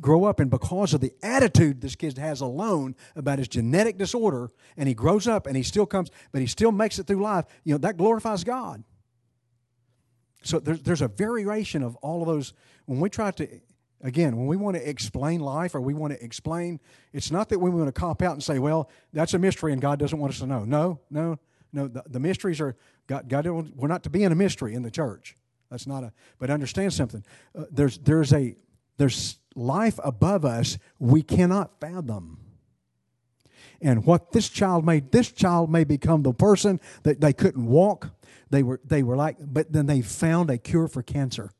grow 0.00 0.24
up 0.24 0.40
and 0.40 0.50
because 0.50 0.94
of 0.94 1.00
the 1.00 1.12
attitude 1.22 1.80
this 1.80 1.96
kid 1.96 2.16
has 2.18 2.40
alone 2.40 2.94
about 3.16 3.38
his 3.38 3.48
genetic 3.48 3.98
disorder 3.98 4.50
and 4.76 4.88
he 4.88 4.94
grows 4.94 5.26
up 5.26 5.46
and 5.46 5.56
he 5.56 5.62
still 5.62 5.86
comes 5.86 6.08
but 6.30 6.40
he 6.40 6.46
still 6.46 6.70
makes 6.70 7.00
it 7.00 7.06
through 7.08 7.20
life 7.20 7.44
you 7.64 7.74
know 7.74 7.78
that 7.78 7.96
glorifies 7.96 8.44
god 8.44 8.84
so 10.42 10.60
there's, 10.60 10.80
there's 10.82 11.02
a 11.02 11.08
variation 11.08 11.82
of 11.82 11.96
all 11.96 12.22
of 12.22 12.28
those 12.28 12.52
when 12.84 13.00
we 13.00 13.10
try 13.10 13.32
to 13.32 13.48
again 14.06 14.36
when 14.36 14.46
we 14.46 14.56
want 14.56 14.76
to 14.76 14.88
explain 14.88 15.40
life 15.40 15.74
or 15.74 15.80
we 15.80 15.92
want 15.92 16.12
to 16.12 16.24
explain 16.24 16.78
it's 17.12 17.32
not 17.32 17.48
that 17.48 17.58
we 17.58 17.68
want 17.68 17.88
to 17.88 17.92
cop 17.92 18.22
out 18.22 18.32
and 18.32 18.42
say 18.42 18.58
well 18.58 18.88
that's 19.12 19.34
a 19.34 19.38
mystery 19.38 19.72
and 19.72 19.82
god 19.82 19.98
doesn't 19.98 20.18
want 20.18 20.32
us 20.32 20.38
to 20.38 20.46
know. 20.46 20.64
No 20.64 21.00
no 21.10 21.38
no. 21.72 21.88
The, 21.88 22.04
the 22.06 22.20
mysteries 22.20 22.60
are 22.60 22.76
god, 23.08 23.28
god 23.28 23.46
we're 23.46 23.88
not 23.88 24.04
to 24.04 24.10
be 24.10 24.22
in 24.22 24.32
a 24.32 24.36
mystery 24.36 24.74
in 24.74 24.82
the 24.82 24.90
church. 24.90 25.34
That's 25.70 25.86
not 25.86 26.04
a 26.04 26.12
but 26.38 26.50
understand 26.50 26.92
something. 26.92 27.24
Uh, 27.58 27.64
there's 27.70 27.98
there's 27.98 28.32
a 28.32 28.54
there's 28.96 29.38
life 29.54 29.98
above 30.04 30.44
us. 30.44 30.78
We 30.98 31.22
cannot 31.22 31.80
fathom. 31.80 32.38
And 33.82 34.06
what 34.06 34.32
this 34.32 34.48
child 34.48 34.86
may 34.86 35.00
this 35.00 35.32
child 35.32 35.70
may 35.70 35.82
become 35.82 36.22
the 36.22 36.32
person 36.32 36.80
that 37.02 37.20
they 37.20 37.32
couldn't 37.32 37.66
walk. 37.66 38.10
They 38.50 38.62
were 38.62 38.80
they 38.84 39.02
were 39.02 39.16
like 39.16 39.38
but 39.40 39.72
then 39.72 39.86
they 39.86 40.00
found 40.00 40.48
a 40.50 40.58
cure 40.58 40.86
for 40.86 41.02
cancer 41.02 41.50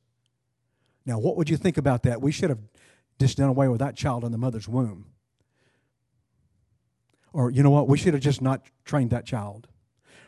now 1.07 1.19
what 1.19 1.37
would 1.37 1.49
you 1.49 1.57
think 1.57 1.79
about 1.79 2.03
that? 2.03 2.21
We 2.21 2.33
should 2.33 2.51
have 2.51 2.59
just 3.19 3.39
done 3.39 3.49
away 3.49 3.69
with 3.69 3.79
that 3.79 3.97
child 3.97 4.25
in 4.25 4.33
the 4.33 4.39
mother's 4.39 4.69
womb. 4.69 5.07
Or 7.33 7.51
you 7.51 7.63
know 7.63 7.71
what? 7.71 7.89
We 7.89 7.97
should 7.97 8.15
have 8.15 8.23
just 8.23 8.43
not 8.43 8.63
trained 8.85 9.11
that 9.11 9.25
child. 9.25 9.69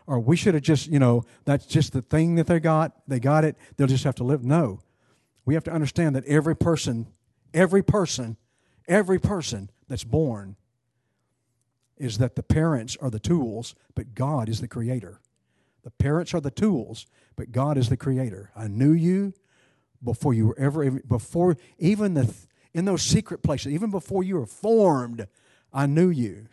Or 0.06 0.20
we 0.20 0.36
should 0.36 0.54
have 0.54 0.62
just 0.62 0.86
you 0.86 0.98
know 0.98 1.24
that's 1.44 1.66
just 1.66 1.92
the 1.92 2.02
thing 2.02 2.36
that 2.36 2.46
they 2.46 2.60
got. 2.60 2.92
They 3.06 3.20
got 3.20 3.44
it. 3.44 3.56
They'll 3.76 3.86
just 3.86 4.04
have 4.04 4.14
to 4.16 4.24
live. 4.24 4.44
No. 4.44 4.80
We 5.44 5.54
have 5.54 5.64
to 5.64 5.72
understand 5.72 6.16
that 6.16 6.24
every 6.24 6.56
person 6.56 7.08
every 7.52 7.82
person 7.82 8.36
every 8.86 9.18
person 9.18 9.70
that's 9.88 10.04
born 10.04 10.56
is 11.96 12.18
that 12.18 12.36
the 12.36 12.42
parents 12.42 12.96
are 13.00 13.10
the 13.10 13.18
tools, 13.18 13.74
but 13.94 14.14
God 14.14 14.48
is 14.48 14.60
the 14.60 14.68
creator. 14.68 15.20
The 15.82 15.90
parents 15.90 16.32
are 16.34 16.40
the 16.40 16.50
tools, 16.50 17.06
but 17.36 17.52
God 17.52 17.76
is 17.76 17.88
the 17.88 17.96
creator. 17.96 18.50
I 18.56 18.68
knew 18.68 18.92
you 18.92 19.34
before 20.02 20.34
you 20.34 20.48
were 20.48 20.58
ever 20.58 20.90
before 20.90 21.56
even 21.78 22.14
the 22.14 22.34
in 22.74 22.84
those 22.84 23.02
secret 23.02 23.42
places, 23.42 23.72
even 23.72 23.90
before 23.90 24.22
you 24.22 24.36
were 24.36 24.46
formed, 24.46 25.26
I 25.72 25.86
knew 25.86 26.10
you. 26.10 26.46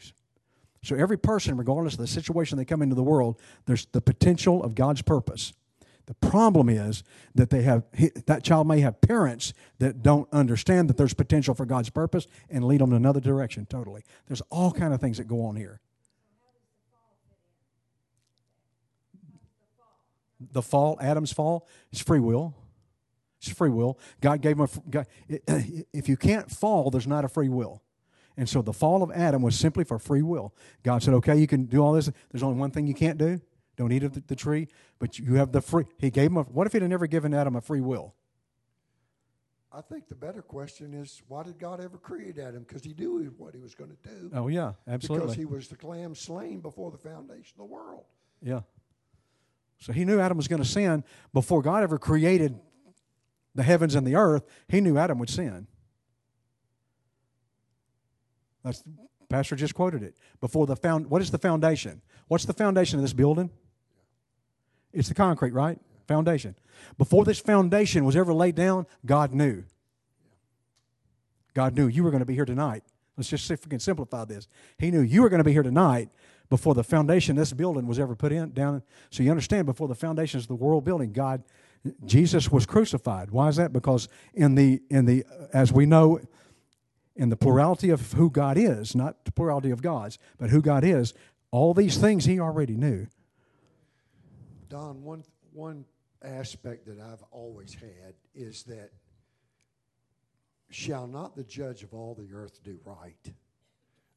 So 0.84 0.96
every 0.96 1.18
person, 1.18 1.58
regardless 1.58 1.94
of 1.94 2.00
the 2.00 2.08
situation 2.08 2.58
they 2.58 2.66
come 2.66 2.82
into 2.82 2.96
the 2.96 3.04
world, 3.04 3.40
there's 3.66 3.86
the 3.88 4.02
potential 4.02 4.64
of 4.64 4.76
God's 4.76 5.02
purpose. 5.02 5.54
The 6.06 6.14
problem 6.16 6.70
is 6.70 7.04
that 7.34 7.50
they 7.50 7.64
have 7.64 7.84
that 8.28 8.44
child 8.44 8.68
may 8.68 8.82
have 8.82 9.02
parents 9.02 9.54
that 9.80 10.04
don't 10.04 10.32
understand 10.32 10.90
that 10.90 10.98
there's 10.98 11.16
potential 11.16 11.56
for 11.56 11.66
God's 11.66 11.90
purpose 11.90 12.28
and 12.50 12.64
lead 12.64 12.82
them 12.82 12.92
in 12.92 12.98
another 12.98 13.20
direction 13.20 13.66
totally. 13.66 14.04
There's 14.28 14.42
all 14.52 14.72
kind 14.72 14.94
of 14.94 15.02
things 15.02 15.18
that 15.18 15.28
go 15.28 15.46
on 15.46 15.56
here. 15.56 15.82
The 20.52 20.62
fall, 20.62 20.98
Adam's 21.02 21.32
fall, 21.32 21.68
is 21.92 22.00
free 22.00 22.20
will. 22.20 22.54
It's 23.46 23.58
free 23.58 23.70
will. 23.70 24.00
God 24.22 24.42
gave 24.42 24.58
him 24.58 24.62
a. 24.62 24.90
God, 24.90 25.08
if 25.28 26.10
you 26.10 26.18
can't 26.18 26.50
fall, 26.50 26.90
there's 26.90 27.08
not 27.08 27.26
a 27.26 27.28
free 27.28 27.50
will. 27.50 27.82
And 28.38 28.50
so 28.50 28.62
the 28.62 28.74
fall 28.74 29.02
of 29.02 29.12
Adam 29.12 29.42
was 29.42 29.58
simply 29.58 29.84
for 29.84 29.98
free 29.98 30.22
will. 30.22 30.54
God 30.84 31.02
said, 31.02 31.14
okay, 31.16 31.38
you 31.38 31.48
can 31.48 31.66
do 31.66 31.80
all 31.80 31.94
this. 31.94 32.12
There's 32.32 32.44
only 32.44 32.60
one 32.60 32.72
thing 32.72 32.86
you 32.86 32.94
can't 32.94 33.18
do. 33.18 33.40
Don't 33.78 33.92
eat 33.92 34.04
of 34.04 34.14
the, 34.14 34.24
the 34.28 34.36
tree, 34.36 34.68
but 35.00 35.20
you 35.20 35.36
have 35.36 35.52
the 35.52 35.62
free. 35.62 35.86
He 35.98 36.10
gave 36.10 36.32
him 36.32 36.38
a, 36.38 36.44
what 36.44 36.68
if 36.68 36.74
he'd 36.74 36.84
never 36.84 37.08
given 37.08 37.34
Adam 37.34 37.56
a 37.56 37.62
free 37.62 37.82
will? 37.82 38.14
I 39.72 39.82
think 39.82 40.08
the 40.08 40.16
better 40.16 40.42
question 40.42 40.94
is 40.94 41.22
why 41.28 41.44
did 41.44 41.60
God 41.60 41.82
ever 41.82 41.98
create 41.98 42.38
Adam? 42.38 42.64
Because 42.64 42.84
he 42.84 42.94
knew 42.94 43.34
what 43.38 43.54
he 43.54 43.60
was 43.60 43.76
going 43.76 43.90
to 43.92 44.10
do. 44.10 44.32
Oh, 44.34 44.48
yeah, 44.48 44.74
absolutely. 44.88 45.28
Because 45.28 45.38
he 45.38 45.46
was 45.46 45.68
the 45.68 45.86
lamb 45.86 46.16
slain 46.16 46.62
before 46.62 46.92
the 46.92 46.98
foundation 46.98 47.54
of 47.60 47.68
the 47.68 47.74
world. 47.74 48.06
Yeah. 48.42 48.62
So 49.78 49.92
he 49.92 50.06
knew 50.06 50.20
Adam 50.20 50.38
was 50.38 50.48
going 50.48 50.62
to 50.62 50.68
sin 50.68 51.04
before 51.34 51.62
God 51.62 51.84
ever 51.84 51.98
created 51.98 52.58
the 53.56 53.64
heavens 53.64 53.96
and 53.96 54.06
the 54.06 54.16
earth. 54.16 54.46
He 54.68 54.82
knew 54.82 54.98
Adam 54.98 55.18
would 55.20 55.30
sin. 55.30 55.68
That's 58.64 58.84
Pastor 59.30 59.56
just 59.56 59.74
quoted 59.74 60.04
it. 60.04 60.16
Before 60.40 60.66
the 60.66 60.76
found, 60.76 61.10
what 61.10 61.22
is 61.22 61.32
the 61.32 61.38
foundation? 61.38 62.02
What's 62.28 62.46
the 62.46 62.54
foundation 62.54 63.00
of 63.00 63.04
this 63.04 63.14
building? 63.14 63.50
It's 64.94 65.08
the 65.08 65.16
concrete, 65.16 65.52
right? 65.52 65.80
Foundation. 66.08 66.56
Before 66.98 67.26
this 67.26 67.40
foundation 67.40 68.06
was 68.06 68.16
ever 68.16 68.34
laid 68.34 68.56
down, 68.56 68.86
God 69.06 69.34
knew. 69.34 69.64
God 71.54 71.76
knew 71.76 71.88
you 71.88 72.04
were 72.04 72.12
going 72.12 72.20
to 72.20 72.26
be 72.26 72.36
here 72.36 72.46
tonight. 72.46 72.84
Let's 73.18 73.30
just 73.30 73.48
see 73.48 73.54
if 73.54 73.66
we 73.66 73.70
can 73.70 73.80
simplify 73.80 74.26
this. 74.26 74.48
He 74.78 74.92
knew 74.92 75.02
you 75.02 75.22
were 75.22 75.30
going 75.30 75.40
to 75.40 75.46
be 75.46 75.54
here 75.54 75.64
tonight 75.64 76.10
before 76.50 76.76
the 76.76 76.84
foundation 76.84 77.38
of 77.38 77.38
this 77.38 77.54
building 77.54 77.88
was 77.88 77.98
ever 77.98 78.16
put 78.16 78.32
in 78.32 78.52
down. 78.52 78.84
So 79.10 79.24
you 79.24 79.32
understand, 79.32 79.66
before 79.66 79.88
the 79.88 79.96
foundations 79.96 80.44
of 80.44 80.48
the 80.50 80.56
world 80.56 80.84
building, 80.84 81.12
God, 81.12 81.44
Jesus 82.06 82.52
was 82.52 82.66
crucified. 82.66 83.32
Why 83.32 83.50
is 83.50 83.56
that? 83.58 83.74
Because 83.74 84.08
in 84.34 84.56
the 84.56 84.82
in 84.90 85.06
the 85.06 85.26
as 85.54 85.72
we 85.72 85.86
know, 85.86 86.20
in 87.16 87.30
the 87.30 87.38
plurality 87.38 87.90
of 87.90 88.14
who 88.14 88.30
God 88.30 88.58
is, 88.58 88.96
not 88.96 89.26
the 89.26 89.32
plurality 89.32 89.72
of 89.72 89.82
gods, 89.82 90.18
but 90.38 90.50
who 90.50 90.62
God 90.62 90.84
is, 90.84 91.14
all 91.52 91.74
these 91.74 91.98
things 91.98 92.26
He 92.26 92.40
already 92.40 92.76
knew. 92.76 93.08
Don, 94.70 95.04
one 95.04 95.24
one 95.54 95.86
aspect 96.24 96.86
that 96.88 97.00
I've 97.00 97.24
always 97.32 97.74
had 97.74 98.16
is 98.34 98.64
that 98.64 98.92
shall 100.70 101.08
not 101.08 101.36
the 101.36 101.44
judge 101.44 101.84
of 101.84 101.94
all 101.94 102.16
the 102.16 102.34
earth 102.34 102.64
do 102.64 102.80
right? 102.84 103.34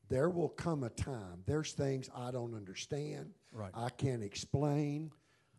There 0.08 0.30
will 0.30 0.48
come 0.48 0.84
a 0.84 0.90
time. 0.90 1.42
There's 1.46 1.72
things 1.72 2.08
I 2.16 2.30
don't 2.30 2.54
understand. 2.54 3.34
Right. 3.52 3.70
I 3.74 3.90
can't 3.90 4.22
explain 4.22 5.10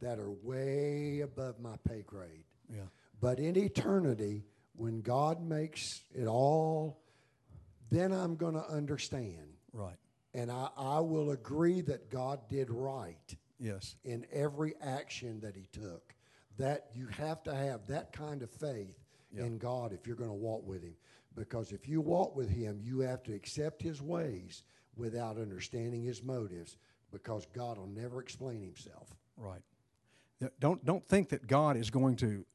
that 0.02 0.20
are 0.20 0.32
way 0.32 1.22
above 1.22 1.60
my 1.60 1.76
pay 1.88 2.02
grade. 2.06 2.44
Yeah. 2.74 2.84
But 3.22 3.40
in 3.40 3.58
eternity, 3.58 4.46
when 4.76 5.02
God 5.02 5.42
makes 5.44 5.84
it 6.14 6.26
all, 6.28 7.02
then 7.92 8.12
I'm 8.12 8.36
going 8.36 8.54
to 8.54 8.66
understand. 8.70 9.54
Right. 9.74 9.98
And 10.34 10.52
I, 10.52 10.70
I 10.78 11.00
will 11.00 11.32
agree 11.32 11.82
that 11.82 12.10
God 12.10 12.48
did 12.50 12.70
right 12.70 13.36
Yes. 13.60 13.96
in 14.06 14.26
every 14.32 14.74
action 14.82 15.42
that 15.42 15.56
he 15.56 15.68
took. 15.74 16.14
That 16.58 16.88
you 16.94 17.08
have 17.08 17.44
to 17.44 17.54
have 17.54 17.88
that 17.88 18.14
kind 18.14 18.42
of 18.42 18.50
faith 18.52 18.98
Yeah. 19.34 19.44
in 19.46 19.58
God 19.58 19.92
if 19.92 20.08
you're 20.08 20.16
going 20.16 20.30
to 20.30 20.34
walk 20.36 20.66
with 20.66 20.84
him. 20.84 20.96
Because 21.36 21.72
if 21.72 21.88
you 21.88 22.00
walk 22.02 22.36
with 22.36 22.50
him, 22.50 22.80
you 22.82 23.00
have 23.02 23.24
to 23.24 23.34
accept 23.34 23.82
his 23.82 24.02
ways 24.02 24.64
without 24.96 25.38
understanding 25.38 26.04
his 26.04 26.24
motives 26.24 26.78
because 27.12 27.46
God 27.54 27.78
will 27.78 27.88
never 27.88 28.22
explain 28.22 28.62
himself. 28.62 29.08
Right. 29.38 29.62
Don't 30.60 30.84
don't 30.86 31.08
think 31.08 31.30
that 31.30 31.48
God 31.48 31.76
is 31.78 31.90
going 31.90 32.16
to. 32.18 32.46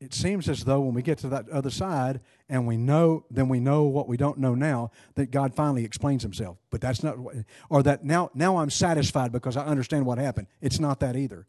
It 0.00 0.12
seems 0.12 0.48
as 0.48 0.64
though 0.64 0.80
when 0.80 0.92
we 0.94 1.02
get 1.02 1.18
to 1.18 1.28
that 1.28 1.48
other 1.48 1.70
side 1.70 2.20
and 2.48 2.66
we 2.66 2.76
know, 2.76 3.24
then 3.30 3.48
we 3.48 3.58
know 3.60 3.84
what 3.84 4.06
we 4.08 4.16
don't 4.16 4.38
know 4.38 4.54
now. 4.54 4.90
That 5.14 5.30
God 5.30 5.54
finally 5.54 5.84
explains 5.84 6.22
Himself, 6.22 6.58
but 6.70 6.80
that's 6.80 7.02
not, 7.02 7.18
what- 7.18 7.36
or 7.70 7.82
that 7.82 8.04
now 8.04 8.30
now 8.34 8.56
I'm 8.58 8.70
satisfied 8.70 9.32
because 9.32 9.56
I 9.56 9.64
understand 9.64 10.04
what 10.04 10.18
happened. 10.18 10.46
It's 10.60 10.78
not 10.80 11.00
that 11.00 11.16
either. 11.16 11.46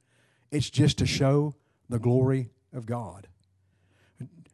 It's 0.52 0.70
just 0.70 0.98
to 1.00 1.06
show 1.06 1.56
the 1.90 2.00
glory 2.00 2.50
of 2.72 2.86
God. 2.86 3.28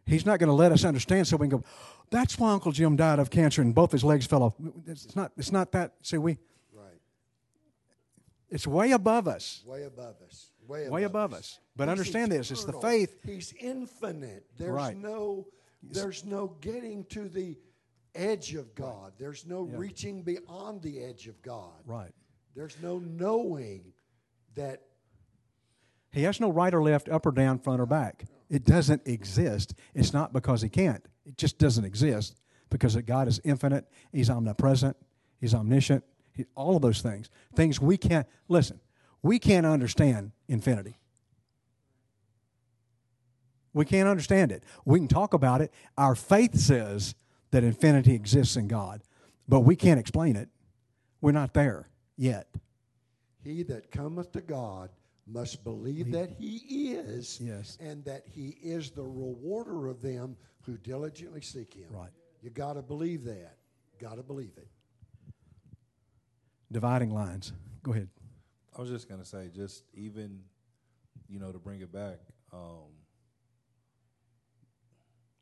He's 0.05 0.25
not 0.25 0.39
going 0.39 0.47
to 0.49 0.53
let 0.53 0.71
us 0.71 0.83
understand 0.83 1.27
so 1.27 1.37
we 1.37 1.47
can 1.47 1.59
go. 1.59 1.63
That's 2.09 2.37
why 2.37 2.51
Uncle 2.51 2.71
Jim 2.71 2.95
died 2.95 3.19
of 3.19 3.29
cancer 3.29 3.61
and 3.61 3.73
both 3.73 3.91
his 3.91 4.03
legs 4.03 4.25
fell 4.25 4.43
off. 4.43 4.53
It's 4.85 5.15
not. 5.15 5.31
It's 5.37 5.51
not 5.51 5.71
that. 5.71 5.93
See, 6.01 6.17
we. 6.17 6.37
Right. 6.73 6.99
It's 8.49 8.67
way 8.67 8.91
above 8.91 9.27
us. 9.27 9.63
Way 9.65 9.83
above 9.83 10.15
us. 10.27 10.50
Way 10.67 10.81
above, 10.83 10.91
Way 10.93 11.03
above 11.03 11.33
us. 11.33 11.59
But 11.75 11.85
He's 11.87 11.91
understand 11.91 12.31
this, 12.31 12.51
it's 12.51 12.65
the 12.65 12.73
faith- 12.73 13.19
He's 13.23 13.53
infinite. 13.59 14.45
There's 14.57 14.71
Right. 14.71 14.97
no 14.97 15.47
there's 15.83 16.23
no 16.25 16.47
getting 16.61 17.03
to 17.05 17.27
the 17.27 17.57
edge 18.13 18.53
of 18.53 18.75
God. 18.75 19.13
There's 19.17 19.47
no 19.47 19.67
Yeah. 19.67 19.77
reaching 19.77 20.21
beyond 20.21 20.83
the 20.83 20.99
edge 21.01 21.27
of 21.27 21.41
God. 21.41 21.81
Right. 21.87 22.13
There's 22.53 22.79
no 22.81 22.99
knowing 22.99 23.93
that 24.55 24.83
He 26.11 26.23
has 26.23 26.39
no 26.41 26.51
right 26.51 26.73
or 26.73 26.83
left, 26.83 27.07
up 27.09 27.25
or 27.25 27.31
down, 27.31 27.57
front 27.59 27.79
or 27.81 27.85
back. 27.85 28.25
It 28.49 28.65
doesn't 28.65 29.07
exist. 29.07 29.73
It's 29.95 30.11
not 30.11 30.33
because 30.33 30.61
he 30.61 30.67
can't. 30.67 31.03
It 31.25 31.37
just 31.37 31.57
doesn't 31.57 31.85
exist 31.85 32.35
because 32.69 32.95
God 32.97 33.29
is 33.29 33.39
infinite. 33.45 33.87
He's 34.11 34.29
omnipresent. 34.29 34.97
He's 35.39 35.53
omniscient. 35.55 36.03
He, 36.33 36.45
all 36.53 36.75
of 36.75 36.81
those 36.81 37.01
things. 37.01 37.29
Things 37.55 37.79
we 37.79 37.95
can't, 37.97 38.27
listen, 38.49 38.81
we 39.23 39.39
can't 39.39 39.65
understand 39.65 40.31
infinity. 40.47 40.97
We 43.73 43.85
can't 43.85 44.09
understand 44.09 44.51
it. 44.51 44.63
We 44.85 44.99
can 44.99 45.07
talk 45.07 45.33
about 45.33 45.61
it. 45.61 45.71
Our 45.97 46.15
faith 46.15 46.55
says 46.57 47.15
that 47.51 47.63
infinity 47.63 48.13
exists 48.13 48.57
in 48.57 48.67
God, 48.67 49.01
but 49.47 49.61
we 49.61 49.75
can't 49.75 49.99
explain 49.99 50.35
it. 50.35 50.49
We're 51.21 51.31
not 51.31 51.53
there 51.53 51.87
yet. 52.17 52.47
he 53.43 53.63
that 53.63 53.89
cometh 53.91 54.31
to 54.33 54.41
God 54.41 54.89
must 55.27 55.63
believe 55.63 56.11
that 56.11 56.31
he 56.37 56.91
is 56.93 57.39
Yes. 57.41 57.77
and 57.79 58.03
that 58.05 58.23
he 58.27 58.57
is 58.61 58.91
the 58.91 59.03
rewarder 59.03 59.87
of 59.87 60.01
them 60.01 60.35
who 60.63 60.77
diligently 60.77 61.41
seek 61.41 61.73
him. 61.73 61.87
Right. 61.91 62.09
You 62.41 62.49
got 62.49 62.73
to 62.73 62.81
believe 62.81 63.23
that. 63.25 63.57
Got 63.99 64.15
to 64.15 64.23
believe 64.23 64.51
it. 64.57 64.67
Dividing 66.71 67.11
lines. 67.13 67.53
Go 67.83 67.91
ahead. 67.93 68.09
I 68.75 68.81
was 68.81 68.89
just 68.89 69.09
gonna 69.09 69.25
say, 69.25 69.49
just 69.53 69.83
even, 69.93 70.43
you 71.27 71.39
know, 71.39 71.51
to 71.51 71.59
bring 71.59 71.81
it 71.81 71.91
back. 71.91 72.19
Um, 72.53 72.91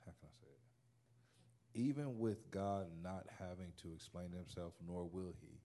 how 0.05 0.11
can 0.19 0.27
I 0.29 0.33
say 0.41 0.47
it? 0.47 1.79
Even 1.79 2.17
with 2.17 2.49
God 2.51 2.87
not 3.03 3.27
having 3.37 3.71
to 3.83 3.93
explain 3.93 4.31
Himself, 4.31 4.73
nor 4.85 5.05
will 5.05 5.33
He. 5.41 5.59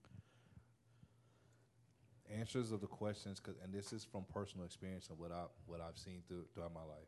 Answers 2.27 2.71
of 2.71 2.81
the 2.81 2.87
questions, 2.87 3.39
'cause- 3.39 3.57
and 3.57 3.71
this 3.73 3.93
is 3.93 4.03
from 4.03 4.25
personal 4.25 4.65
experience 4.65 5.09
and 5.09 5.17
what 5.19 5.31
I 5.31 5.47
what 5.67 5.79
I've 5.79 5.97
seen 5.97 6.23
through, 6.23 6.47
throughout 6.53 6.73
my 6.73 6.83
life. 6.83 7.07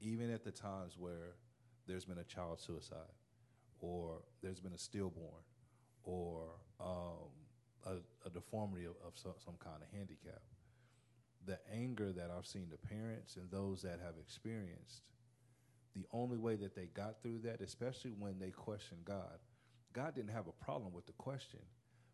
Even 0.00 0.30
at 0.30 0.44
the 0.44 0.52
times 0.52 0.98
where 0.98 1.36
there's 1.86 2.04
been 2.04 2.18
a 2.18 2.24
child 2.24 2.60
suicide, 2.60 3.12
or 3.80 4.22
there's 4.42 4.60
been 4.60 4.74
a 4.74 4.78
stillborn, 4.78 5.44
or 6.02 6.60
um, 6.78 7.43
a, 7.86 8.26
a 8.26 8.30
deformity 8.30 8.84
of, 8.84 8.94
of 9.06 9.16
some, 9.16 9.34
some 9.44 9.54
kind 9.58 9.82
of 9.82 9.88
handicap. 9.96 10.42
The 11.46 11.58
anger 11.72 12.12
that 12.12 12.30
I've 12.36 12.46
seen 12.46 12.68
the 12.70 12.88
parents 12.88 13.36
and 13.36 13.50
those 13.50 13.82
that 13.82 14.00
have 14.04 14.14
experienced, 14.20 15.02
the 15.94 16.06
only 16.12 16.38
way 16.38 16.56
that 16.56 16.74
they 16.74 16.86
got 16.86 17.22
through 17.22 17.40
that, 17.44 17.60
especially 17.60 18.12
when 18.18 18.38
they 18.38 18.50
questioned 18.50 19.04
God, 19.04 19.38
God 19.92 20.14
didn't 20.14 20.32
have 20.32 20.48
a 20.48 20.64
problem 20.64 20.92
with 20.92 21.06
the 21.06 21.12
question, 21.12 21.60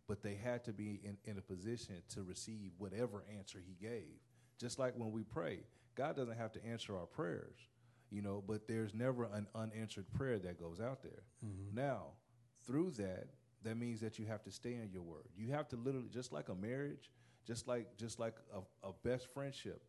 but 0.07 0.23
they 0.23 0.35
had 0.35 0.65
to 0.65 0.73
be 0.73 1.01
in, 1.05 1.17
in 1.25 1.39
a 1.39 1.41
position 1.41 1.97
to 2.11 2.23
receive 2.23 2.73
whatever 2.79 3.25
answer 3.37 3.59
He 3.65 3.75
gave. 3.81 4.19
Just 4.59 4.79
like 4.79 4.95
when 4.97 5.13
we 5.13 5.23
pray, 5.23 5.61
God 5.95 6.17
doesn't 6.17 6.37
have 6.37 6.53
to 6.53 6.65
answer 6.67 6.97
our 6.97 7.07
prayers, 7.07 7.57
you 8.11 8.21
know, 8.21 8.43
but 8.47 8.67
there's 8.69 8.95
never 8.95 9.25
an 9.25 9.47
unanswered 9.55 10.13
prayer 10.13 10.39
that 10.41 10.61
goes 10.61 10.81
out 10.81 11.03
there. 11.03 11.23
Mm-hmm. 11.45 11.77
Now, 11.77 12.09
through 12.67 12.91
that, 12.93 13.29
that 13.65 13.77
means 13.77 14.01
that 14.01 14.19
you 14.19 14.27
have 14.27 14.43
to 14.45 14.51
stay 14.51 14.75
in 14.75 14.91
your 14.93 15.03
word. 15.03 15.29
You 15.37 15.51
have 15.53 15.69
to 15.69 15.77
literally, 15.77 16.09
just 16.09 16.33
like 16.33 16.49
a 16.49 16.55
marriage, 16.55 17.11
just 17.47 17.69
like 17.69 17.97
just 17.97 18.19
like 18.19 18.35
a, 18.55 18.89
a 18.89 18.93
best 19.05 19.29
friendship. 19.33 19.83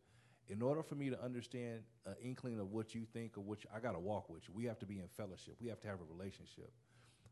In 0.48 0.60
order 0.60 0.82
for 0.82 0.96
me 0.96 1.08
to 1.08 1.22
understand 1.22 1.80
an 2.04 2.14
inkling 2.22 2.58
of 2.58 2.72
what 2.72 2.94
you 2.94 3.06
think 3.12 3.38
or 3.38 3.40
what 3.42 3.58
I 3.74 3.78
got 3.78 3.92
to 3.92 4.00
walk 4.00 4.28
with 4.28 4.42
you, 4.48 4.54
we 4.54 4.64
have 4.64 4.78
to 4.80 4.86
be 4.86 4.98
in 4.98 5.08
fellowship. 5.16 5.56
We 5.60 5.68
have 5.68 5.80
to 5.80 5.88
have 5.88 6.00
a 6.00 6.12
relationship. 6.12 6.70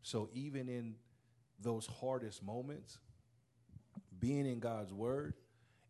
So 0.02 0.30
even 0.32 0.68
in 0.68 0.94
those 1.60 1.86
hardest 2.00 2.42
moments, 2.42 2.98
being 4.18 4.46
in 4.46 4.60
God's 4.60 4.92
word, 4.92 5.34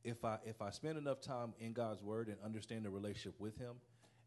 if 0.03 0.25
I 0.25 0.39
if 0.45 0.63
I 0.63 0.71
spend 0.71 0.99
enough 0.99 1.21
time 1.21 1.53
in 1.61 1.73
God's 1.73 2.03
word 2.03 2.29
and 2.29 2.37
understand 2.45 2.85
the 2.85 2.91
relationship 2.91 3.39
with 3.39 3.57
Him, 3.59 3.75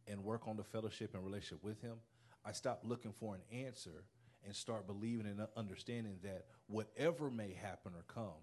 and 0.07 0.23
work 0.23 0.47
on 0.47 0.57
the 0.57 0.63
fellowship 0.63 1.13
and 1.13 1.23
relationship 1.23 1.63
with 1.63 1.81
Him, 1.81 1.95
I 2.45 2.51
stop 2.51 2.81
looking 2.83 3.13
for 3.13 3.35
an 3.35 3.41
answer 3.51 4.03
and 4.45 4.55
start 4.55 4.87
believing 4.87 5.25
and 5.25 5.45
understanding 5.55 6.17
that 6.23 6.45
whatever 6.67 7.29
may 7.29 7.53
happen 7.53 7.93
or 7.95 8.03
come, 8.07 8.41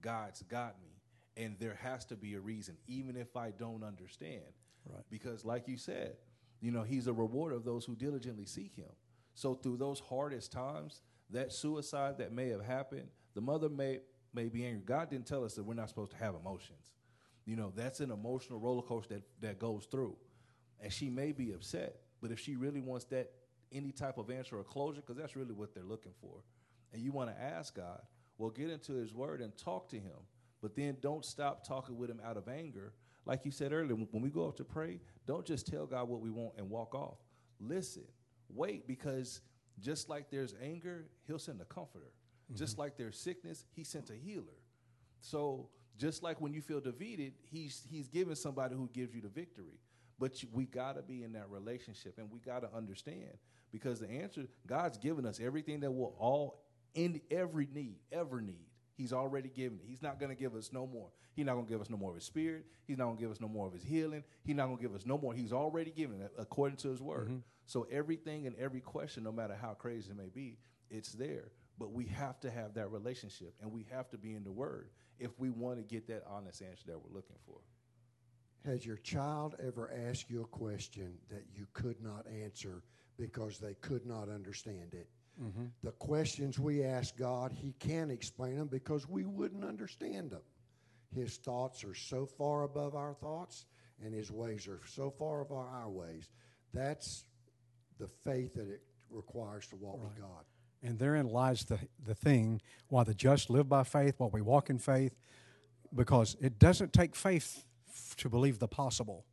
God's 0.00 0.42
got 0.42 0.76
me, 0.80 1.00
and 1.36 1.56
there 1.58 1.78
has 1.82 2.04
to 2.06 2.16
be 2.16 2.34
a 2.34 2.40
reason, 2.40 2.76
even 2.86 3.16
if 3.16 3.36
I 3.36 3.50
don't 3.50 3.82
understand. 3.82 4.42
Right. 4.88 5.04
Because, 5.10 5.44
like 5.44 5.68
you 5.68 5.76
said, 5.76 6.16
you 6.60 6.70
know, 6.70 6.82
He's 6.82 7.06
a 7.06 7.12
rewarder 7.12 7.56
of 7.56 7.64
those 7.64 7.84
who 7.84 7.94
diligently 7.94 8.46
seek 8.46 8.74
Him. 8.74 8.90
So 9.34 9.54
through 9.54 9.76
those 9.76 10.00
hardest 10.00 10.50
times, 10.50 11.02
that 11.30 11.52
suicide 11.52 12.18
that 12.18 12.32
may 12.32 12.48
have 12.48 12.64
happened, 12.64 13.08
the 13.34 13.40
mother 13.40 13.68
may 13.68 14.00
may 14.34 14.48
be 14.48 14.64
angry. 14.64 14.82
God 14.84 15.10
didn't 15.10 15.26
tell 15.26 15.44
us 15.44 15.54
that 15.54 15.64
we're 15.64 15.74
not 15.74 15.88
supposed 15.88 16.12
to 16.12 16.16
have 16.18 16.34
emotions. 16.34 16.92
You 17.44 17.56
know, 17.56 17.72
that's 17.74 18.00
an 18.00 18.10
emotional 18.10 18.58
roller 18.58 18.82
coaster 18.82 19.14
that, 19.14 19.22
that 19.40 19.58
goes 19.58 19.86
through. 19.90 20.16
And 20.80 20.92
she 20.92 21.08
may 21.08 21.32
be 21.32 21.52
upset, 21.52 21.96
but 22.20 22.30
if 22.30 22.38
she 22.38 22.56
really 22.56 22.80
wants 22.80 23.06
that 23.06 23.30
any 23.72 23.92
type 23.92 24.18
of 24.18 24.30
answer 24.30 24.58
or 24.58 24.64
closure, 24.64 25.00
because 25.00 25.16
that's 25.16 25.36
really 25.36 25.52
what 25.52 25.74
they're 25.74 25.84
looking 25.84 26.12
for. 26.20 26.42
And 26.92 27.02
you 27.02 27.12
want 27.12 27.30
to 27.30 27.42
ask 27.42 27.74
God, 27.74 28.00
well, 28.38 28.50
get 28.50 28.70
into 28.70 28.92
his 28.94 29.12
word 29.12 29.40
and 29.40 29.56
talk 29.56 29.88
to 29.90 29.96
him. 29.96 30.16
But 30.60 30.74
then 30.74 30.96
don't 31.00 31.24
stop 31.24 31.66
talking 31.66 31.96
with 31.96 32.10
him 32.10 32.20
out 32.24 32.36
of 32.36 32.48
anger. 32.48 32.92
Like 33.24 33.44
you 33.44 33.50
said 33.50 33.72
earlier, 33.72 33.94
when 33.94 34.22
we 34.22 34.30
go 34.30 34.48
up 34.48 34.56
to 34.56 34.64
pray, 34.64 35.00
don't 35.26 35.44
just 35.44 35.66
tell 35.66 35.86
God 35.86 36.08
what 36.08 36.20
we 36.20 36.30
want 36.30 36.54
and 36.56 36.70
walk 36.70 36.94
off. 36.94 37.18
Listen, 37.60 38.04
wait, 38.48 38.86
because 38.86 39.40
just 39.80 40.08
like 40.08 40.30
there's 40.30 40.54
anger, 40.62 41.06
he'll 41.26 41.38
send 41.38 41.60
a 41.60 41.64
comforter. 41.64 42.12
Just 42.54 42.72
mm-hmm. 42.72 42.82
like 42.82 42.96
there's 42.96 43.18
sickness, 43.18 43.66
he 43.74 43.84
sent 43.84 44.10
a 44.10 44.14
healer. 44.14 44.62
So 45.20 45.68
just 45.98 46.22
like 46.22 46.40
when 46.40 46.52
you 46.52 46.62
feel 46.62 46.80
defeated, 46.80 47.34
he's 47.50 47.84
he's 47.90 48.08
giving 48.08 48.34
somebody 48.34 48.74
who 48.74 48.88
gives 48.92 49.14
you 49.14 49.20
the 49.20 49.28
victory. 49.28 49.80
But 50.18 50.42
you, 50.42 50.48
we 50.52 50.64
got 50.64 50.96
to 50.96 51.02
be 51.02 51.22
in 51.22 51.32
that 51.34 51.48
relationship, 51.50 52.18
and 52.18 52.30
we 52.30 52.40
got 52.40 52.62
to 52.62 52.74
understand 52.74 53.36
because 53.72 54.00
the 54.00 54.10
answer 54.10 54.46
God's 54.66 54.98
given 54.98 55.26
us 55.26 55.40
everything 55.42 55.80
that 55.80 55.90
we'll 55.90 56.14
all 56.18 56.62
in 56.94 57.20
every 57.30 57.68
need 57.72 57.96
ever 58.12 58.40
need. 58.40 58.66
He's 58.96 59.12
already 59.12 59.48
given 59.48 59.78
it. 59.78 59.84
He's 59.86 60.02
not 60.02 60.18
going 60.18 60.34
to 60.34 60.40
give 60.40 60.56
us 60.56 60.70
no 60.72 60.86
more. 60.86 61.10
He's 61.34 61.46
not 61.46 61.54
going 61.54 61.66
to 61.66 61.70
give 61.70 61.80
us 61.80 61.88
no 61.88 61.96
more 61.96 62.10
of 62.10 62.16
His 62.16 62.24
Spirit. 62.24 62.66
He's 62.84 62.98
not 62.98 63.04
going 63.04 63.16
to 63.16 63.22
give 63.22 63.30
us 63.30 63.40
no 63.40 63.46
more 63.46 63.68
of 63.68 63.72
His 63.72 63.84
healing. 63.84 64.24
He's 64.44 64.56
not 64.56 64.66
going 64.66 64.78
to 64.78 64.82
give 64.82 64.94
us 64.94 65.06
no 65.06 65.16
more. 65.16 65.32
He's 65.32 65.52
already 65.52 65.92
given 65.92 66.20
it 66.20 66.32
according 66.36 66.78
to 66.78 66.88
His 66.88 67.00
Word. 67.00 67.28
Mm-hmm. 67.28 67.38
So 67.66 67.86
everything 67.92 68.48
and 68.48 68.56
every 68.56 68.80
question, 68.80 69.22
no 69.22 69.30
matter 69.30 69.54
how 69.54 69.74
crazy 69.74 70.10
it 70.10 70.16
may 70.16 70.30
be, 70.34 70.58
it's 70.90 71.12
there. 71.12 71.52
But 71.78 71.92
we 71.92 72.06
have 72.06 72.40
to 72.40 72.50
have 72.50 72.74
that 72.74 72.90
relationship, 72.90 73.54
and 73.62 73.70
we 73.70 73.86
have 73.92 74.10
to 74.10 74.18
be 74.18 74.34
in 74.34 74.42
the 74.42 74.50
Word 74.50 74.88
if 75.20 75.38
we 75.38 75.50
want 75.50 75.78
to 75.78 75.84
get 75.84 76.08
that 76.08 76.24
honest 76.28 76.60
answer 76.60 76.82
that 76.86 76.98
we're 76.98 77.14
looking 77.14 77.36
for. 77.46 77.58
Has 78.64 78.84
your 78.84 78.96
child 78.96 79.54
ever 79.64 79.92
asked 80.08 80.28
you 80.28 80.42
a 80.42 80.46
question 80.46 81.14
that 81.30 81.44
you 81.54 81.68
could 81.72 82.02
not 82.02 82.26
answer 82.42 82.82
because 83.18 83.58
they 83.58 83.74
could 83.74 84.06
not 84.06 84.28
understand 84.28 84.94
it? 84.94 85.08
Mm-hmm. 85.42 85.66
The 85.82 85.92
questions 85.92 86.58
we 86.58 86.82
ask 86.82 87.16
God, 87.16 87.52
He 87.52 87.74
can't 87.78 88.10
explain 88.10 88.56
them 88.56 88.68
because 88.68 89.08
we 89.08 89.24
wouldn't 89.24 89.64
understand 89.64 90.30
them. 90.30 90.42
His 91.14 91.36
thoughts 91.36 91.84
are 91.84 91.94
so 91.94 92.26
far 92.26 92.64
above 92.64 92.94
our 92.94 93.14
thoughts, 93.14 93.66
and 94.04 94.12
His 94.12 94.30
ways 94.30 94.66
are 94.66 94.80
so 94.86 95.10
far 95.10 95.40
above 95.40 95.66
our 95.72 95.88
ways. 95.88 96.28
That's 96.74 97.24
the 97.98 98.08
faith 98.24 98.54
that 98.54 98.68
it 98.68 98.82
requires 99.10 99.66
to 99.68 99.76
walk 99.76 100.02
with 100.02 100.16
God. 100.18 100.44
And 100.82 100.98
therein 100.98 101.28
lies 101.28 101.64
the, 101.64 101.78
the 102.04 102.14
thing 102.14 102.60
why 102.88 103.04
the 103.04 103.14
just 103.14 103.50
live 103.50 103.68
by 103.68 103.84
faith, 103.84 104.14
why 104.18 104.28
we 104.32 104.42
walk 104.42 104.70
in 104.70 104.78
faith, 104.78 105.14
because 105.94 106.36
it 106.40 106.58
doesn't 106.58 106.92
take 106.92 107.16
faith 107.16 107.64
to 108.18 108.28
believe 108.28 108.58
the 108.58 108.68
possible. 108.68 109.24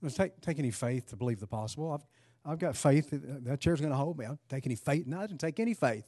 It 0.00 0.06
doesn't 0.06 0.24
take, 0.24 0.40
take 0.40 0.58
any 0.58 0.70
faith 0.70 1.06
to 1.10 1.16
believe 1.16 1.40
the 1.40 1.46
possible. 1.46 1.92
I've, 1.92 2.06
I've 2.48 2.58
got 2.58 2.76
faith 2.76 3.10
that 3.10 3.44
that 3.44 3.60
chair's 3.60 3.80
going 3.80 3.90
to 3.90 3.96
hold 3.96 4.18
me. 4.18 4.24
I 4.24 4.28
don't 4.28 4.48
take 4.48 4.64
any 4.64 4.74
faith. 4.74 5.06
No, 5.06 5.20
I 5.20 5.26
didn't 5.26 5.40
take 5.40 5.60
any 5.60 5.74
faith. 5.74 6.06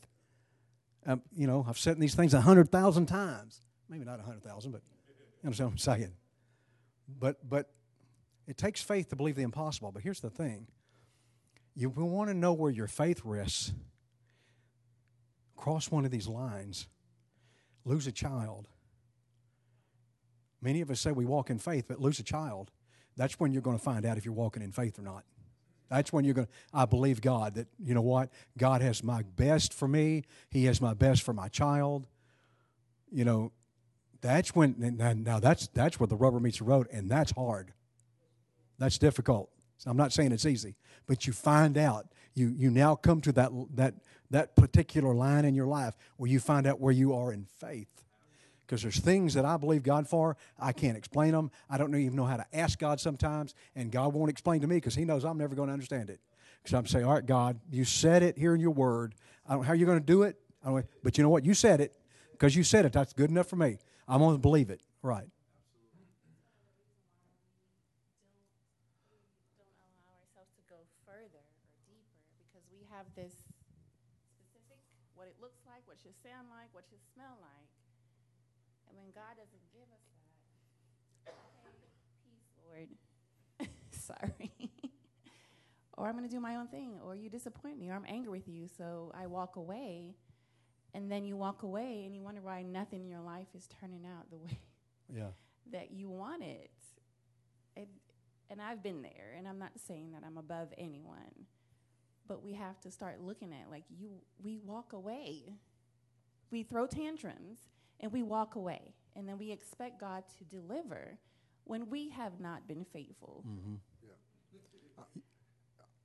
Um, 1.06 1.22
you 1.34 1.46
know, 1.46 1.64
I've 1.68 1.78
said 1.78 2.00
these 2.00 2.14
things 2.14 2.32
a 2.32 2.40
hundred 2.40 2.72
thousand 2.72 3.06
times. 3.06 3.60
Maybe 3.88 4.04
not 4.04 4.20
a 4.20 4.22
hundred 4.22 4.42
thousand, 4.42 4.72
but 4.72 4.80
you 5.08 5.46
understand 5.46 5.68
what 5.68 5.72
I'm 5.72 5.78
saying. 5.78 6.12
But 7.18 7.48
but 7.48 7.70
it 8.46 8.56
takes 8.56 8.82
faith 8.82 9.10
to 9.10 9.16
believe 9.16 9.36
the 9.36 9.42
impossible. 9.42 9.92
But 9.92 10.02
here's 10.02 10.20
the 10.20 10.30
thing: 10.30 10.68
you 11.74 11.90
want 11.90 12.30
to 12.30 12.34
know 12.34 12.54
where 12.54 12.70
your 12.70 12.88
faith 12.88 13.20
rests 13.24 13.72
cross 15.60 15.90
one 15.90 16.06
of 16.06 16.10
these 16.10 16.26
lines, 16.26 16.88
lose 17.84 18.06
a 18.06 18.12
child. 18.12 18.66
Many 20.62 20.80
of 20.80 20.90
us 20.90 21.00
say 21.00 21.12
we 21.12 21.26
walk 21.26 21.50
in 21.50 21.58
faith, 21.58 21.84
but 21.86 22.00
lose 22.00 22.18
a 22.18 22.22
child. 22.22 22.70
That's 23.16 23.38
when 23.38 23.52
you're 23.52 23.62
going 23.62 23.78
to 23.78 23.82
find 23.82 24.06
out 24.06 24.16
if 24.16 24.24
you're 24.24 24.32
walking 24.32 24.62
in 24.62 24.72
faith 24.72 24.98
or 24.98 25.02
not. 25.02 25.24
That's 25.90 26.12
when 26.12 26.24
you're 26.24 26.34
going 26.34 26.46
to, 26.46 26.52
I 26.72 26.86
believe 26.86 27.20
God 27.20 27.54
that, 27.56 27.66
you 27.82 27.94
know 27.94 28.00
what? 28.02 28.30
God 28.56 28.80
has 28.80 29.02
my 29.02 29.22
best 29.36 29.74
for 29.74 29.88
me. 29.88 30.24
He 30.50 30.66
has 30.66 30.80
my 30.80 30.94
best 30.94 31.22
for 31.22 31.32
my 31.32 31.48
child. 31.48 32.06
You 33.10 33.24
know, 33.24 33.52
that's 34.20 34.54
when, 34.54 34.76
now 35.24 35.40
that's, 35.40 35.66
that's 35.68 35.98
where 35.98 36.06
the 36.06 36.16
rubber 36.16 36.40
meets 36.40 36.58
the 36.58 36.64
road, 36.64 36.86
and 36.92 37.10
that's 37.10 37.32
hard. 37.32 37.72
That's 38.78 38.98
difficult. 38.98 39.50
I'm 39.86 39.96
not 39.96 40.12
saying 40.12 40.32
it's 40.32 40.46
easy, 40.46 40.76
but 41.06 41.26
you 41.26 41.32
find 41.32 41.78
out. 41.78 42.06
You 42.34 42.54
you 42.56 42.70
now 42.70 42.94
come 42.94 43.20
to 43.22 43.32
that 43.32 43.50
that 43.74 43.94
that 44.30 44.54
particular 44.54 45.14
line 45.14 45.44
in 45.44 45.54
your 45.54 45.66
life 45.66 45.96
where 46.16 46.30
you 46.30 46.38
find 46.38 46.66
out 46.66 46.80
where 46.80 46.92
you 46.92 47.14
are 47.14 47.32
in 47.32 47.44
faith. 47.44 48.04
Because 48.70 48.82
there's 48.82 49.00
things 49.00 49.34
that 49.34 49.44
I 49.44 49.56
believe 49.56 49.82
God 49.82 50.06
for, 50.06 50.36
I 50.56 50.70
can't 50.70 50.96
explain 50.96 51.32
them. 51.32 51.50
I 51.68 51.76
don't 51.76 51.92
even 51.92 52.14
know 52.14 52.24
how 52.24 52.36
to 52.36 52.46
ask 52.52 52.78
God 52.78 53.00
sometimes, 53.00 53.52
and 53.74 53.90
God 53.90 54.14
won't 54.14 54.30
explain 54.30 54.60
to 54.60 54.68
me 54.68 54.76
because 54.76 54.94
He 54.94 55.04
knows 55.04 55.24
I'm 55.24 55.38
never 55.38 55.56
going 55.56 55.66
to 55.66 55.72
understand 55.72 56.08
it. 56.08 56.20
Because 56.62 56.78
I'm 56.78 56.86
saying, 56.86 57.04
all 57.04 57.14
right, 57.14 57.26
God, 57.26 57.58
you 57.68 57.84
said 57.84 58.22
it 58.22 58.38
here 58.38 58.54
in 58.54 58.60
your 58.60 58.70
Word. 58.70 59.16
I 59.44 59.54
don't 59.54 59.62
know 59.62 59.66
how 59.66 59.72
you're 59.72 59.88
going 59.88 59.98
to 59.98 60.06
do 60.06 60.22
it, 60.22 60.36
but 61.02 61.18
you 61.18 61.24
know 61.24 61.30
what? 61.30 61.44
You 61.44 61.52
said 61.52 61.80
it. 61.80 61.96
Because 62.30 62.54
you 62.54 62.62
said 62.62 62.84
it, 62.84 62.92
that's 62.92 63.12
good 63.12 63.28
enough 63.28 63.48
for 63.48 63.56
me. 63.56 63.78
I'm 64.06 64.20
going 64.20 64.36
to 64.36 64.40
believe 64.40 64.70
it. 64.70 64.80
Right. 65.02 65.26
this 73.16 73.32
specific 74.38 74.78
what 75.16 75.26
it 75.26 75.34
looks 75.42 75.58
like, 75.66 75.82
what 75.90 75.98
should 75.98 76.14
sound 76.22 76.46
like, 76.52 76.70
what 76.70 76.84
should 76.86 77.02
smell 77.12 77.34
like. 77.42 77.49
And 79.10 79.16
when 79.16 79.24
God 79.24 79.36
doesn't 79.36 79.72
give 79.72 79.88
us 79.92 80.04
that, 81.26 81.34
okay, 81.66 81.76
peace, 82.24 82.48
Lord. 82.66 82.88
Sorry. 83.90 84.70
or 85.96 86.06
I'm 86.08 86.16
going 86.16 86.28
to 86.28 86.34
do 86.34 86.40
my 86.40 86.56
own 86.56 86.68
thing, 86.68 86.98
or 87.04 87.14
you 87.16 87.28
disappoint 87.28 87.78
me, 87.78 87.90
or 87.90 87.94
I'm 87.94 88.04
angry 88.08 88.30
with 88.30 88.48
you, 88.48 88.68
so 88.68 89.12
I 89.14 89.26
walk 89.26 89.56
away. 89.56 90.14
And 90.94 91.10
then 91.10 91.24
you 91.24 91.36
walk 91.36 91.62
away 91.62 92.02
and 92.04 92.16
you 92.16 92.22
wonder 92.22 92.40
why 92.40 92.62
nothing 92.62 93.02
in 93.02 93.08
your 93.08 93.20
life 93.20 93.46
is 93.56 93.68
turning 93.80 94.04
out 94.04 94.28
the 94.30 94.38
way 94.38 94.58
Yeah. 95.14 95.28
that 95.72 95.92
you 95.92 96.08
want 96.10 96.42
it. 96.42 96.70
it. 97.76 97.88
And 98.48 98.60
I've 98.60 98.82
been 98.82 99.02
there, 99.02 99.34
and 99.38 99.46
I'm 99.46 99.58
not 99.60 99.70
saying 99.86 100.10
that 100.12 100.22
I'm 100.26 100.36
above 100.36 100.72
anyone, 100.76 101.46
but 102.26 102.42
we 102.42 102.54
have 102.54 102.80
to 102.80 102.90
start 102.90 103.20
looking 103.20 103.52
at 103.52 103.70
like 103.70 103.84
you. 103.88 104.22
We 104.42 104.58
walk 104.58 104.92
away, 104.92 105.54
we 106.50 106.64
throw 106.64 106.86
tantrums, 106.88 107.58
and 108.00 108.10
we 108.12 108.22
walk 108.24 108.56
away, 108.56 108.94
and 109.16 109.28
then 109.28 109.38
we 109.38 109.50
expect 109.50 110.00
God 110.00 110.24
to 110.38 110.44
deliver 110.44 111.18
when 111.64 111.88
we 111.88 112.08
have 112.10 112.40
not 112.40 112.66
been 112.66 112.84
faithful. 112.92 113.44
Mm-hmm. 113.46 113.74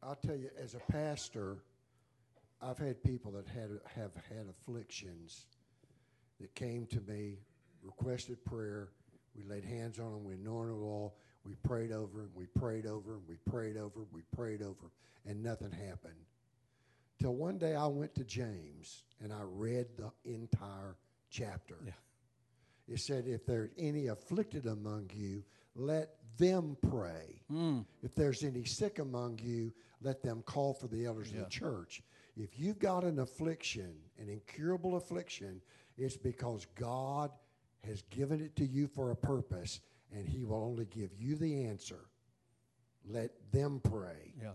I'll 0.03 0.15
tell 0.15 0.35
you, 0.35 0.49
as 0.61 0.75
a 0.75 0.91
pastor, 0.91 1.57
I've 2.61 2.77
had 2.77 3.03
people 3.03 3.31
that 3.31 3.47
had 3.47 3.71
have 3.95 4.13
had 4.29 4.45
afflictions 4.49 5.47
that 6.39 6.53
came 6.53 6.85
to 6.87 7.01
me, 7.01 7.39
requested 7.81 8.43
prayer. 8.45 8.89
We 9.35 9.43
laid 9.43 9.63
hands 9.63 9.97
on 9.97 10.11
them. 10.11 10.23
We 10.23 10.35
anointed 10.35 10.75
oil. 10.75 11.15
We 11.43 11.55
prayed 11.55 11.91
over 11.91 12.19
them. 12.19 12.29
We 12.35 12.45
prayed 12.45 12.85
over 12.85 13.13
them. 13.13 13.23
We 13.27 13.37
prayed 13.49 13.77
over 13.77 13.99
them. 13.99 14.07
We 14.13 14.21
prayed 14.35 14.61
over 14.61 14.81
them, 14.81 14.91
and 15.25 15.41
nothing 15.41 15.71
happened. 15.71 16.13
Till 17.19 17.33
one 17.33 17.57
day 17.57 17.75
I 17.75 17.87
went 17.87 18.13
to 18.15 18.23
James 18.23 19.03
and 19.23 19.31
I 19.31 19.41
read 19.41 19.87
the 19.97 20.11
entire 20.25 20.97
chapter. 21.29 21.77
Yeah. 21.85 21.91
It 22.87 22.99
said, 22.99 23.27
"If 23.27 23.45
there's 23.45 23.71
any 23.77 24.07
afflicted 24.07 24.65
among 24.65 25.09
you, 25.13 25.43
let 25.75 26.15
them 26.37 26.77
pray. 26.89 27.41
Hmm. 27.49 27.81
If 28.03 28.15
there's 28.15 28.43
any 28.43 28.63
sick 28.63 28.99
among 28.99 29.39
you, 29.43 29.73
let 30.01 30.21
them 30.21 30.43
call 30.45 30.73
for 30.73 30.87
the 30.87 31.05
elders 31.05 31.31
of 31.31 31.37
the 31.37 31.45
church. 31.45 32.03
If 32.37 32.59
you've 32.59 32.79
got 32.79 33.03
an 33.03 33.19
affliction, 33.19 33.95
an 34.19 34.29
incurable 34.29 34.97
affliction, 34.97 35.61
it's 35.97 36.17
because 36.17 36.65
God 36.75 37.31
has 37.85 38.01
given 38.03 38.41
it 38.41 38.55
to 38.57 38.65
you 38.65 38.87
for 38.87 39.11
a 39.11 39.15
purpose, 39.15 39.79
and 40.13 40.27
He 40.27 40.43
will 40.43 40.63
only 40.63 40.85
give 40.85 41.11
you 41.17 41.35
the 41.35 41.65
answer. 41.65 42.09
Let 43.07 43.31
them 43.51 43.79
pray. 43.83 44.33
Yeah. 44.41 44.51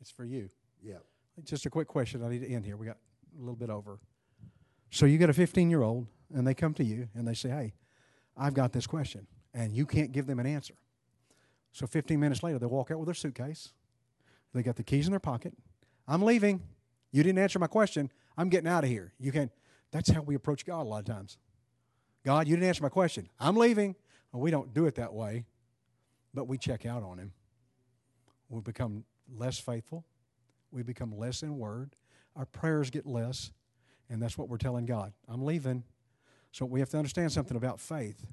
It's 0.00 0.10
for 0.10 0.24
you. 0.24 0.50
Yeah. 0.82 0.98
Just 1.44 1.66
a 1.66 1.70
quick 1.70 1.88
question. 1.88 2.22
I 2.22 2.28
need 2.28 2.42
to 2.42 2.48
end 2.48 2.64
here. 2.64 2.76
We 2.76 2.86
got 2.86 2.98
a 3.36 3.40
little 3.40 3.56
bit 3.56 3.70
over. 3.70 3.98
So 4.94 5.06
you 5.06 5.18
get 5.18 5.28
a 5.28 5.32
15 5.32 5.70
year 5.70 5.82
old, 5.82 6.06
and 6.32 6.46
they 6.46 6.54
come 6.54 6.72
to 6.74 6.84
you 6.84 7.08
and 7.16 7.26
they 7.26 7.34
say, 7.34 7.48
Hey, 7.48 7.74
I've 8.36 8.54
got 8.54 8.72
this 8.72 8.86
question, 8.86 9.26
and 9.52 9.74
you 9.74 9.86
can't 9.86 10.12
give 10.12 10.28
them 10.28 10.38
an 10.38 10.46
answer. 10.46 10.74
So 11.72 11.88
15 11.88 12.20
minutes 12.20 12.44
later, 12.44 12.60
they 12.60 12.66
walk 12.66 12.92
out 12.92 12.98
with 12.98 13.08
their 13.08 13.14
suitcase. 13.14 13.72
They 14.54 14.62
got 14.62 14.76
the 14.76 14.84
keys 14.84 15.06
in 15.06 15.10
their 15.10 15.18
pocket. 15.18 15.52
I'm 16.06 16.22
leaving. 16.22 16.62
You 17.10 17.24
didn't 17.24 17.40
answer 17.40 17.58
my 17.58 17.66
question. 17.66 18.08
I'm 18.38 18.48
getting 18.48 18.68
out 18.68 18.84
of 18.84 18.90
here. 18.90 19.12
You 19.18 19.32
can. 19.32 19.50
That's 19.90 20.10
how 20.10 20.22
we 20.22 20.36
approach 20.36 20.64
God 20.64 20.82
a 20.82 20.88
lot 20.88 21.00
of 21.00 21.06
times. 21.06 21.38
God, 22.24 22.46
you 22.46 22.54
didn't 22.54 22.68
answer 22.68 22.84
my 22.84 22.88
question. 22.88 23.28
I'm 23.40 23.56
leaving. 23.56 23.96
Well, 24.32 24.42
we 24.42 24.52
don't 24.52 24.72
do 24.72 24.86
it 24.86 24.94
that 24.94 25.12
way, 25.12 25.44
but 26.32 26.46
we 26.46 26.56
check 26.56 26.86
out 26.86 27.02
on 27.02 27.18
Him. 27.18 27.32
We 28.48 28.60
become 28.60 29.04
less 29.36 29.58
faithful. 29.58 30.04
We 30.70 30.84
become 30.84 31.18
less 31.18 31.42
in 31.42 31.58
word. 31.58 31.96
Our 32.36 32.46
prayers 32.46 32.90
get 32.90 33.06
less. 33.06 33.50
And 34.10 34.22
that's 34.22 34.36
what 34.36 34.48
we're 34.48 34.58
telling 34.58 34.86
God. 34.86 35.12
I'm 35.28 35.44
leaving. 35.44 35.84
So 36.52 36.64
we 36.64 36.80
have 36.80 36.90
to 36.90 36.98
understand 36.98 37.32
something 37.32 37.56
about 37.56 37.80
faith. 37.80 38.26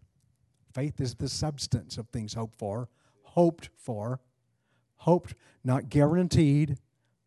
Faith 0.73 1.01
is 1.01 1.15
the 1.15 1.27
substance 1.29 1.97
of 1.97 2.07
things 2.09 2.33
hoped 2.33 2.55
for, 2.57 2.87
hoped 3.23 3.69
for, 3.75 4.19
hoped, 4.97 5.33
not 5.63 5.89
guaranteed, 5.89 6.77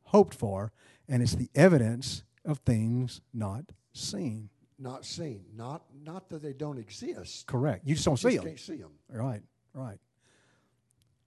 hoped 0.04 0.34
for, 0.34 0.72
and 1.08 1.22
it's 1.22 1.34
the 1.34 1.50
evidence 1.54 2.22
of 2.44 2.58
things 2.58 3.20
not 3.32 3.64
seen. 3.92 4.48
Not 4.78 5.04
seen. 5.04 5.44
Not 5.54 5.82
not 6.04 6.28
that 6.30 6.42
they 6.42 6.52
don't 6.52 6.78
exist. 6.78 7.46
Correct. 7.46 7.86
You 7.86 7.94
just 7.94 8.04
don't 8.04 8.22
You 8.22 8.30
see 8.30 8.34
just 8.36 8.42
them. 8.42 8.50
can't 8.50 8.60
see 8.60 8.76
them. 8.76 8.92
Right, 9.08 9.42
right. 9.72 9.98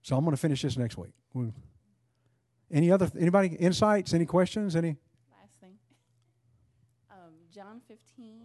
So 0.02 0.16
I'm 0.16 0.24
going 0.24 0.34
to 0.36 0.40
finish 0.40 0.62
this 0.62 0.76
next 0.76 0.96
week. 0.96 1.12
Any 2.70 2.90
other 2.90 3.10
anybody 3.18 3.48
insights? 3.48 4.12
Any 4.12 4.26
questions? 4.26 4.76
Any? 4.76 4.96
John 7.58 7.80
15, 7.88 8.38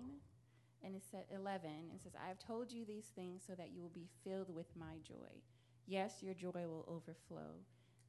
and 0.83 0.95
it 0.95 1.03
said 1.11 1.25
11, 1.31 1.69
it 1.93 2.01
says, 2.01 2.13
I 2.19 2.29
have 2.29 2.39
told 2.39 2.71
you 2.71 2.83
these 2.83 3.11
things 3.15 3.43
so 3.45 3.53
that 3.53 3.69
you 3.71 3.79
will 3.79 3.91
be 3.93 4.09
filled 4.23 4.49
with 4.49 4.65
my 4.75 4.95
joy. 5.07 5.43
Yes, 5.85 6.23
your 6.23 6.33
joy 6.33 6.65
will 6.65 6.83
overflow. 6.87 7.61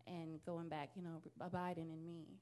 And 0.06 0.42
going 0.46 0.70
back, 0.70 0.92
you 0.96 1.02
know, 1.02 1.20
abiding 1.42 1.90
in 1.90 2.06
me. 2.06 2.38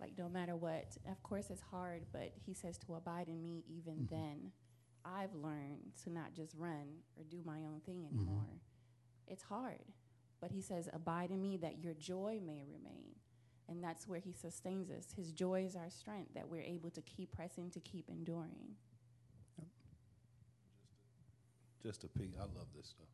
Like, 0.00 0.12
no 0.16 0.30
matter 0.30 0.56
what, 0.56 0.96
of 1.06 1.22
course 1.22 1.50
it's 1.50 1.60
hard, 1.60 2.06
but 2.14 2.32
he 2.46 2.54
says 2.54 2.78
to 2.78 2.94
abide 2.94 3.28
in 3.28 3.42
me 3.42 3.62
even 3.68 4.06
mm-hmm. 4.06 4.14
then. 4.14 4.52
I've 5.04 5.34
learned 5.34 5.92
to 6.04 6.10
not 6.10 6.32
just 6.32 6.54
run 6.56 7.02
or 7.18 7.24
do 7.30 7.42
my 7.44 7.58
own 7.58 7.82
thing 7.84 7.98
mm-hmm. 7.98 8.16
anymore. 8.16 8.62
It's 9.28 9.42
hard. 9.42 9.84
But 10.40 10.50
he 10.50 10.62
says, 10.62 10.88
Abide 10.94 11.30
in 11.30 11.42
me 11.42 11.58
that 11.58 11.78
your 11.78 11.92
joy 11.92 12.40
may 12.42 12.64
remain. 12.66 13.16
And 13.68 13.82
that's 13.82 14.06
where 14.06 14.20
he 14.20 14.32
sustains 14.32 14.90
us. 14.90 15.08
His 15.16 15.32
joy 15.32 15.64
is 15.64 15.74
our 15.74 15.90
strength 15.90 16.34
that 16.34 16.48
we're 16.48 16.62
able 16.62 16.90
to 16.90 17.00
keep 17.02 17.32
pressing, 17.32 17.70
to 17.70 17.80
keep 17.80 18.08
enduring. 18.08 18.76
just 21.86 22.00
to 22.00 22.08
pig, 22.08 22.32
I 22.36 22.42
love 22.42 22.66
this 22.76 22.88
stuff. 22.88 23.06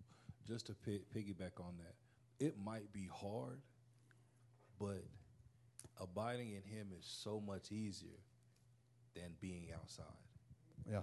Just 0.49 0.67
to 0.69 0.75
pi- 0.75 1.05
piggyback 1.15 1.61
on 1.61 1.75
that, 1.79 1.95
it 2.45 2.55
might 2.65 2.91
be 2.91 3.07
hard, 3.13 3.61
but 4.81 5.05
abiding 6.01 6.53
in 6.53 6.63
Him 6.63 6.89
is 6.99 7.05
so 7.05 7.43
much 7.47 7.71
easier 7.71 8.19
than 9.15 9.35
being 9.43 9.67
outside. 9.75 10.07
Yeah. 10.91 11.03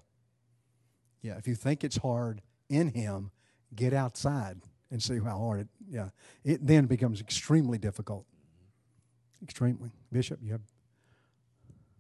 Yeah. 1.21 1.37
If 1.37 1.47
you 1.47 1.53
think 1.53 1.83
it's 1.83 1.97
hard 1.97 2.41
in 2.69 2.87
Him, 2.87 3.29
get 3.75 3.93
outside 3.93 4.61
and 4.89 5.01
see 5.01 5.19
how 5.19 5.37
hard 5.37 5.61
it. 5.61 5.67
Yeah. 5.87 6.09
It 6.43 6.65
then 6.65 6.87
becomes 6.87 7.21
extremely 7.21 7.77
difficult. 7.77 8.25
Extremely. 9.41 9.91
Bishop, 10.11 10.39
you 10.43 10.51
have. 10.51 10.61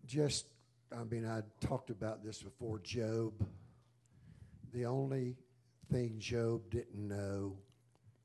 Just, 0.05 0.47
I 0.91 1.03
mean, 1.03 1.25
I 1.25 1.41
talked 1.65 1.89
about 1.89 2.23
this 2.23 2.41
before. 2.41 2.79
Job. 2.79 3.33
The 4.73 4.85
only 4.85 5.35
thing 5.91 6.15
Job 6.19 6.69
didn't 6.69 7.07
know 7.07 7.57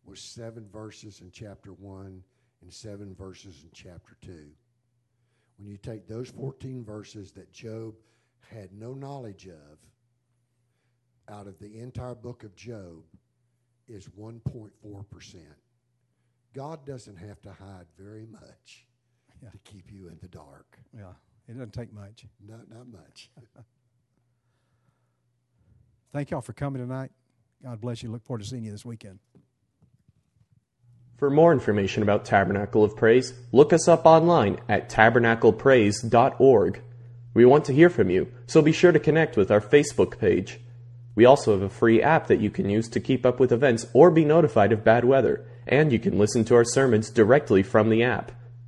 was 0.04 0.20
seven 0.20 0.66
verses 0.70 1.20
in 1.20 1.30
chapter 1.30 1.72
one 1.72 2.22
and 2.60 2.72
seven 2.72 3.14
verses 3.14 3.62
in 3.62 3.70
chapter 3.72 4.16
two. 4.20 4.50
When 5.58 5.68
you 5.68 5.76
take 5.78 6.06
those 6.06 6.28
14 6.30 6.84
verses 6.84 7.32
that 7.32 7.52
Job 7.52 7.94
had 8.50 8.72
no 8.72 8.92
knowledge 8.92 9.46
of 9.46 9.78
out 11.28 11.46
of 11.46 11.58
the 11.58 11.78
entire 11.78 12.14
book 12.14 12.44
of 12.44 12.54
Job 12.54 13.04
is 13.88 14.08
1.4%. 14.08 15.36
God 16.52 16.84
doesn't 16.84 17.16
have 17.16 17.40
to 17.42 17.52
hide 17.52 17.86
very 17.96 18.26
much 18.26 18.86
Yeah. 19.44 19.50
to 19.50 19.58
keep 19.58 19.92
you 19.92 20.08
in 20.08 20.18
the 20.22 20.28
dark. 20.28 20.78
Yeah. 20.96 21.12
It 21.48 21.52
doesn't 21.52 21.74
take 21.74 21.92
much. 21.92 22.24
Not, 22.46 22.70
not 22.70 22.88
much. 22.88 23.30
Thank 26.12 26.30
y'all 26.30 26.40
for 26.40 26.54
coming 26.54 26.80
tonight. 26.80 27.10
God 27.62 27.80
bless 27.80 28.02
you. 28.02 28.10
Look 28.10 28.24
forward 28.24 28.42
to 28.42 28.48
seeing 28.48 28.64
you 28.64 28.70
this 28.72 28.84
weekend. 28.84 29.18
For 31.18 31.30
more 31.30 31.52
information 31.52 32.02
about 32.02 32.24
Tabernacle 32.24 32.82
of 32.84 32.96
Praise, 32.96 33.34
look 33.52 33.72
us 33.72 33.86
up 33.86 34.06
online 34.06 34.60
at 34.68 34.88
tabernaclepraise.org. 34.90 36.82
We 37.34 37.44
want 37.44 37.64
to 37.66 37.72
hear 37.72 37.90
from 37.90 38.10
you, 38.10 38.32
so 38.46 38.62
be 38.62 38.72
sure 38.72 38.92
to 38.92 38.98
connect 38.98 39.36
with 39.36 39.50
our 39.50 39.60
Facebook 39.60 40.18
page. 40.18 40.60
We 41.14 41.24
also 41.24 41.52
have 41.52 41.62
a 41.62 41.68
free 41.68 42.02
app 42.02 42.26
that 42.28 42.40
you 42.40 42.50
can 42.50 42.68
use 42.68 42.88
to 42.88 43.00
keep 43.00 43.24
up 43.24 43.38
with 43.38 43.52
events 43.52 43.86
or 43.92 44.10
be 44.10 44.24
notified 44.24 44.72
of 44.72 44.84
bad 44.84 45.04
weather, 45.04 45.46
and 45.66 45.92
you 45.92 45.98
can 45.98 46.18
listen 46.18 46.44
to 46.46 46.54
our 46.56 46.64
sermons 46.64 47.10
directly 47.10 47.62
from 47.62 47.90
the 47.90 48.02
app. 48.02 48.32